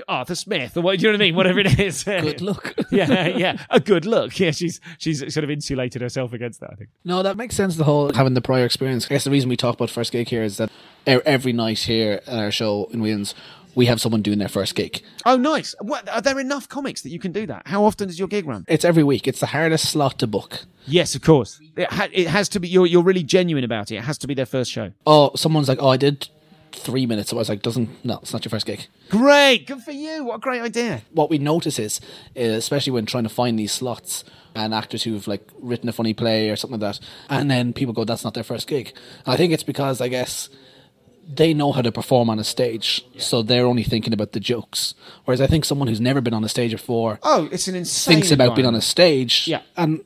Arthur 0.08 0.34
Smith, 0.34 0.76
or 0.76 0.80
what 0.80 0.98
do 0.98 1.02
you 1.02 1.12
know 1.12 1.18
what 1.18 1.22
I 1.22 1.26
mean? 1.26 1.36
Whatever 1.36 1.60
it 1.60 1.78
is. 1.78 2.04
good 2.04 2.40
look. 2.40 2.74
yeah, 2.90 3.26
yeah, 3.26 3.64
a 3.68 3.78
good 3.78 4.06
look. 4.06 4.40
Yeah, 4.40 4.50
she's 4.50 4.80
she's 4.98 5.18
sort 5.32 5.44
of 5.44 5.50
insulated 5.50 6.00
herself 6.00 6.32
against 6.32 6.60
that. 6.60 6.70
I 6.72 6.76
think. 6.76 6.90
No, 7.04 7.22
that 7.22 7.36
makes 7.36 7.54
sense. 7.54 7.76
The 7.76 7.84
whole 7.84 8.12
having 8.12 8.32
the 8.32 8.40
prior 8.40 8.64
experience. 8.64 9.06
I 9.06 9.10
guess 9.10 9.24
the 9.24 9.30
reason 9.30 9.50
we 9.50 9.56
talk 9.56 9.74
about 9.74 9.90
first 9.90 10.12
gig 10.12 10.28
here 10.28 10.42
is 10.42 10.56
that 10.56 10.70
every 11.06 11.52
night 11.52 11.80
here 11.80 12.22
at 12.26 12.38
our 12.38 12.50
show 12.50 12.88
in 12.92 13.02
Whelan's, 13.02 13.34
we 13.74 13.86
have 13.86 14.00
someone 14.00 14.22
doing 14.22 14.38
their 14.38 14.48
first 14.48 14.74
gig. 14.74 15.02
Oh, 15.24 15.36
nice. 15.36 15.74
What, 15.80 16.08
are 16.08 16.20
there 16.20 16.38
enough 16.38 16.68
comics 16.68 17.02
that 17.02 17.10
you 17.10 17.18
can 17.18 17.32
do 17.32 17.46
that? 17.46 17.66
How 17.66 17.84
often 17.84 18.08
does 18.08 18.18
your 18.18 18.28
gig 18.28 18.46
run? 18.46 18.64
It's 18.68 18.84
every 18.84 19.02
week. 19.02 19.26
It's 19.26 19.40
the 19.40 19.46
hardest 19.46 19.90
slot 19.90 20.18
to 20.20 20.26
book. 20.26 20.64
Yes, 20.86 21.14
of 21.14 21.22
course. 21.22 21.60
It, 21.76 21.90
ha- 21.90 22.08
it 22.12 22.26
has 22.28 22.48
to 22.50 22.60
be. 22.60 22.68
You're 22.68 22.86
you're 22.86 23.02
really 23.02 23.22
genuine 23.22 23.64
about 23.64 23.90
it. 23.90 23.96
It 23.96 24.04
has 24.04 24.18
to 24.18 24.26
be 24.26 24.34
their 24.34 24.46
first 24.46 24.70
show. 24.70 24.92
Oh, 25.06 25.30
someone's 25.34 25.68
like, 25.68 25.78
"Oh, 25.80 25.88
I 25.88 25.96
did 25.96 26.28
three 26.72 27.06
minutes." 27.06 27.32
I 27.32 27.36
was 27.36 27.48
like, 27.48 27.62
"Doesn't 27.62 28.04
no, 28.04 28.18
it's 28.18 28.32
not 28.32 28.44
your 28.44 28.50
first 28.50 28.66
gig." 28.66 28.86
Great, 29.08 29.66
good 29.66 29.82
for 29.82 29.92
you. 29.92 30.24
What 30.24 30.36
a 30.36 30.40
great 30.40 30.60
idea. 30.60 31.02
What 31.12 31.30
we 31.30 31.38
notice 31.38 31.78
is, 31.78 32.00
uh, 32.36 32.40
especially 32.42 32.92
when 32.92 33.06
trying 33.06 33.24
to 33.24 33.30
find 33.30 33.58
these 33.58 33.72
slots 33.72 34.24
and 34.54 34.74
actors 34.74 35.02
who've 35.04 35.26
like 35.26 35.48
written 35.58 35.88
a 35.88 35.92
funny 35.92 36.12
play 36.12 36.50
or 36.50 36.56
something 36.56 36.78
like 36.78 36.98
that, 36.98 37.06
and 37.30 37.50
then 37.50 37.72
people 37.72 37.94
go, 37.94 38.04
"That's 38.04 38.24
not 38.24 38.34
their 38.34 38.44
first 38.44 38.66
gig." 38.66 38.92
I 39.26 39.36
think 39.38 39.54
it's 39.54 39.62
because 39.62 40.02
I 40.02 40.08
guess 40.08 40.50
they 41.26 41.54
know 41.54 41.72
how 41.72 41.82
to 41.82 41.90
perform 41.92 42.30
on 42.30 42.38
a 42.38 42.44
stage, 42.44 43.04
so 43.18 43.42
they're 43.42 43.66
only 43.66 43.82
thinking 43.84 44.12
about 44.12 44.32
the 44.32 44.40
jokes. 44.40 44.94
Whereas 45.24 45.40
I 45.40 45.46
think 45.46 45.64
someone 45.64 45.88
who's 45.88 46.00
never 46.00 46.20
been 46.20 46.34
on 46.34 46.44
a 46.44 46.48
stage 46.48 46.72
before 46.72 47.18
Oh, 47.22 47.48
it's 47.50 47.68
an 47.68 47.74
insane. 47.74 48.14
thinks 48.16 48.30
about 48.30 48.54
being 48.54 48.66
on 48.66 48.74
a 48.74 48.80
stage, 48.80 49.46
Yeah. 49.48 49.62
and 49.76 50.00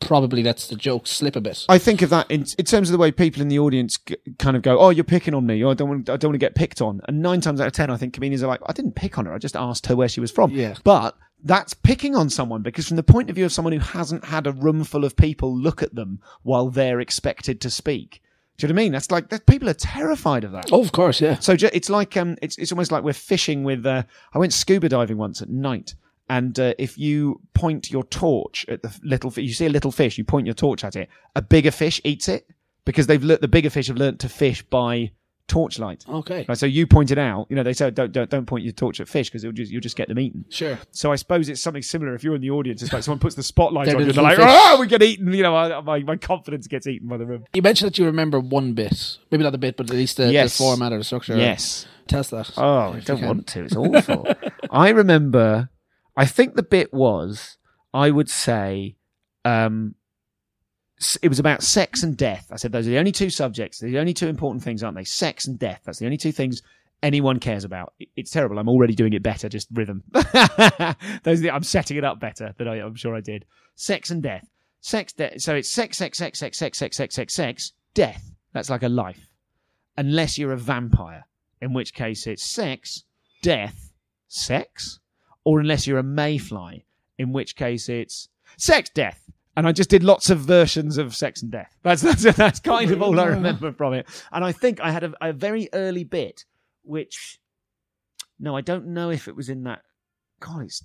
probably 0.00 0.42
lets 0.42 0.66
the 0.66 0.74
jokes 0.74 1.10
slip 1.10 1.36
a 1.36 1.40
bit. 1.40 1.64
I 1.68 1.78
think 1.78 2.02
of 2.02 2.10
that 2.10 2.28
in, 2.30 2.44
in 2.58 2.64
terms 2.64 2.88
of 2.88 2.92
the 2.92 2.98
way 2.98 3.12
people 3.12 3.40
in 3.40 3.48
the 3.48 3.58
audience 3.60 3.98
g- 3.98 4.16
kind 4.38 4.56
of 4.56 4.62
go, 4.62 4.78
"Oh, 4.78 4.90
you're 4.90 5.04
picking 5.04 5.34
on 5.34 5.46
me," 5.46 5.62
or 5.62 5.70
"I 5.70 5.74
don't 5.74 5.88
want, 5.88 6.10
I 6.10 6.16
don't 6.16 6.30
want 6.30 6.34
to 6.34 6.38
get 6.44 6.54
picked 6.56 6.80
on." 6.80 7.00
And 7.06 7.22
nine 7.22 7.40
times 7.40 7.60
out 7.60 7.68
of 7.68 7.72
ten, 7.72 7.90
I 7.90 7.96
think 7.96 8.14
comedians 8.14 8.42
are 8.42 8.48
like, 8.48 8.60
"I 8.66 8.72
didn't 8.72 8.94
pick 8.96 9.18
on 9.18 9.26
her. 9.26 9.34
I 9.34 9.38
just 9.38 9.54
asked 9.56 9.86
her 9.86 9.94
where 9.96 10.08
she 10.08 10.20
was 10.20 10.30
from." 10.32 10.50
Yeah. 10.50 10.74
But 10.82 11.16
that's 11.44 11.74
picking 11.74 12.16
on 12.16 12.30
someone 12.30 12.62
because, 12.62 12.88
from 12.88 12.96
the 12.96 13.02
point 13.02 13.28
of 13.30 13.36
view 13.36 13.44
of 13.44 13.52
someone 13.52 13.72
who 13.72 13.78
hasn't 13.80 14.24
had 14.24 14.46
a 14.46 14.52
room 14.52 14.82
full 14.84 15.04
of 15.04 15.14
people 15.16 15.56
look 15.56 15.82
at 15.82 15.94
them 15.94 16.20
while 16.42 16.68
they're 16.70 17.00
expected 17.00 17.60
to 17.60 17.70
speak, 17.70 18.21
Do 18.58 18.66
you 18.66 18.72
know 18.72 18.76
what 18.76 18.80
I 18.80 18.84
mean? 18.84 18.92
That's 18.92 19.10
like 19.10 19.28
that, 19.30 19.46
people 19.46 19.68
are 19.68 19.74
terrified 19.74 20.44
of 20.44 20.52
that. 20.52 20.66
Oh, 20.72 20.80
of 20.82 20.92
course, 20.92 21.20
yeah. 21.20 21.38
So 21.38 21.56
ju- 21.56 21.70
it's 21.72 21.88
like 21.90 22.16
um, 22.16 22.36
it's 22.42 22.56
it's 22.58 22.70
almost 22.70 22.92
like 22.92 23.02
we're 23.02 23.12
fishing 23.12 23.64
with. 23.64 23.84
Uh, 23.86 24.02
I 24.32 24.38
went 24.38 24.52
scuba 24.52 24.88
diving 24.88 25.16
once 25.16 25.40
at 25.42 25.48
night, 25.48 25.94
and 26.28 26.58
uh, 26.60 26.74
if 26.78 26.96
you 26.98 27.40
point 27.54 27.90
your 27.90 28.04
torch 28.04 28.64
at 28.68 28.82
the 28.82 28.92
little, 29.02 29.30
fi- 29.30 29.42
you 29.42 29.54
see 29.54 29.66
a 29.66 29.70
little 29.70 29.90
fish, 29.90 30.18
you 30.18 30.24
point 30.24 30.46
your 30.46 30.54
torch 30.54 30.84
at 30.84 30.96
it. 30.96 31.08
A 31.34 31.42
bigger 31.42 31.70
fish 31.70 32.00
eats 32.04 32.28
it 32.28 32.46
because 32.84 33.06
they've 33.06 33.24
learnt, 33.24 33.40
the 33.40 33.48
bigger 33.48 33.70
fish 33.70 33.86
have 33.88 33.96
learnt 33.96 34.20
to 34.20 34.28
fish 34.28 34.62
by 34.62 35.10
torchlight. 35.48 36.04
Okay. 36.08 36.44
Right, 36.48 36.56
so 36.56 36.66
you 36.66 36.86
pointed 36.86 37.18
out, 37.18 37.46
you 37.50 37.56
know, 37.56 37.62
they 37.62 37.72
said 37.72 37.94
don't 37.94 38.12
don't, 38.12 38.30
don't 38.30 38.46
point 38.46 38.64
your 38.64 38.72
torch 38.72 39.00
at 39.00 39.08
fish 39.08 39.28
because 39.28 39.42
you'll 39.44 39.52
just 39.52 39.70
you'll 39.70 39.80
just 39.80 39.96
get 39.96 40.08
them 40.08 40.18
eaten. 40.18 40.44
Sure. 40.48 40.78
So 40.90 41.12
I 41.12 41.16
suppose 41.16 41.48
it's 41.48 41.60
something 41.60 41.82
similar. 41.82 42.14
If 42.14 42.24
you're 42.24 42.34
in 42.34 42.40
the 42.40 42.50
audience, 42.50 42.82
it's 42.82 42.92
like 42.92 43.02
someone 43.02 43.18
puts 43.18 43.34
the 43.34 43.42
spotlight 43.42 43.88
on 43.88 43.98
you, 43.98 44.04
the 44.06 44.12
they're 44.12 44.22
like, 44.22 44.36
fish. 44.36 44.46
"Oh, 44.48 44.78
we 44.80 44.86
get 44.86 45.02
eaten!" 45.02 45.32
You 45.32 45.42
know, 45.42 45.54
I, 45.54 45.80
my 45.80 45.98
my 46.00 46.16
confidence 46.16 46.66
gets 46.66 46.86
eaten 46.86 47.08
by 47.08 47.16
the 47.16 47.26
room. 47.26 47.44
You 47.54 47.62
mentioned 47.62 47.88
that 47.90 47.98
you 47.98 48.06
remember 48.06 48.40
one 48.40 48.72
bit, 48.74 49.18
maybe 49.30 49.42
not 49.44 49.50
the 49.52 49.58
bit, 49.58 49.76
but 49.76 49.90
at 49.90 49.96
least 49.96 50.16
the, 50.16 50.32
Yes. 50.32 50.56
the 50.56 50.64
format 50.64 50.92
or 50.92 50.98
the 50.98 51.04
structure. 51.04 51.36
Yes. 51.36 51.86
Test 52.08 52.30
that. 52.32 52.50
Oh, 52.56 52.92
I 52.94 53.00
don't 53.00 53.22
want 53.22 53.46
to. 53.48 53.64
It's 53.64 53.76
awful. 53.76 54.26
I 54.70 54.90
remember. 54.90 55.68
I 56.16 56.26
think 56.26 56.54
the 56.54 56.62
bit 56.62 56.92
was. 56.92 57.56
I 57.94 58.10
would 58.10 58.28
say, 58.30 58.96
um, 59.44 59.94
it 61.22 61.28
was 61.28 61.38
about 61.38 61.62
sex 61.62 62.02
and 62.02 62.16
death. 62.16 62.48
I 62.52 62.56
said 62.56 62.72
those 62.72 62.86
are 62.86 62.90
the 62.90 62.98
only 62.98 63.12
two 63.12 63.30
subjects. 63.30 63.78
The 63.80 63.98
only 63.98 64.14
two 64.14 64.28
important 64.28 64.62
things, 64.62 64.82
aren't 64.82 64.96
they? 64.96 65.04
Sex 65.04 65.46
and 65.46 65.58
death. 65.58 65.82
That's 65.84 65.98
the 65.98 66.06
only 66.06 66.16
two 66.16 66.32
things 66.32 66.62
anyone 67.02 67.38
cares 67.38 67.64
about. 67.64 67.94
It's 68.16 68.30
terrible. 68.30 68.58
I'm 68.58 68.68
already 68.68 68.94
doing 68.94 69.12
it 69.12 69.22
better. 69.22 69.48
Just 69.48 69.68
rhythm. 69.72 70.04
those. 71.24 71.40
The, 71.40 71.50
I'm 71.52 71.64
setting 71.64 71.96
it 71.96 72.04
up 72.04 72.20
better 72.20 72.54
than 72.58 72.68
I, 72.68 72.76
I'm 72.76 72.94
sure 72.94 73.14
I 73.14 73.20
did. 73.20 73.44
Sex 73.74 74.10
and 74.10 74.22
death. 74.22 74.48
Sex. 74.80 75.12
death. 75.12 75.40
so 75.40 75.54
it's 75.54 75.70
sex, 75.70 75.96
sex, 75.98 76.18
sex, 76.18 76.38
sex, 76.38 76.58
sex, 76.58 76.78
sex, 76.78 76.96
sex, 76.96 77.14
sex, 77.14 77.34
sex. 77.34 77.72
Death. 77.94 78.32
That's 78.52 78.70
like 78.70 78.82
a 78.82 78.88
life 78.88 79.28
unless 79.96 80.38
you're 80.38 80.52
a 80.52 80.58
vampire, 80.58 81.26
in 81.60 81.72
which 81.72 81.94
case 81.94 82.26
it's 82.26 82.42
sex, 82.42 83.04
death, 83.42 83.92
sex, 84.28 85.00
or 85.44 85.60
unless 85.60 85.86
you're 85.86 85.98
a 85.98 86.02
mayfly, 86.02 86.84
in 87.18 87.32
which 87.32 87.56
case 87.56 87.88
it's 87.88 88.28
sex, 88.56 88.90
death. 88.90 89.30
And 89.56 89.66
I 89.66 89.72
just 89.72 89.90
did 89.90 90.02
lots 90.02 90.30
of 90.30 90.40
versions 90.40 90.96
of 90.96 91.14
sex 91.14 91.42
and 91.42 91.50
death. 91.50 91.76
That's 91.82 92.02
that's, 92.22 92.22
that's 92.36 92.60
kind 92.60 92.90
of 92.90 93.02
all 93.02 93.18
I 93.20 93.24
remember 93.26 93.72
from 93.72 93.94
it. 93.94 94.06
And 94.30 94.44
I 94.44 94.52
think 94.52 94.80
I 94.80 94.90
had 94.90 95.04
a, 95.04 95.12
a 95.20 95.32
very 95.32 95.68
early 95.72 96.04
bit, 96.04 96.44
which 96.82 97.40
no, 98.38 98.56
I 98.56 98.60
don't 98.60 98.88
know 98.88 99.10
if 99.10 99.28
it 99.28 99.36
was 99.36 99.48
in 99.48 99.64
that. 99.64 99.82
God, 100.40 100.62
it's 100.62 100.84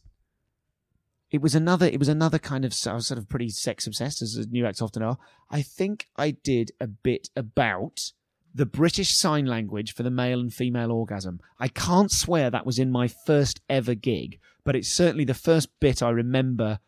it 1.29 1.41
was 1.41 1.55
another 1.55 1.85
it 1.85 1.99
was 1.99 2.07
another 2.07 2.39
kind 2.39 2.63
of 2.63 2.73
I 2.85 2.93
was 2.93 3.07
sort 3.07 3.17
of 3.17 3.27
pretty 3.27 3.49
sex 3.49 3.87
obsessed 3.87 4.21
as 4.21 4.47
new 4.49 4.65
acts 4.65 4.81
often 4.81 5.03
are. 5.03 5.17
I 5.49 5.61
think 5.61 6.07
I 6.15 6.31
did 6.31 6.71
a 6.79 6.87
bit 6.87 7.29
about 7.35 8.11
the 8.53 8.65
British 8.65 9.15
Sign 9.15 9.45
Language 9.45 9.93
for 9.93 10.03
the 10.03 10.09
male 10.09 10.39
and 10.39 10.53
female 10.53 10.91
orgasm. 10.91 11.39
I 11.59 11.67
can't 11.67 12.11
swear 12.11 12.49
that 12.49 12.65
was 12.65 12.79
in 12.79 12.91
my 12.91 13.07
first 13.07 13.61
ever 13.69 13.93
gig, 13.93 14.39
but 14.63 14.75
it's 14.75 14.89
certainly 14.89 15.25
the 15.25 15.33
first 15.33 15.69
bit 15.79 16.01
I 16.01 16.09
remember 16.09 16.79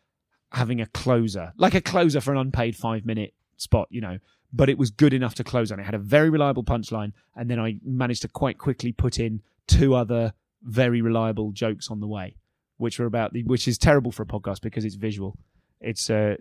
having 0.52 0.80
a 0.80 0.86
closer, 0.86 1.52
like 1.56 1.74
a 1.74 1.80
closer 1.80 2.20
for 2.20 2.32
an 2.32 2.38
unpaid 2.38 2.76
five 2.76 3.04
minute 3.04 3.34
spot, 3.56 3.88
you 3.90 4.00
know. 4.00 4.18
But 4.52 4.68
it 4.68 4.78
was 4.78 4.90
good 4.90 5.14
enough 5.14 5.34
to 5.36 5.44
close 5.44 5.70
on. 5.70 5.78
It 5.78 5.84
had 5.84 5.94
a 5.94 5.98
very 5.98 6.28
reliable 6.28 6.64
punchline, 6.64 7.12
and 7.36 7.48
then 7.48 7.60
I 7.60 7.78
managed 7.84 8.22
to 8.22 8.28
quite 8.28 8.58
quickly 8.58 8.90
put 8.90 9.18
in 9.20 9.42
two 9.68 9.94
other 9.94 10.32
very 10.62 11.00
reliable 11.00 11.52
jokes 11.52 11.88
on 11.90 12.00
the 12.00 12.08
way, 12.08 12.36
which 12.76 12.98
were 12.98 13.06
about 13.06 13.32
the, 13.32 13.44
which 13.44 13.68
is 13.68 13.78
terrible 13.78 14.10
for 14.10 14.24
a 14.24 14.26
podcast 14.26 14.60
because 14.60 14.84
it's 14.84 14.96
visual. 14.96 15.36
It's 15.80 16.10
uh, 16.10 16.36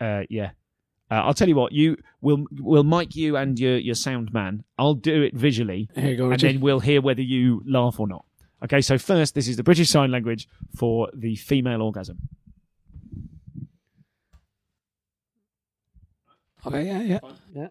uh 0.00 0.22
yeah. 0.28 0.50
Uh, 1.10 1.22
I'll 1.22 1.34
tell 1.34 1.48
you 1.48 1.56
what. 1.56 1.72
You 1.72 1.96
will 2.20 2.44
will 2.52 2.84
mic 2.84 3.16
you 3.16 3.36
and 3.36 3.58
your 3.58 3.78
your 3.78 3.94
sound 3.94 4.32
man. 4.32 4.64
I'll 4.78 4.94
do 4.94 5.22
it 5.22 5.34
visually, 5.34 5.88
go, 5.94 6.30
and 6.30 6.40
then 6.40 6.60
we'll 6.60 6.80
hear 6.80 7.00
whether 7.00 7.22
you 7.22 7.62
laugh 7.66 7.98
or 7.98 8.06
not. 8.06 8.26
Okay. 8.62 8.82
So 8.82 8.98
first, 8.98 9.34
this 9.34 9.48
is 9.48 9.56
the 9.56 9.62
British 9.62 9.88
Sign 9.88 10.10
Language 10.10 10.48
for 10.76 11.08
the 11.14 11.36
female 11.36 11.80
orgasm. 11.80 12.28
Okay, 16.66 16.86
yeah, 16.86 17.02
yeah. 17.02 17.18
yeah. 17.54 17.68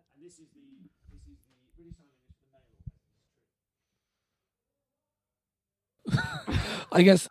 I 6.91 7.01
guess 7.01 7.27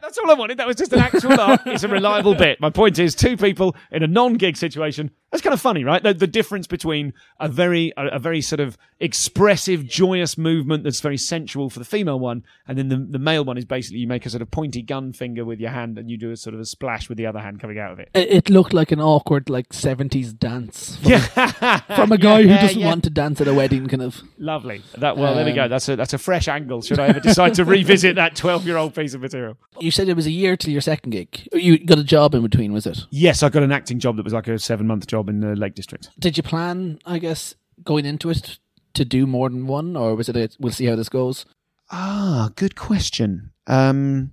That's 0.00 0.16
all 0.18 0.30
I 0.30 0.34
wanted. 0.34 0.58
That 0.58 0.66
was 0.66 0.76
just 0.76 0.92
an 0.92 1.00
actual 1.00 1.30
laugh. 1.30 1.66
It's 1.66 1.82
a 1.84 1.88
reliable 1.88 2.34
bit. 2.34 2.60
My 2.60 2.70
point 2.70 2.98
is, 2.98 3.14
two 3.14 3.36
people 3.36 3.76
in 3.90 4.02
a 4.02 4.06
non-gig 4.06 4.56
situation. 4.56 5.10
That's 5.34 5.42
kind 5.42 5.52
of 5.52 5.60
funny, 5.60 5.82
right? 5.82 6.00
The, 6.00 6.14
the 6.14 6.28
difference 6.28 6.68
between 6.68 7.12
a 7.40 7.48
very, 7.48 7.92
a, 7.96 8.06
a 8.06 8.18
very 8.20 8.40
sort 8.40 8.60
of 8.60 8.78
expressive, 9.00 9.84
joyous 9.84 10.38
movement 10.38 10.84
that's 10.84 11.00
very 11.00 11.16
sensual 11.16 11.68
for 11.70 11.80
the 11.80 11.84
female 11.84 12.20
one, 12.20 12.44
and 12.68 12.78
then 12.78 12.88
the, 12.88 12.96
the 12.96 13.18
male 13.18 13.44
one 13.44 13.58
is 13.58 13.64
basically 13.64 13.98
you 13.98 14.06
make 14.06 14.24
a 14.26 14.30
sort 14.30 14.42
of 14.42 14.50
pointy 14.52 14.80
gun 14.80 15.12
finger 15.12 15.44
with 15.44 15.58
your 15.58 15.70
hand, 15.70 15.98
and 15.98 16.08
you 16.08 16.16
do 16.16 16.30
a 16.30 16.36
sort 16.36 16.54
of 16.54 16.60
a 16.60 16.64
splash 16.64 17.08
with 17.08 17.18
the 17.18 17.26
other 17.26 17.40
hand 17.40 17.58
coming 17.58 17.80
out 17.80 17.90
of 17.90 17.98
it. 17.98 18.10
it, 18.14 18.30
it 18.30 18.48
looked 18.48 18.72
like 18.72 18.92
an 18.92 19.00
awkward 19.00 19.50
like 19.50 19.72
seventies 19.72 20.32
dance 20.32 20.98
from, 20.98 21.10
Yeah, 21.10 21.78
from 21.96 22.12
a 22.12 22.16
guy 22.18 22.38
Yeah, 22.38 22.54
who 22.54 22.66
doesn't 22.66 22.80
yeah. 22.80 22.86
want 22.86 23.02
to 23.02 23.10
dance 23.10 23.40
at 23.40 23.48
a 23.48 23.54
wedding, 23.54 23.88
kind 23.88 24.02
of. 24.02 24.22
Lovely. 24.38 24.82
That 24.98 25.16
well, 25.16 25.34
there 25.34 25.44
we 25.44 25.52
go. 25.52 25.64
Um, 25.64 25.70
That's 25.70 25.88
a 25.88 25.96
that's 25.96 26.12
a 26.12 26.18
fresh 26.18 26.46
angle. 26.46 26.80
Should 26.80 27.00
I 27.00 27.08
ever 27.08 27.18
decide 27.18 27.54
to 27.54 27.64
revisit 27.64 28.14
that 28.14 28.36
twelve-year-old 28.36 28.94
piece 28.94 29.14
of 29.14 29.20
material? 29.20 29.56
You 29.80 29.90
said 29.90 30.08
it 30.08 30.14
was 30.14 30.26
a 30.26 30.30
year 30.30 30.56
till 30.56 30.70
your 30.70 30.80
second 30.80 31.10
gig. 31.10 31.48
You 31.52 31.78
got 31.84 31.98
a 31.98 32.04
job 32.04 32.34
in 32.36 32.42
between, 32.42 32.72
was 32.72 32.86
it? 32.86 32.98
Yes, 33.10 33.42
I 33.42 33.48
got 33.48 33.64
an 33.64 33.72
acting 33.72 33.98
job 33.98 34.16
that 34.16 34.22
was 34.22 34.32
like 34.32 34.46
a 34.46 34.60
seven-month 34.60 35.08
job 35.08 35.23
in 35.28 35.40
the 35.40 35.54
Lake 35.54 35.74
District. 35.74 36.10
Did 36.18 36.36
you 36.36 36.42
plan, 36.42 36.98
I 37.04 37.18
guess, 37.18 37.54
going 37.82 38.06
into 38.06 38.30
it 38.30 38.58
to 38.94 39.04
do 39.04 39.26
more 39.26 39.48
than 39.48 39.66
one, 39.66 39.96
or 39.96 40.14
was 40.14 40.28
it 40.28 40.36
a 40.36 40.48
we'll 40.58 40.72
see 40.72 40.86
how 40.86 40.96
this 40.96 41.08
goes? 41.08 41.44
Ah, 41.90 42.50
good 42.56 42.76
question. 42.76 43.52
Um, 43.66 44.32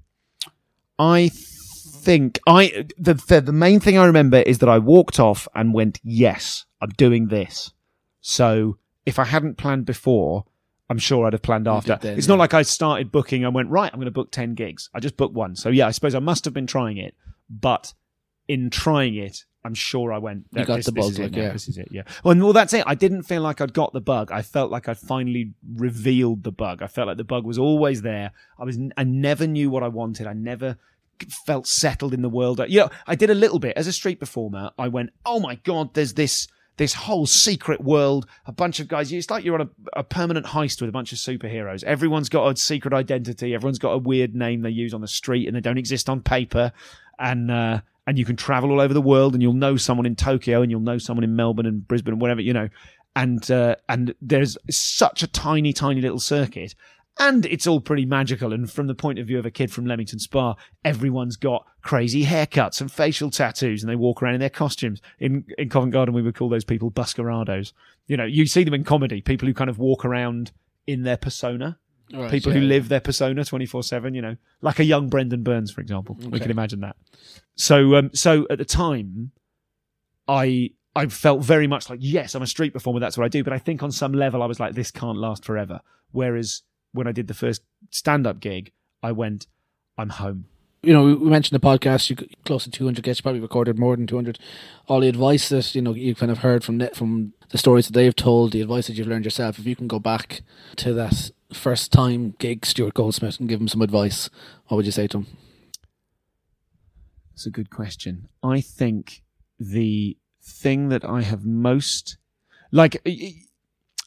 I 0.97 1.31
think 1.33 2.39
I 2.47 2.85
the, 2.97 3.13
the 3.13 3.41
the 3.41 3.51
main 3.51 3.79
thing 3.79 3.97
I 3.97 4.05
remember 4.05 4.37
is 4.37 4.59
that 4.59 4.69
I 4.69 4.77
walked 4.77 5.19
off 5.19 5.47
and 5.55 5.73
went, 5.73 5.99
"Yes, 6.03 6.65
I'm 6.81 6.89
doing 6.91 7.27
this." 7.27 7.71
So 8.21 8.77
if 9.05 9.19
I 9.19 9.25
hadn't 9.25 9.57
planned 9.57 9.85
before, 9.85 10.45
I'm 10.89 10.99
sure 10.99 11.25
I'd 11.25 11.33
have 11.33 11.41
planned 11.41 11.67
after. 11.67 11.97
then, 11.99 12.17
it's 12.17 12.27
yeah. 12.27 12.33
not 12.33 12.39
like 12.39 12.53
I 12.53 12.61
started 12.61 13.11
booking. 13.11 13.45
I 13.45 13.49
went 13.49 13.69
right. 13.69 13.91
I'm 13.91 13.99
going 13.99 14.05
to 14.05 14.11
book 14.11 14.31
ten 14.31 14.53
gigs. 14.53 14.89
I 14.93 14.99
just 14.99 15.17
booked 15.17 15.33
one. 15.33 15.55
So 15.55 15.69
yeah, 15.69 15.87
I 15.87 15.91
suppose 15.91 16.15
I 16.15 16.19
must 16.19 16.45
have 16.45 16.53
been 16.53 16.67
trying 16.67 16.97
it, 16.97 17.15
but 17.49 17.93
in 18.47 18.69
trying 18.69 19.15
it. 19.15 19.45
I'm 19.63 19.73
sure 19.73 20.11
I 20.11 20.17
went. 20.17 20.45
You 20.53 20.65
got 20.65 20.77
this, 20.77 20.87
the 20.87 20.91
this 20.91 21.05
bug, 21.05 21.11
is 21.11 21.19
it 21.19 21.23
like, 21.23 21.35
yeah. 21.35 21.51
This 21.53 21.67
is 21.67 21.77
it. 21.77 21.89
Yeah. 21.91 22.03
Well, 22.23 22.35
well, 22.37 22.53
that's 22.53 22.73
it. 22.73 22.83
I 22.87 22.95
didn't 22.95 23.23
feel 23.23 23.41
like 23.41 23.61
I'd 23.61 23.73
got 23.73 23.93
the 23.93 24.01
bug. 24.01 24.31
I 24.31 24.41
felt 24.41 24.71
like 24.71 24.89
I'd 24.89 24.97
finally 24.97 25.53
revealed 25.75 26.43
the 26.43 26.51
bug. 26.51 26.81
I 26.81 26.87
felt 26.87 27.07
like 27.07 27.17
the 27.17 27.23
bug 27.23 27.45
was 27.45 27.59
always 27.59 28.01
there. 28.01 28.31
I 28.57 28.63
was. 28.63 28.79
I 28.97 29.03
never 29.03 29.45
knew 29.45 29.69
what 29.69 29.83
I 29.83 29.87
wanted. 29.87 30.25
I 30.27 30.33
never 30.33 30.77
felt 31.45 31.67
settled 31.67 32.13
in 32.13 32.21
the 32.21 32.29
world. 32.29 32.59
You 32.67 32.79
know, 32.79 32.89
I 33.05 33.15
did 33.15 33.29
a 33.29 33.35
little 33.35 33.59
bit 33.59 33.77
as 33.77 33.85
a 33.85 33.93
street 33.93 34.19
performer. 34.19 34.71
I 34.79 34.87
went, 34.87 35.11
oh 35.25 35.39
my 35.39 35.55
god, 35.55 35.93
there's 35.93 36.13
this 36.13 36.47
this 36.77 36.93
whole 36.93 37.27
secret 37.27 37.81
world. 37.81 38.25
A 38.47 38.51
bunch 38.51 38.79
of 38.79 38.87
guys. 38.87 39.11
It's 39.11 39.29
like 39.29 39.43
you're 39.43 39.59
on 39.59 39.69
a, 39.93 39.99
a 39.99 40.03
permanent 40.03 40.47
heist 40.47 40.81
with 40.81 40.89
a 40.89 40.93
bunch 40.93 41.11
of 41.11 41.19
superheroes. 41.19 41.83
Everyone's 41.83 42.29
got 42.29 42.47
a 42.47 42.57
secret 42.57 42.93
identity. 42.93 43.53
Everyone's 43.53 43.79
got 43.79 43.91
a 43.91 43.97
weird 43.99 44.33
name 44.33 44.61
they 44.61 44.71
use 44.71 44.93
on 44.93 45.01
the 45.01 45.07
street, 45.07 45.47
and 45.47 45.55
they 45.55 45.61
don't 45.61 45.77
exist 45.77 46.09
on 46.09 46.21
paper. 46.21 46.71
And 47.19 47.51
uh, 47.51 47.81
and 48.07 48.17
you 48.17 48.25
can 48.25 48.35
travel 48.35 48.71
all 48.71 48.81
over 48.81 48.93
the 48.93 49.01
world, 49.01 49.33
and 49.33 49.41
you'll 49.41 49.53
know 49.53 49.77
someone 49.77 50.05
in 50.05 50.15
Tokyo, 50.15 50.61
and 50.61 50.71
you'll 50.71 50.81
know 50.81 50.97
someone 50.97 51.23
in 51.23 51.35
Melbourne 51.35 51.65
and 51.65 51.87
Brisbane, 51.87 52.13
and 52.13 52.21
whatever 52.21 52.41
you 52.41 52.53
know. 52.53 52.69
And 53.15 53.49
uh, 53.51 53.75
and 53.89 54.15
there's 54.21 54.57
such 54.69 55.23
a 55.23 55.27
tiny, 55.27 55.73
tiny 55.73 56.01
little 56.01 56.19
circuit 56.19 56.75
and 57.19 57.45
it's 57.45 57.67
all 57.67 57.81
pretty 57.81 58.05
magical. 58.05 58.53
And 58.53 58.71
from 58.71 58.87
the 58.87 58.95
point 58.95 59.19
of 59.19 59.27
view 59.27 59.37
of 59.37 59.45
a 59.45 59.51
kid 59.51 59.71
from 59.71 59.85
Leamington 59.85 60.19
Spa, 60.19 60.55
everyone's 60.83 61.35
got 61.35 61.65
crazy 61.81 62.25
haircuts 62.25 62.81
and 62.81 62.91
facial 62.91 63.29
tattoos, 63.29 63.83
and 63.83 63.91
they 63.91 63.95
walk 63.95 64.21
around 64.21 64.35
in 64.35 64.39
their 64.39 64.49
costumes. 64.49 65.01
In 65.19 65.45
in 65.57 65.69
Covent 65.69 65.93
Garden, 65.93 66.15
we 66.15 66.21
would 66.21 66.35
call 66.35 66.49
those 66.49 66.65
people 66.65 66.91
buskerados. 66.91 67.73
You 68.07 68.17
know, 68.17 68.25
you 68.25 68.45
see 68.45 68.63
them 68.63 68.73
in 68.73 68.83
comedy, 68.83 69.21
people 69.21 69.47
who 69.47 69.53
kind 69.53 69.69
of 69.69 69.77
walk 69.77 70.05
around 70.05 70.51
in 70.87 71.03
their 71.03 71.17
persona. 71.17 71.77
Right, 72.13 72.31
people 72.31 72.51
who 72.51 72.59
yeah. 72.59 72.67
live 72.67 72.89
their 72.89 72.99
persona 72.99 73.41
24-7 73.41 74.15
you 74.15 74.21
know 74.21 74.35
like 74.61 74.79
a 74.79 74.83
young 74.83 75.09
brendan 75.09 75.43
burns 75.43 75.71
for 75.71 75.81
example 75.81 76.17
we 76.19 76.39
can 76.39 76.51
imagine 76.51 76.81
that 76.81 76.95
so 77.55 77.95
um 77.95 78.09
so 78.13 78.47
at 78.49 78.57
the 78.57 78.65
time 78.65 79.31
i 80.27 80.71
i 80.95 81.07
felt 81.07 81.43
very 81.43 81.67
much 81.67 81.89
like 81.89 81.99
yes 82.01 82.35
i'm 82.35 82.41
a 82.41 82.47
street 82.47 82.73
performer 82.73 82.99
that's 82.99 83.17
what 83.17 83.25
i 83.25 83.29
do 83.29 83.43
but 83.43 83.53
i 83.53 83.57
think 83.57 83.81
on 83.81 83.91
some 83.91 84.13
level 84.13 84.43
i 84.43 84.45
was 84.45 84.59
like 84.59 84.73
this 84.73 84.91
can't 84.91 85.17
last 85.17 85.45
forever 85.45 85.79
whereas 86.11 86.63
when 86.91 87.07
i 87.07 87.11
did 87.11 87.27
the 87.27 87.33
first 87.33 87.61
stand-up 87.91 88.39
gig 88.39 88.71
i 89.01 89.11
went 89.11 89.47
i'm 89.97 90.09
home 90.09 90.45
you 90.83 90.93
know, 90.93 91.03
we 91.03 91.13
we 91.13 91.29
mentioned 91.29 91.59
the 91.61 91.65
podcast. 91.65 92.09
You 92.09 92.27
close 92.43 92.63
to 92.63 92.71
two 92.71 92.85
hundred 92.85 93.03
guests. 93.03 93.19
You 93.19 93.23
probably 93.23 93.41
recorded 93.41 93.77
more 93.77 93.95
than 93.95 94.07
two 94.07 94.15
hundred. 94.15 94.39
All 94.87 94.99
the 94.99 95.09
advice 95.09 95.49
that 95.49 95.75
you 95.75 95.81
know 95.81 95.93
you 95.93 96.15
kind 96.15 96.31
of 96.31 96.39
heard 96.39 96.63
from 96.63 96.79
from 96.95 97.33
the 97.49 97.57
stories 97.57 97.85
that 97.87 97.93
they've 97.93 98.15
told, 98.15 98.51
the 98.51 98.61
advice 98.61 98.87
that 98.87 98.93
you've 98.93 99.07
learned 99.07 99.25
yourself. 99.25 99.59
If 99.59 99.65
you 99.65 99.75
can 99.75 99.87
go 99.87 99.99
back 99.99 100.41
to 100.77 100.93
that 100.93 101.29
first 101.53 101.91
time 101.91 102.35
gig, 102.39 102.65
Stuart 102.65 102.93
Goldsmith, 102.93 103.39
and 103.39 103.49
give 103.49 103.59
him 103.59 103.67
some 103.67 103.81
advice, 103.81 104.29
what 104.67 104.77
would 104.77 104.85
you 104.85 104.91
say 104.91 105.07
to 105.07 105.19
him? 105.19 105.27
It's 107.33 107.45
a 107.45 107.51
good 107.51 107.69
question. 107.69 108.27
I 108.43 108.61
think 108.61 109.23
the 109.59 110.17
thing 110.41 110.89
that 110.89 111.05
I 111.05 111.21
have 111.21 111.45
most 111.45 112.17
like 112.71 113.01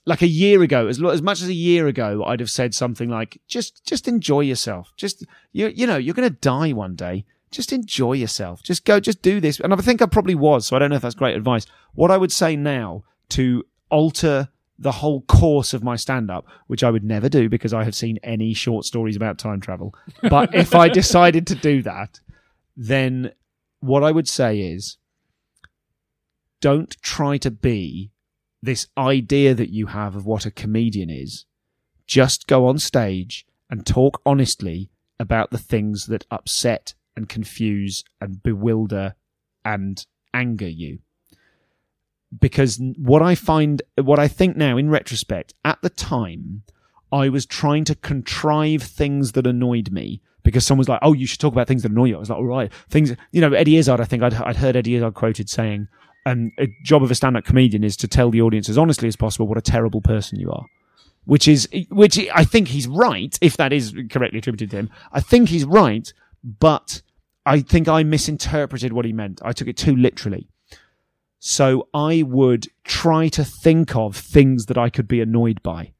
like 0.07 0.23
a 0.23 0.27
year 0.27 0.63
ago, 0.63 0.87
as 0.87 1.03
as 1.03 1.23
much 1.23 1.41
as 1.41 1.49
a 1.49 1.55
year 1.55 1.87
ago, 1.87 2.25
I'd 2.25 2.41
have 2.41 2.51
said 2.51 2.75
something 2.75 3.09
like, 3.09 3.41
"Just 3.47 3.85
just 3.87 4.09
enjoy 4.09 4.41
yourself. 4.41 4.93
Just 4.97 5.25
you 5.53 5.69
you 5.69 5.87
know 5.87 5.97
you're 5.97 6.15
going 6.15 6.29
to 6.29 6.39
die 6.39 6.73
one 6.73 6.95
day. 6.95 7.25
Just 7.51 7.73
enjoy 7.73 8.15
yourself. 8.15 8.63
Just 8.63 8.85
go. 8.85 9.01
Just 9.01 9.23
do 9.23 9.41
this." 9.41 9.61
And 9.61 9.73
I 9.73 9.77
think 9.77 10.03
I 10.03 10.07
probably 10.07 10.35
was. 10.35 10.67
So 10.67 10.77
I 10.77 10.79
don't 10.79 10.91
know 10.91 10.97
if 10.97 11.03
that's 11.03 11.15
great 11.15 11.37
advice. 11.37 11.67
What 11.95 12.11
I 12.11 12.17
would 12.17 12.33
say 12.33 12.57
now 12.57 13.05
to 13.31 13.65
alter 13.91 14.49
the 14.79 14.93
whole 14.93 15.23
course 15.23 15.73
of 15.73 15.85
my 15.85 15.97
stand 15.97 16.31
up, 16.31 16.47
which 16.67 16.83
I 16.83 16.91
would 16.91 17.05
never 17.05 17.29
do 17.29 17.49
because 17.49 17.73
I 17.73 17.85
have 17.85 17.95
seen 17.95 18.19
any 18.23 18.55
short 18.55 18.85
stories 18.85 19.17
about 19.17 19.39
time 19.39 19.61
travel. 19.61 19.95
But 20.23 20.55
if 20.55 20.75
I 20.75 20.89
decided 21.01 21.47
to 21.49 21.55
do 21.55 21.83
that, 21.83 22.21
then 22.77 23.33
what 23.81 24.03
I 24.03 24.11
would 24.11 24.29
say 24.29 24.59
is 24.61 24.97
don't 26.61 26.97
try 27.03 27.39
to 27.39 27.51
be 27.51 28.11
this 28.63 28.87
idea 28.97 29.55
that 29.55 29.71
you 29.71 29.87
have 29.87 30.17
of 30.17 30.27
what 30.27 30.47
a 30.47 30.51
comedian 30.51 31.11
is. 31.11 31.45
Just 32.07 32.47
go 32.47 32.67
on 32.67 32.79
stage 32.79 33.47
and 33.71 33.87
talk 33.87 34.21
honestly 34.25 34.91
about 35.21 35.51
the 35.51 35.59
things 35.59 36.07
that 36.07 36.27
upset 36.31 36.95
and 37.15 37.29
confuse 37.29 38.03
and 38.21 38.43
bewilder 38.43 39.15
and 39.65 40.07
anger 40.33 40.69
you. 40.69 40.99
Because 42.41 42.81
what 42.97 43.23
I 43.23 43.35
find, 43.35 43.83
what 43.97 44.19
I 44.19 44.29
think 44.29 44.57
now 44.57 44.77
in 44.77 44.91
retrospect, 44.91 45.55
at 45.65 45.81
the 45.83 45.91
time, 45.91 46.63
I 47.13 47.29
was 47.29 47.47
trying 47.47 47.85
to 47.85 47.95
contrive 47.95 48.83
things 48.83 49.33
that 49.33 49.47
annoyed 49.47 49.93
me 49.93 50.21
because 50.43 50.67
someone's 50.67 50.89
like, 50.89 50.99
"Oh, 51.03 51.13
you 51.13 51.27
should 51.27 51.41
talk 51.41 51.53
about 51.53 51.69
things 51.69 51.83
that 51.83 51.93
annoy 51.93 52.07
you." 52.07 52.17
I 52.17 52.19
was 52.19 52.31
like, 52.31 52.39
"All 52.39 52.45
right, 52.45 52.73
things." 52.91 53.15
You 53.33 53.41
know, 53.41 53.53
Eddie 53.53 53.77
Izzard. 53.77 54.01
I 54.01 54.05
think 54.05 54.23
I'd, 54.23 54.35
I'd 54.35 54.57
heard 54.57 54.77
Eddie 54.77 54.97
Izzard 54.97 55.15
quoted 55.15 55.49
saying, 55.49 55.89
"And 56.27 56.51
a 56.59 56.67
job 56.83 57.03
of 57.03 57.11
a 57.11 57.15
stand-up 57.15 57.45
comedian 57.45 57.85
is 57.85 57.97
to 57.99 58.09
tell 58.09 58.31
the 58.31 58.43
audience 58.43 58.69
as 58.69 58.79
honestly 58.79 59.09
as 59.09 59.17
possible 59.17 59.47
what 59.47 59.59
a 59.59 59.63
terrible 59.63 60.01
person 60.01 60.41
you 60.41 60.51
are." 60.51 60.67
Which 61.25 61.49
is, 61.49 61.69
which 61.91 62.19
I 62.35 62.45
think 62.45 62.69
he's 62.69 62.87
right. 62.87 63.39
If 63.41 63.57
that 63.57 63.73
is 63.73 63.95
correctly 64.11 64.41
attributed 64.41 64.71
to 64.73 64.77
him, 64.77 64.91
I 65.13 65.21
think 65.21 65.49
he's 65.49 65.65
right. 65.65 66.13
But 66.43 67.01
I 67.47 67.61
think 67.61 67.89
I 67.89 68.03
misinterpreted 68.03 68.93
what 68.93 69.05
he 69.05 69.13
meant. 69.13 69.41
I 69.43 69.53
took 69.53 69.69
it 69.69 69.77
too 69.77 69.97
literally. 69.97 70.49
So 71.47 71.89
I 71.93 72.23
would 72.23 72.69
try 72.85 73.29
to 73.29 73.45
think 73.45 73.95
of 73.95 74.17
things 74.17 74.65
that 74.65 74.79
I 74.79 74.89
could 74.89 75.07
be 75.07 75.21
annoyed 75.21 75.63
by. 75.63 75.93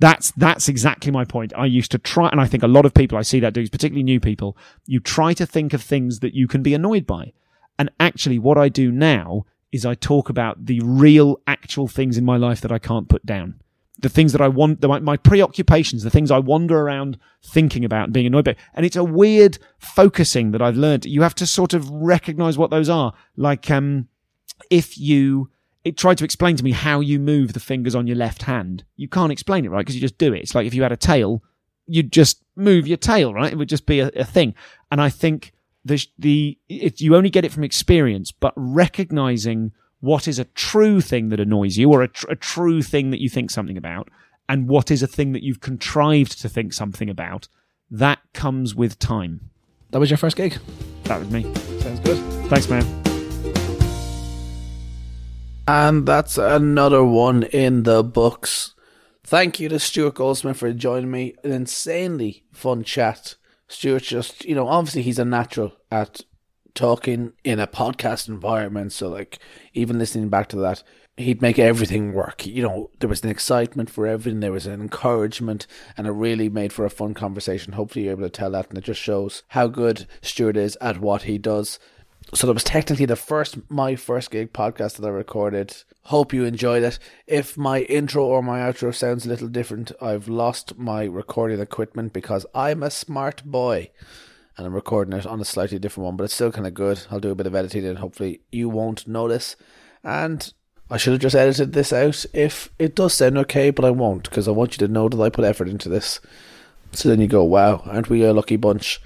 That's 0.00 0.32
that's 0.32 0.68
exactly 0.68 1.12
my 1.12 1.24
point. 1.24 1.52
I 1.56 1.66
used 1.66 1.92
to 1.92 1.98
try, 1.98 2.28
and 2.30 2.40
I 2.40 2.46
think 2.48 2.64
a 2.64 2.66
lot 2.68 2.84
of 2.84 2.92
people 2.92 3.16
I 3.16 3.22
see 3.22 3.38
that 3.38 3.52
do, 3.52 3.68
particularly 3.68 4.02
new 4.02 4.18
people. 4.18 4.56
You 4.84 4.98
try 4.98 5.34
to 5.34 5.46
think 5.46 5.72
of 5.72 5.82
things 5.82 6.18
that 6.18 6.34
you 6.34 6.48
can 6.48 6.64
be 6.64 6.74
annoyed 6.74 7.06
by, 7.06 7.32
and 7.78 7.92
actually, 8.00 8.40
what 8.40 8.58
I 8.58 8.68
do 8.68 8.90
now 8.90 9.46
is 9.70 9.86
I 9.86 9.94
talk 9.94 10.28
about 10.28 10.66
the 10.66 10.80
real, 10.80 11.40
actual 11.46 11.86
things 11.86 12.18
in 12.18 12.24
my 12.24 12.36
life 12.36 12.60
that 12.62 12.72
I 12.72 12.80
can't 12.80 13.08
put 13.08 13.24
down. 13.24 13.60
The 14.00 14.08
things 14.08 14.32
that 14.32 14.40
I 14.40 14.48
want, 14.48 14.80
the, 14.80 14.88
my, 14.88 14.98
my 14.98 15.16
preoccupations, 15.16 16.02
the 16.02 16.10
things 16.10 16.32
I 16.32 16.40
wander 16.40 16.80
around 16.80 17.18
thinking 17.40 17.84
about 17.84 18.06
and 18.06 18.12
being 18.12 18.26
annoyed 18.26 18.46
by. 18.46 18.56
And 18.74 18.84
it's 18.84 18.96
a 18.96 19.04
weird 19.04 19.58
focusing 19.78 20.50
that 20.50 20.60
I've 20.60 20.76
learned. 20.76 21.06
You 21.06 21.22
have 21.22 21.36
to 21.36 21.46
sort 21.46 21.72
of 21.72 21.88
recognize 21.88 22.58
what 22.58 22.70
those 22.70 22.88
are. 22.88 23.14
Like, 23.36 23.70
um, 23.70 24.08
if 24.70 24.98
you 24.98 25.50
it 25.84 25.96
tried 25.96 26.18
to 26.18 26.24
explain 26.24 26.56
to 26.56 26.64
me 26.64 26.72
how 26.72 26.98
you 26.98 27.20
move 27.20 27.52
the 27.52 27.60
fingers 27.60 27.94
on 27.94 28.08
your 28.08 28.16
left 28.16 28.42
hand. 28.42 28.82
You 28.96 29.06
can't 29.06 29.30
explain 29.30 29.64
it, 29.64 29.70
right? 29.70 29.82
Because 29.82 29.94
you 29.94 30.00
just 30.00 30.18
do 30.18 30.32
it. 30.32 30.40
It's 30.40 30.52
like 30.52 30.66
if 30.66 30.74
you 30.74 30.82
had 30.82 30.90
a 30.90 30.96
tail, 30.96 31.44
you'd 31.86 32.10
just 32.10 32.42
move 32.56 32.88
your 32.88 32.96
tail, 32.96 33.32
right? 33.32 33.52
It 33.52 33.56
would 33.56 33.68
just 33.68 33.86
be 33.86 34.00
a, 34.00 34.08
a 34.16 34.24
thing. 34.24 34.56
And 34.90 35.00
I 35.00 35.10
think 35.10 35.52
the 35.84 36.04
the 36.18 36.58
if 36.68 37.00
you 37.00 37.14
only 37.14 37.30
get 37.30 37.44
it 37.44 37.52
from 37.52 37.62
experience, 37.62 38.32
but 38.32 38.52
recognizing 38.56 39.70
what 40.00 40.26
is 40.26 40.38
a 40.40 40.44
true 40.44 41.00
thing 41.00 41.28
that 41.28 41.40
annoys 41.40 41.78
you, 41.78 41.90
or 41.90 42.02
a, 42.02 42.08
tr- 42.08 42.30
a 42.30 42.36
true 42.36 42.82
thing 42.82 43.10
that 43.10 43.20
you 43.20 43.28
think 43.28 43.50
something 43.50 43.76
about, 43.76 44.08
and 44.48 44.68
what 44.68 44.90
is 44.90 45.02
a 45.02 45.06
thing 45.06 45.32
that 45.32 45.42
you've 45.42 45.60
contrived 45.60 46.40
to 46.40 46.48
think 46.48 46.72
something 46.72 47.08
about, 47.08 47.48
that 47.90 48.18
comes 48.34 48.74
with 48.74 48.98
time. 48.98 49.50
That 49.90 50.00
was 50.00 50.10
your 50.10 50.18
first 50.18 50.36
gig. 50.36 50.58
That 51.04 51.20
was 51.20 51.30
me. 51.30 51.42
Sounds 51.80 52.00
good. 52.00 52.18
Thanks, 52.48 52.68
man. 52.68 53.05
And 55.68 56.06
that's 56.06 56.38
another 56.38 57.04
one 57.04 57.42
in 57.44 57.82
the 57.82 58.04
books. 58.04 58.74
Thank 59.24 59.58
you 59.58 59.68
to 59.70 59.80
Stuart 59.80 60.14
Goldsmith 60.14 60.58
for 60.58 60.72
joining 60.72 61.10
me. 61.10 61.34
An 61.42 61.50
insanely 61.50 62.44
fun 62.52 62.84
chat. 62.84 63.34
Stuart 63.66 64.04
just, 64.04 64.44
you 64.44 64.54
know, 64.54 64.68
obviously 64.68 65.02
he's 65.02 65.18
a 65.18 65.24
natural 65.24 65.72
at 65.90 66.20
talking 66.74 67.32
in 67.42 67.58
a 67.58 67.66
podcast 67.66 68.28
environment. 68.28 68.92
So, 68.92 69.08
like, 69.08 69.40
even 69.74 69.98
listening 69.98 70.28
back 70.28 70.48
to 70.50 70.56
that, 70.58 70.84
he'd 71.16 71.42
make 71.42 71.58
everything 71.58 72.12
work. 72.12 72.46
You 72.46 72.62
know, 72.62 72.90
there 73.00 73.08
was 73.08 73.24
an 73.24 73.30
excitement 73.30 73.90
for 73.90 74.06
everything, 74.06 74.38
there 74.38 74.52
was 74.52 74.66
an 74.66 74.80
encouragement, 74.80 75.66
and 75.96 76.06
it 76.06 76.12
really 76.12 76.48
made 76.48 76.72
for 76.72 76.84
a 76.84 76.90
fun 76.90 77.14
conversation. 77.14 77.72
Hopefully, 77.72 78.04
you're 78.04 78.12
able 78.12 78.22
to 78.22 78.30
tell 78.30 78.52
that, 78.52 78.68
and 78.68 78.78
it 78.78 78.84
just 78.84 79.00
shows 79.00 79.42
how 79.48 79.66
good 79.66 80.06
Stuart 80.22 80.56
is 80.56 80.78
at 80.80 81.00
what 81.00 81.22
he 81.22 81.38
does. 81.38 81.80
So 82.34 82.46
that 82.46 82.54
was 82.54 82.64
technically 82.64 83.06
the 83.06 83.14
first 83.14 83.58
my 83.70 83.94
first 83.94 84.32
gig 84.32 84.52
podcast 84.52 84.96
that 84.96 85.06
I 85.06 85.10
recorded. 85.10 85.76
Hope 86.02 86.32
you 86.32 86.44
enjoyed 86.44 86.82
it. 86.82 86.98
If 87.26 87.56
my 87.56 87.82
intro 87.82 88.24
or 88.24 88.42
my 88.42 88.58
outro 88.58 88.92
sounds 88.92 89.24
a 89.24 89.28
little 89.28 89.48
different, 89.48 89.92
I've 90.02 90.28
lost 90.28 90.76
my 90.76 91.04
recording 91.04 91.60
equipment 91.60 92.12
because 92.12 92.44
I'm 92.52 92.82
a 92.82 92.90
smart 92.90 93.44
boy 93.44 93.90
and 94.58 94.66
I'm 94.66 94.74
recording 94.74 95.16
it 95.16 95.24
on 95.24 95.40
a 95.40 95.44
slightly 95.44 95.78
different 95.78 96.04
one, 96.04 96.16
but 96.16 96.24
it's 96.24 96.34
still 96.34 96.50
kind 96.50 96.66
of 96.66 96.74
good. 96.74 97.06
I'll 97.10 97.20
do 97.20 97.30
a 97.30 97.36
bit 97.36 97.46
of 97.46 97.54
editing 97.54 97.86
and 97.86 97.98
hopefully 97.98 98.40
you 98.50 98.68
won't 98.68 99.06
notice. 99.06 99.54
And 100.02 100.52
I 100.90 100.96
should 100.96 101.12
have 101.12 101.22
just 101.22 101.36
edited 101.36 101.74
this 101.74 101.92
out 101.92 102.26
if 102.32 102.70
it 102.78 102.96
does 102.96 103.14
sound 103.14 103.38
okay, 103.38 103.70
but 103.70 103.84
I 103.84 103.90
won't 103.90 104.28
because 104.28 104.48
I 104.48 104.52
want 104.52 104.72
you 104.72 104.86
to 104.86 104.92
know 104.92 105.08
that 105.08 105.20
I 105.20 105.30
put 105.30 105.44
effort 105.44 105.68
into 105.68 105.88
this. 105.88 106.20
So 106.90 107.08
then 107.08 107.20
you 107.20 107.28
go, 107.28 107.44
wow, 107.44 107.82
aren't 107.84 108.10
we 108.10 108.24
a 108.24 108.32
lucky 108.32 108.56
bunch? 108.56 109.00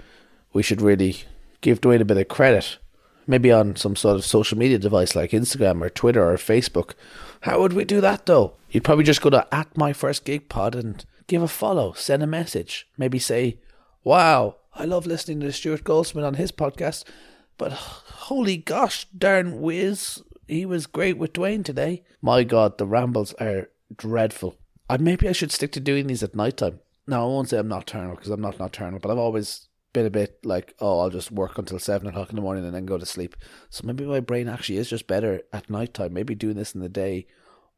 We 0.55 0.63
should 0.63 0.81
really 0.81 1.17
give 1.61 1.83
Dwayne 1.83 2.01
a 2.01 2.07
bit 2.07 2.17
of 2.17 2.29
credit 2.29 2.79
maybe 3.27 3.53
on 3.53 3.77
some 3.77 3.97
sort 3.97 4.17
of 4.17 4.25
social 4.25 4.59
media 4.59 4.79
device 4.79 5.15
like 5.15 5.31
Instagram 5.31 5.83
or 5.83 5.91
Twitter 5.91 6.29
or 6.29 6.37
Facebook. 6.37 6.95
How 7.43 7.61
would 7.61 7.73
we 7.73 7.85
do 7.85 8.01
that 8.01 8.27
though? 8.27 8.55
You'd 8.71 8.85
probably 8.85 9.05
just 9.05 9.23
go 9.23 9.31
to 9.31 9.47
at 9.55 9.77
my 9.77 9.93
first 9.93 10.25
gig 10.25 10.49
pod 10.49 10.75
and 10.75 11.05
give 11.27 11.43
a 11.43 11.49
follow, 11.49 11.93
send 11.93 12.23
a 12.23 12.27
message, 12.27 12.89
maybe 12.99 13.19
say, 13.19 13.59
"Wow, 14.05 14.57
I 14.75 14.85
love 14.85 15.07
listening 15.07 15.41
to 15.41 15.53
Stuart 15.53 15.85
Goldsmith 15.85 16.25
on 16.25 16.35
his 16.35 16.53
podcast, 16.53 17.05
but 17.57 17.73
holy 17.73 18.57
gosh, 18.57 19.07
darn 19.17 19.61
whiz, 19.61 20.23
he 20.49 20.67
was 20.67 20.87
great 20.87 21.19
with 21.19 21.33
Dwayne 21.33 21.65
today." 21.65 22.03
My 22.21 22.45
God, 22.45 22.79
the 22.79 22.87
rambles 22.87 23.33
are 23.35 23.69
dreadful. 23.97 24.57
I 24.89 24.97
maybe 24.97 25.29
I 25.29 25.33
should 25.33 25.53
stick 25.53 25.73
to 25.73 25.81
doing 25.81 26.09
these 26.09 26.23
at 26.23 26.35
night 26.35 26.57
time. 26.57 26.81
Now 27.07 27.25
I 27.25 27.27
won't 27.27 27.49
say 27.49 27.59
I'm 27.59 27.69
nocturnal 27.69 28.17
because 28.17 28.31
I'm 28.31 28.41
not 28.41 28.59
nocturnal, 28.59 29.01
but 29.01 29.11
I've 29.11 29.19
always 29.19 29.69
been 29.93 30.07
a 30.07 30.11
bit 30.11 30.39
like, 30.45 30.75
oh, 30.81 31.01
I'll 31.01 31.11
just 31.11 31.31
work 31.31 31.59
until 31.59 31.79
seven 31.79 32.09
o'clock 32.09 32.31
in 32.31 32.37
the 32.37 32.43
morning 32.43 32.65
and 32.65 32.75
then 32.75 32.87
go 32.87 32.99
to 32.99 33.07
sleep. 33.07 33.37
So 33.71 33.87
maybe 33.87 34.05
my 34.05 34.21
brain 34.21 34.49
actually 34.49 34.79
is 34.79 34.91
just 34.91 35.07
better 35.07 35.43
at 35.53 35.71
night 35.71 35.95
time. 35.95 36.13
Maybe 36.13 36.35
doing 36.35 36.57
this 36.57 36.75
in 36.75 36.81
the 36.81 36.89
day 36.89 37.27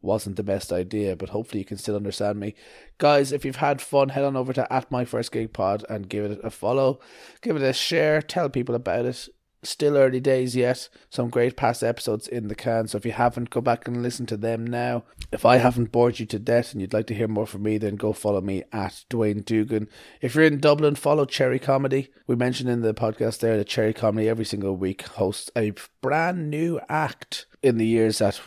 wasn't 0.03 0.37
the 0.37 0.43
best 0.43 0.73
idea, 0.73 1.17
but 1.17 1.31
hopefully 1.31 1.61
you 1.61 1.65
can 1.65 1.79
still 1.79 1.97
understand 1.97 2.39
me. 2.39 2.55
Guys, 2.99 3.33
if 3.33 3.45
you've 3.45 3.57
had 3.57 3.81
fun, 3.81 4.11
head 4.11 4.25
on 4.25 4.37
over 4.37 4.53
to 4.53 4.71
at 4.73 4.91
my 4.91 5.05
first 5.05 5.33
gig 5.33 5.53
pod 5.53 5.85
and 5.89 6.09
give 6.09 6.25
it 6.25 6.41
a 6.43 6.51
follow, 6.51 7.01
give 7.41 7.57
it 7.57 7.63
a 7.63 7.73
share, 7.73 8.21
tell 8.21 8.51
people 8.51 8.75
about 8.75 9.07
it. 9.07 9.29
Still 9.65 9.97
early 9.97 10.19
days 10.19 10.57
yet. 10.57 10.89
Some 11.09 11.29
great 11.29 11.57
past 11.57 11.85
episodes 11.85 12.27
in 12.27 12.49
the 12.49 12.55
can. 12.55 12.89
So 12.89 12.99
if 12.99 13.07
you 13.07 13.13
haven't, 13.13 13.51
go 13.51 13.61
back 13.61 13.87
and 13.87 14.03
listen 14.03 14.27
to 14.27 14.37
them 14.37 14.67
now. 14.67 15.05
If 15.31 15.47
I 15.47 15.59
haven't 15.59 15.93
bored 15.93 16.19
you 16.19 16.27
to 16.27 16.39
death 16.41 16.73
and 16.73 16.81
you'd 16.81 16.93
like 16.93 17.07
to 17.07 17.15
hear 17.15 17.29
more 17.29 17.47
from 17.47 17.63
me, 17.63 17.79
then 17.79 17.95
go 17.95 18.13
follow 18.13 18.41
me 18.41 18.65
at 18.73 19.05
Dwayne 19.09 19.45
Dugan. 19.45 19.89
If 20.21 20.35
you're 20.35 20.45
in 20.45 20.59
Dublin, 20.59 20.97
follow 20.97 21.25
Cherry 21.25 21.61
Comedy. 21.61 22.11
We 22.27 22.35
mentioned 22.35 22.71
in 22.71 22.83
the 22.83 22.93
podcast 22.93 23.39
there 23.39 23.57
that 23.57 23.69
Cherry 23.69 23.93
Comedy 23.93 24.29
every 24.29 24.45
single 24.45 24.77
week 24.77 25.03
hosts 25.03 25.51
a 25.57 25.73
brand 26.01 26.51
new 26.51 26.81
act 26.89 27.47
in 27.63 27.79
the 27.79 27.87
years 27.87 28.19
that 28.19 28.41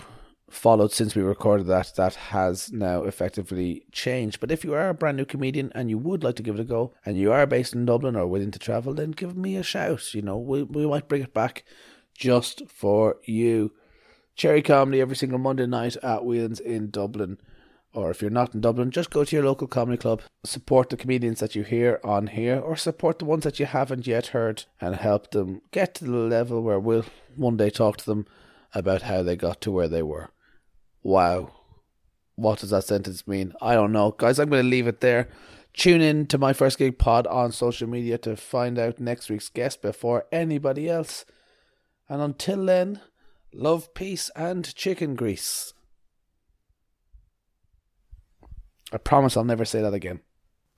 followed 0.56 0.92
since 0.92 1.14
we 1.14 1.22
recorded 1.22 1.68
that 1.68 1.94
that 1.96 2.16
has 2.16 2.72
now 2.72 3.04
effectively 3.04 3.86
changed. 3.92 4.40
But 4.40 4.52
if 4.52 4.64
you 4.64 4.74
are 4.74 4.90
a 4.90 4.94
brand 4.94 5.18
new 5.18 5.26
comedian 5.26 5.72
and 5.76 5.90
you 5.90 5.98
would 5.98 6.24
like 6.24 6.36
to 6.38 6.44
give 6.44 6.56
it 6.56 6.62
a 6.62 6.64
go 6.64 6.94
and 7.06 7.18
you 7.18 7.32
are 7.32 7.46
based 7.46 7.76
in 7.76 7.86
Dublin 7.86 8.16
or 8.16 8.26
willing 8.26 8.52
to 8.52 8.60
travel, 8.60 8.94
then 8.94 9.12
give 9.12 9.36
me 9.36 9.58
a 9.58 9.64
shout. 9.64 10.14
You 10.14 10.22
know, 10.22 10.38
we, 10.38 10.64
we 10.64 10.86
might 10.86 11.10
bring 11.10 11.22
it 11.22 11.34
back 11.34 11.66
just 12.14 12.68
for 12.68 13.18
you. 13.26 13.74
Cherry 14.36 14.62
Comedy 14.62 15.02
every 15.02 15.16
single 15.16 15.40
Monday 15.40 15.66
night 15.66 15.98
at 15.98 16.26
Whelan's 16.26 16.60
in 16.60 16.90
Dublin. 16.90 17.38
Or 17.94 18.12
if 18.12 18.22
you're 18.22 18.32
not 18.32 18.54
in 18.54 18.60
Dublin, 18.60 18.92
just 18.92 19.10
go 19.10 19.24
to 19.24 19.36
your 19.36 19.46
local 19.46 19.68
comedy 19.68 19.98
club, 19.98 20.22
support 20.44 20.90
the 20.90 20.98
comedians 20.98 21.40
that 21.40 21.56
you 21.56 21.64
hear 21.64 22.02
on 22.04 22.28
here, 22.28 22.60
or 22.60 22.76
support 22.76 23.20
the 23.20 23.26
ones 23.26 23.44
that 23.44 23.58
you 23.60 23.66
haven't 23.66 24.06
yet 24.06 24.28
heard 24.28 24.66
and 24.82 24.96
help 24.96 25.32
them 25.32 25.62
get 25.72 25.96
to 25.96 26.06
the 26.06 26.12
level 26.12 26.62
where 26.62 26.80
we'll 26.80 27.06
one 27.38 27.56
day 27.56 27.70
talk 27.70 27.98
to 27.98 28.06
them 28.06 28.26
about 28.74 29.04
how 29.04 29.24
they 29.24 29.38
got 29.38 29.62
to 29.62 29.72
where 29.72 29.88
they 29.88 30.04
were. 30.04 30.30
Wow. 31.06 31.52
What 32.36 32.60
does 32.60 32.72
that 32.72 32.86
sentence 32.86 33.28
mean? 33.28 33.54
I 33.62 33.76
don't 33.76 33.92
know. 33.92 34.16
Guys, 34.18 34.40
I'm 34.40 34.50
going 34.50 34.64
to 34.64 34.68
leave 34.68 34.88
it 34.88 35.02
there. 35.02 35.30
Tune 35.72 36.02
in 36.02 36.26
to 36.28 36.40
my 36.40 36.52
first 36.52 36.80
gig 36.80 36.98
pod 36.98 37.28
on 37.28 37.52
social 37.52 37.88
media 37.88 38.18
to 38.18 38.36
find 38.36 38.80
out 38.80 39.00
next 39.00 39.30
week's 39.30 39.50
guest 39.50 39.84
before 39.84 40.26
anybody 40.32 40.90
else. 40.90 41.24
And 42.10 42.24
until 42.24 42.66
then, 42.66 43.02
love, 43.54 43.94
peace, 43.94 44.32
and 44.36 44.74
chicken 44.74 45.14
grease. 45.14 45.74
I 48.92 48.98
promise 48.98 49.38
I'll 49.38 49.44
never 49.44 49.66
say 49.66 49.84
that 49.84 49.94
again. 49.94 50.22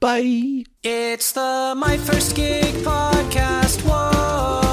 Bye. 0.02 0.66
It's 0.84 1.32
the 1.32 1.74
My 1.78 1.98
First 1.98 2.36
Gig 2.36 2.76
podcast. 2.84 3.82
Whoa. 3.84 4.67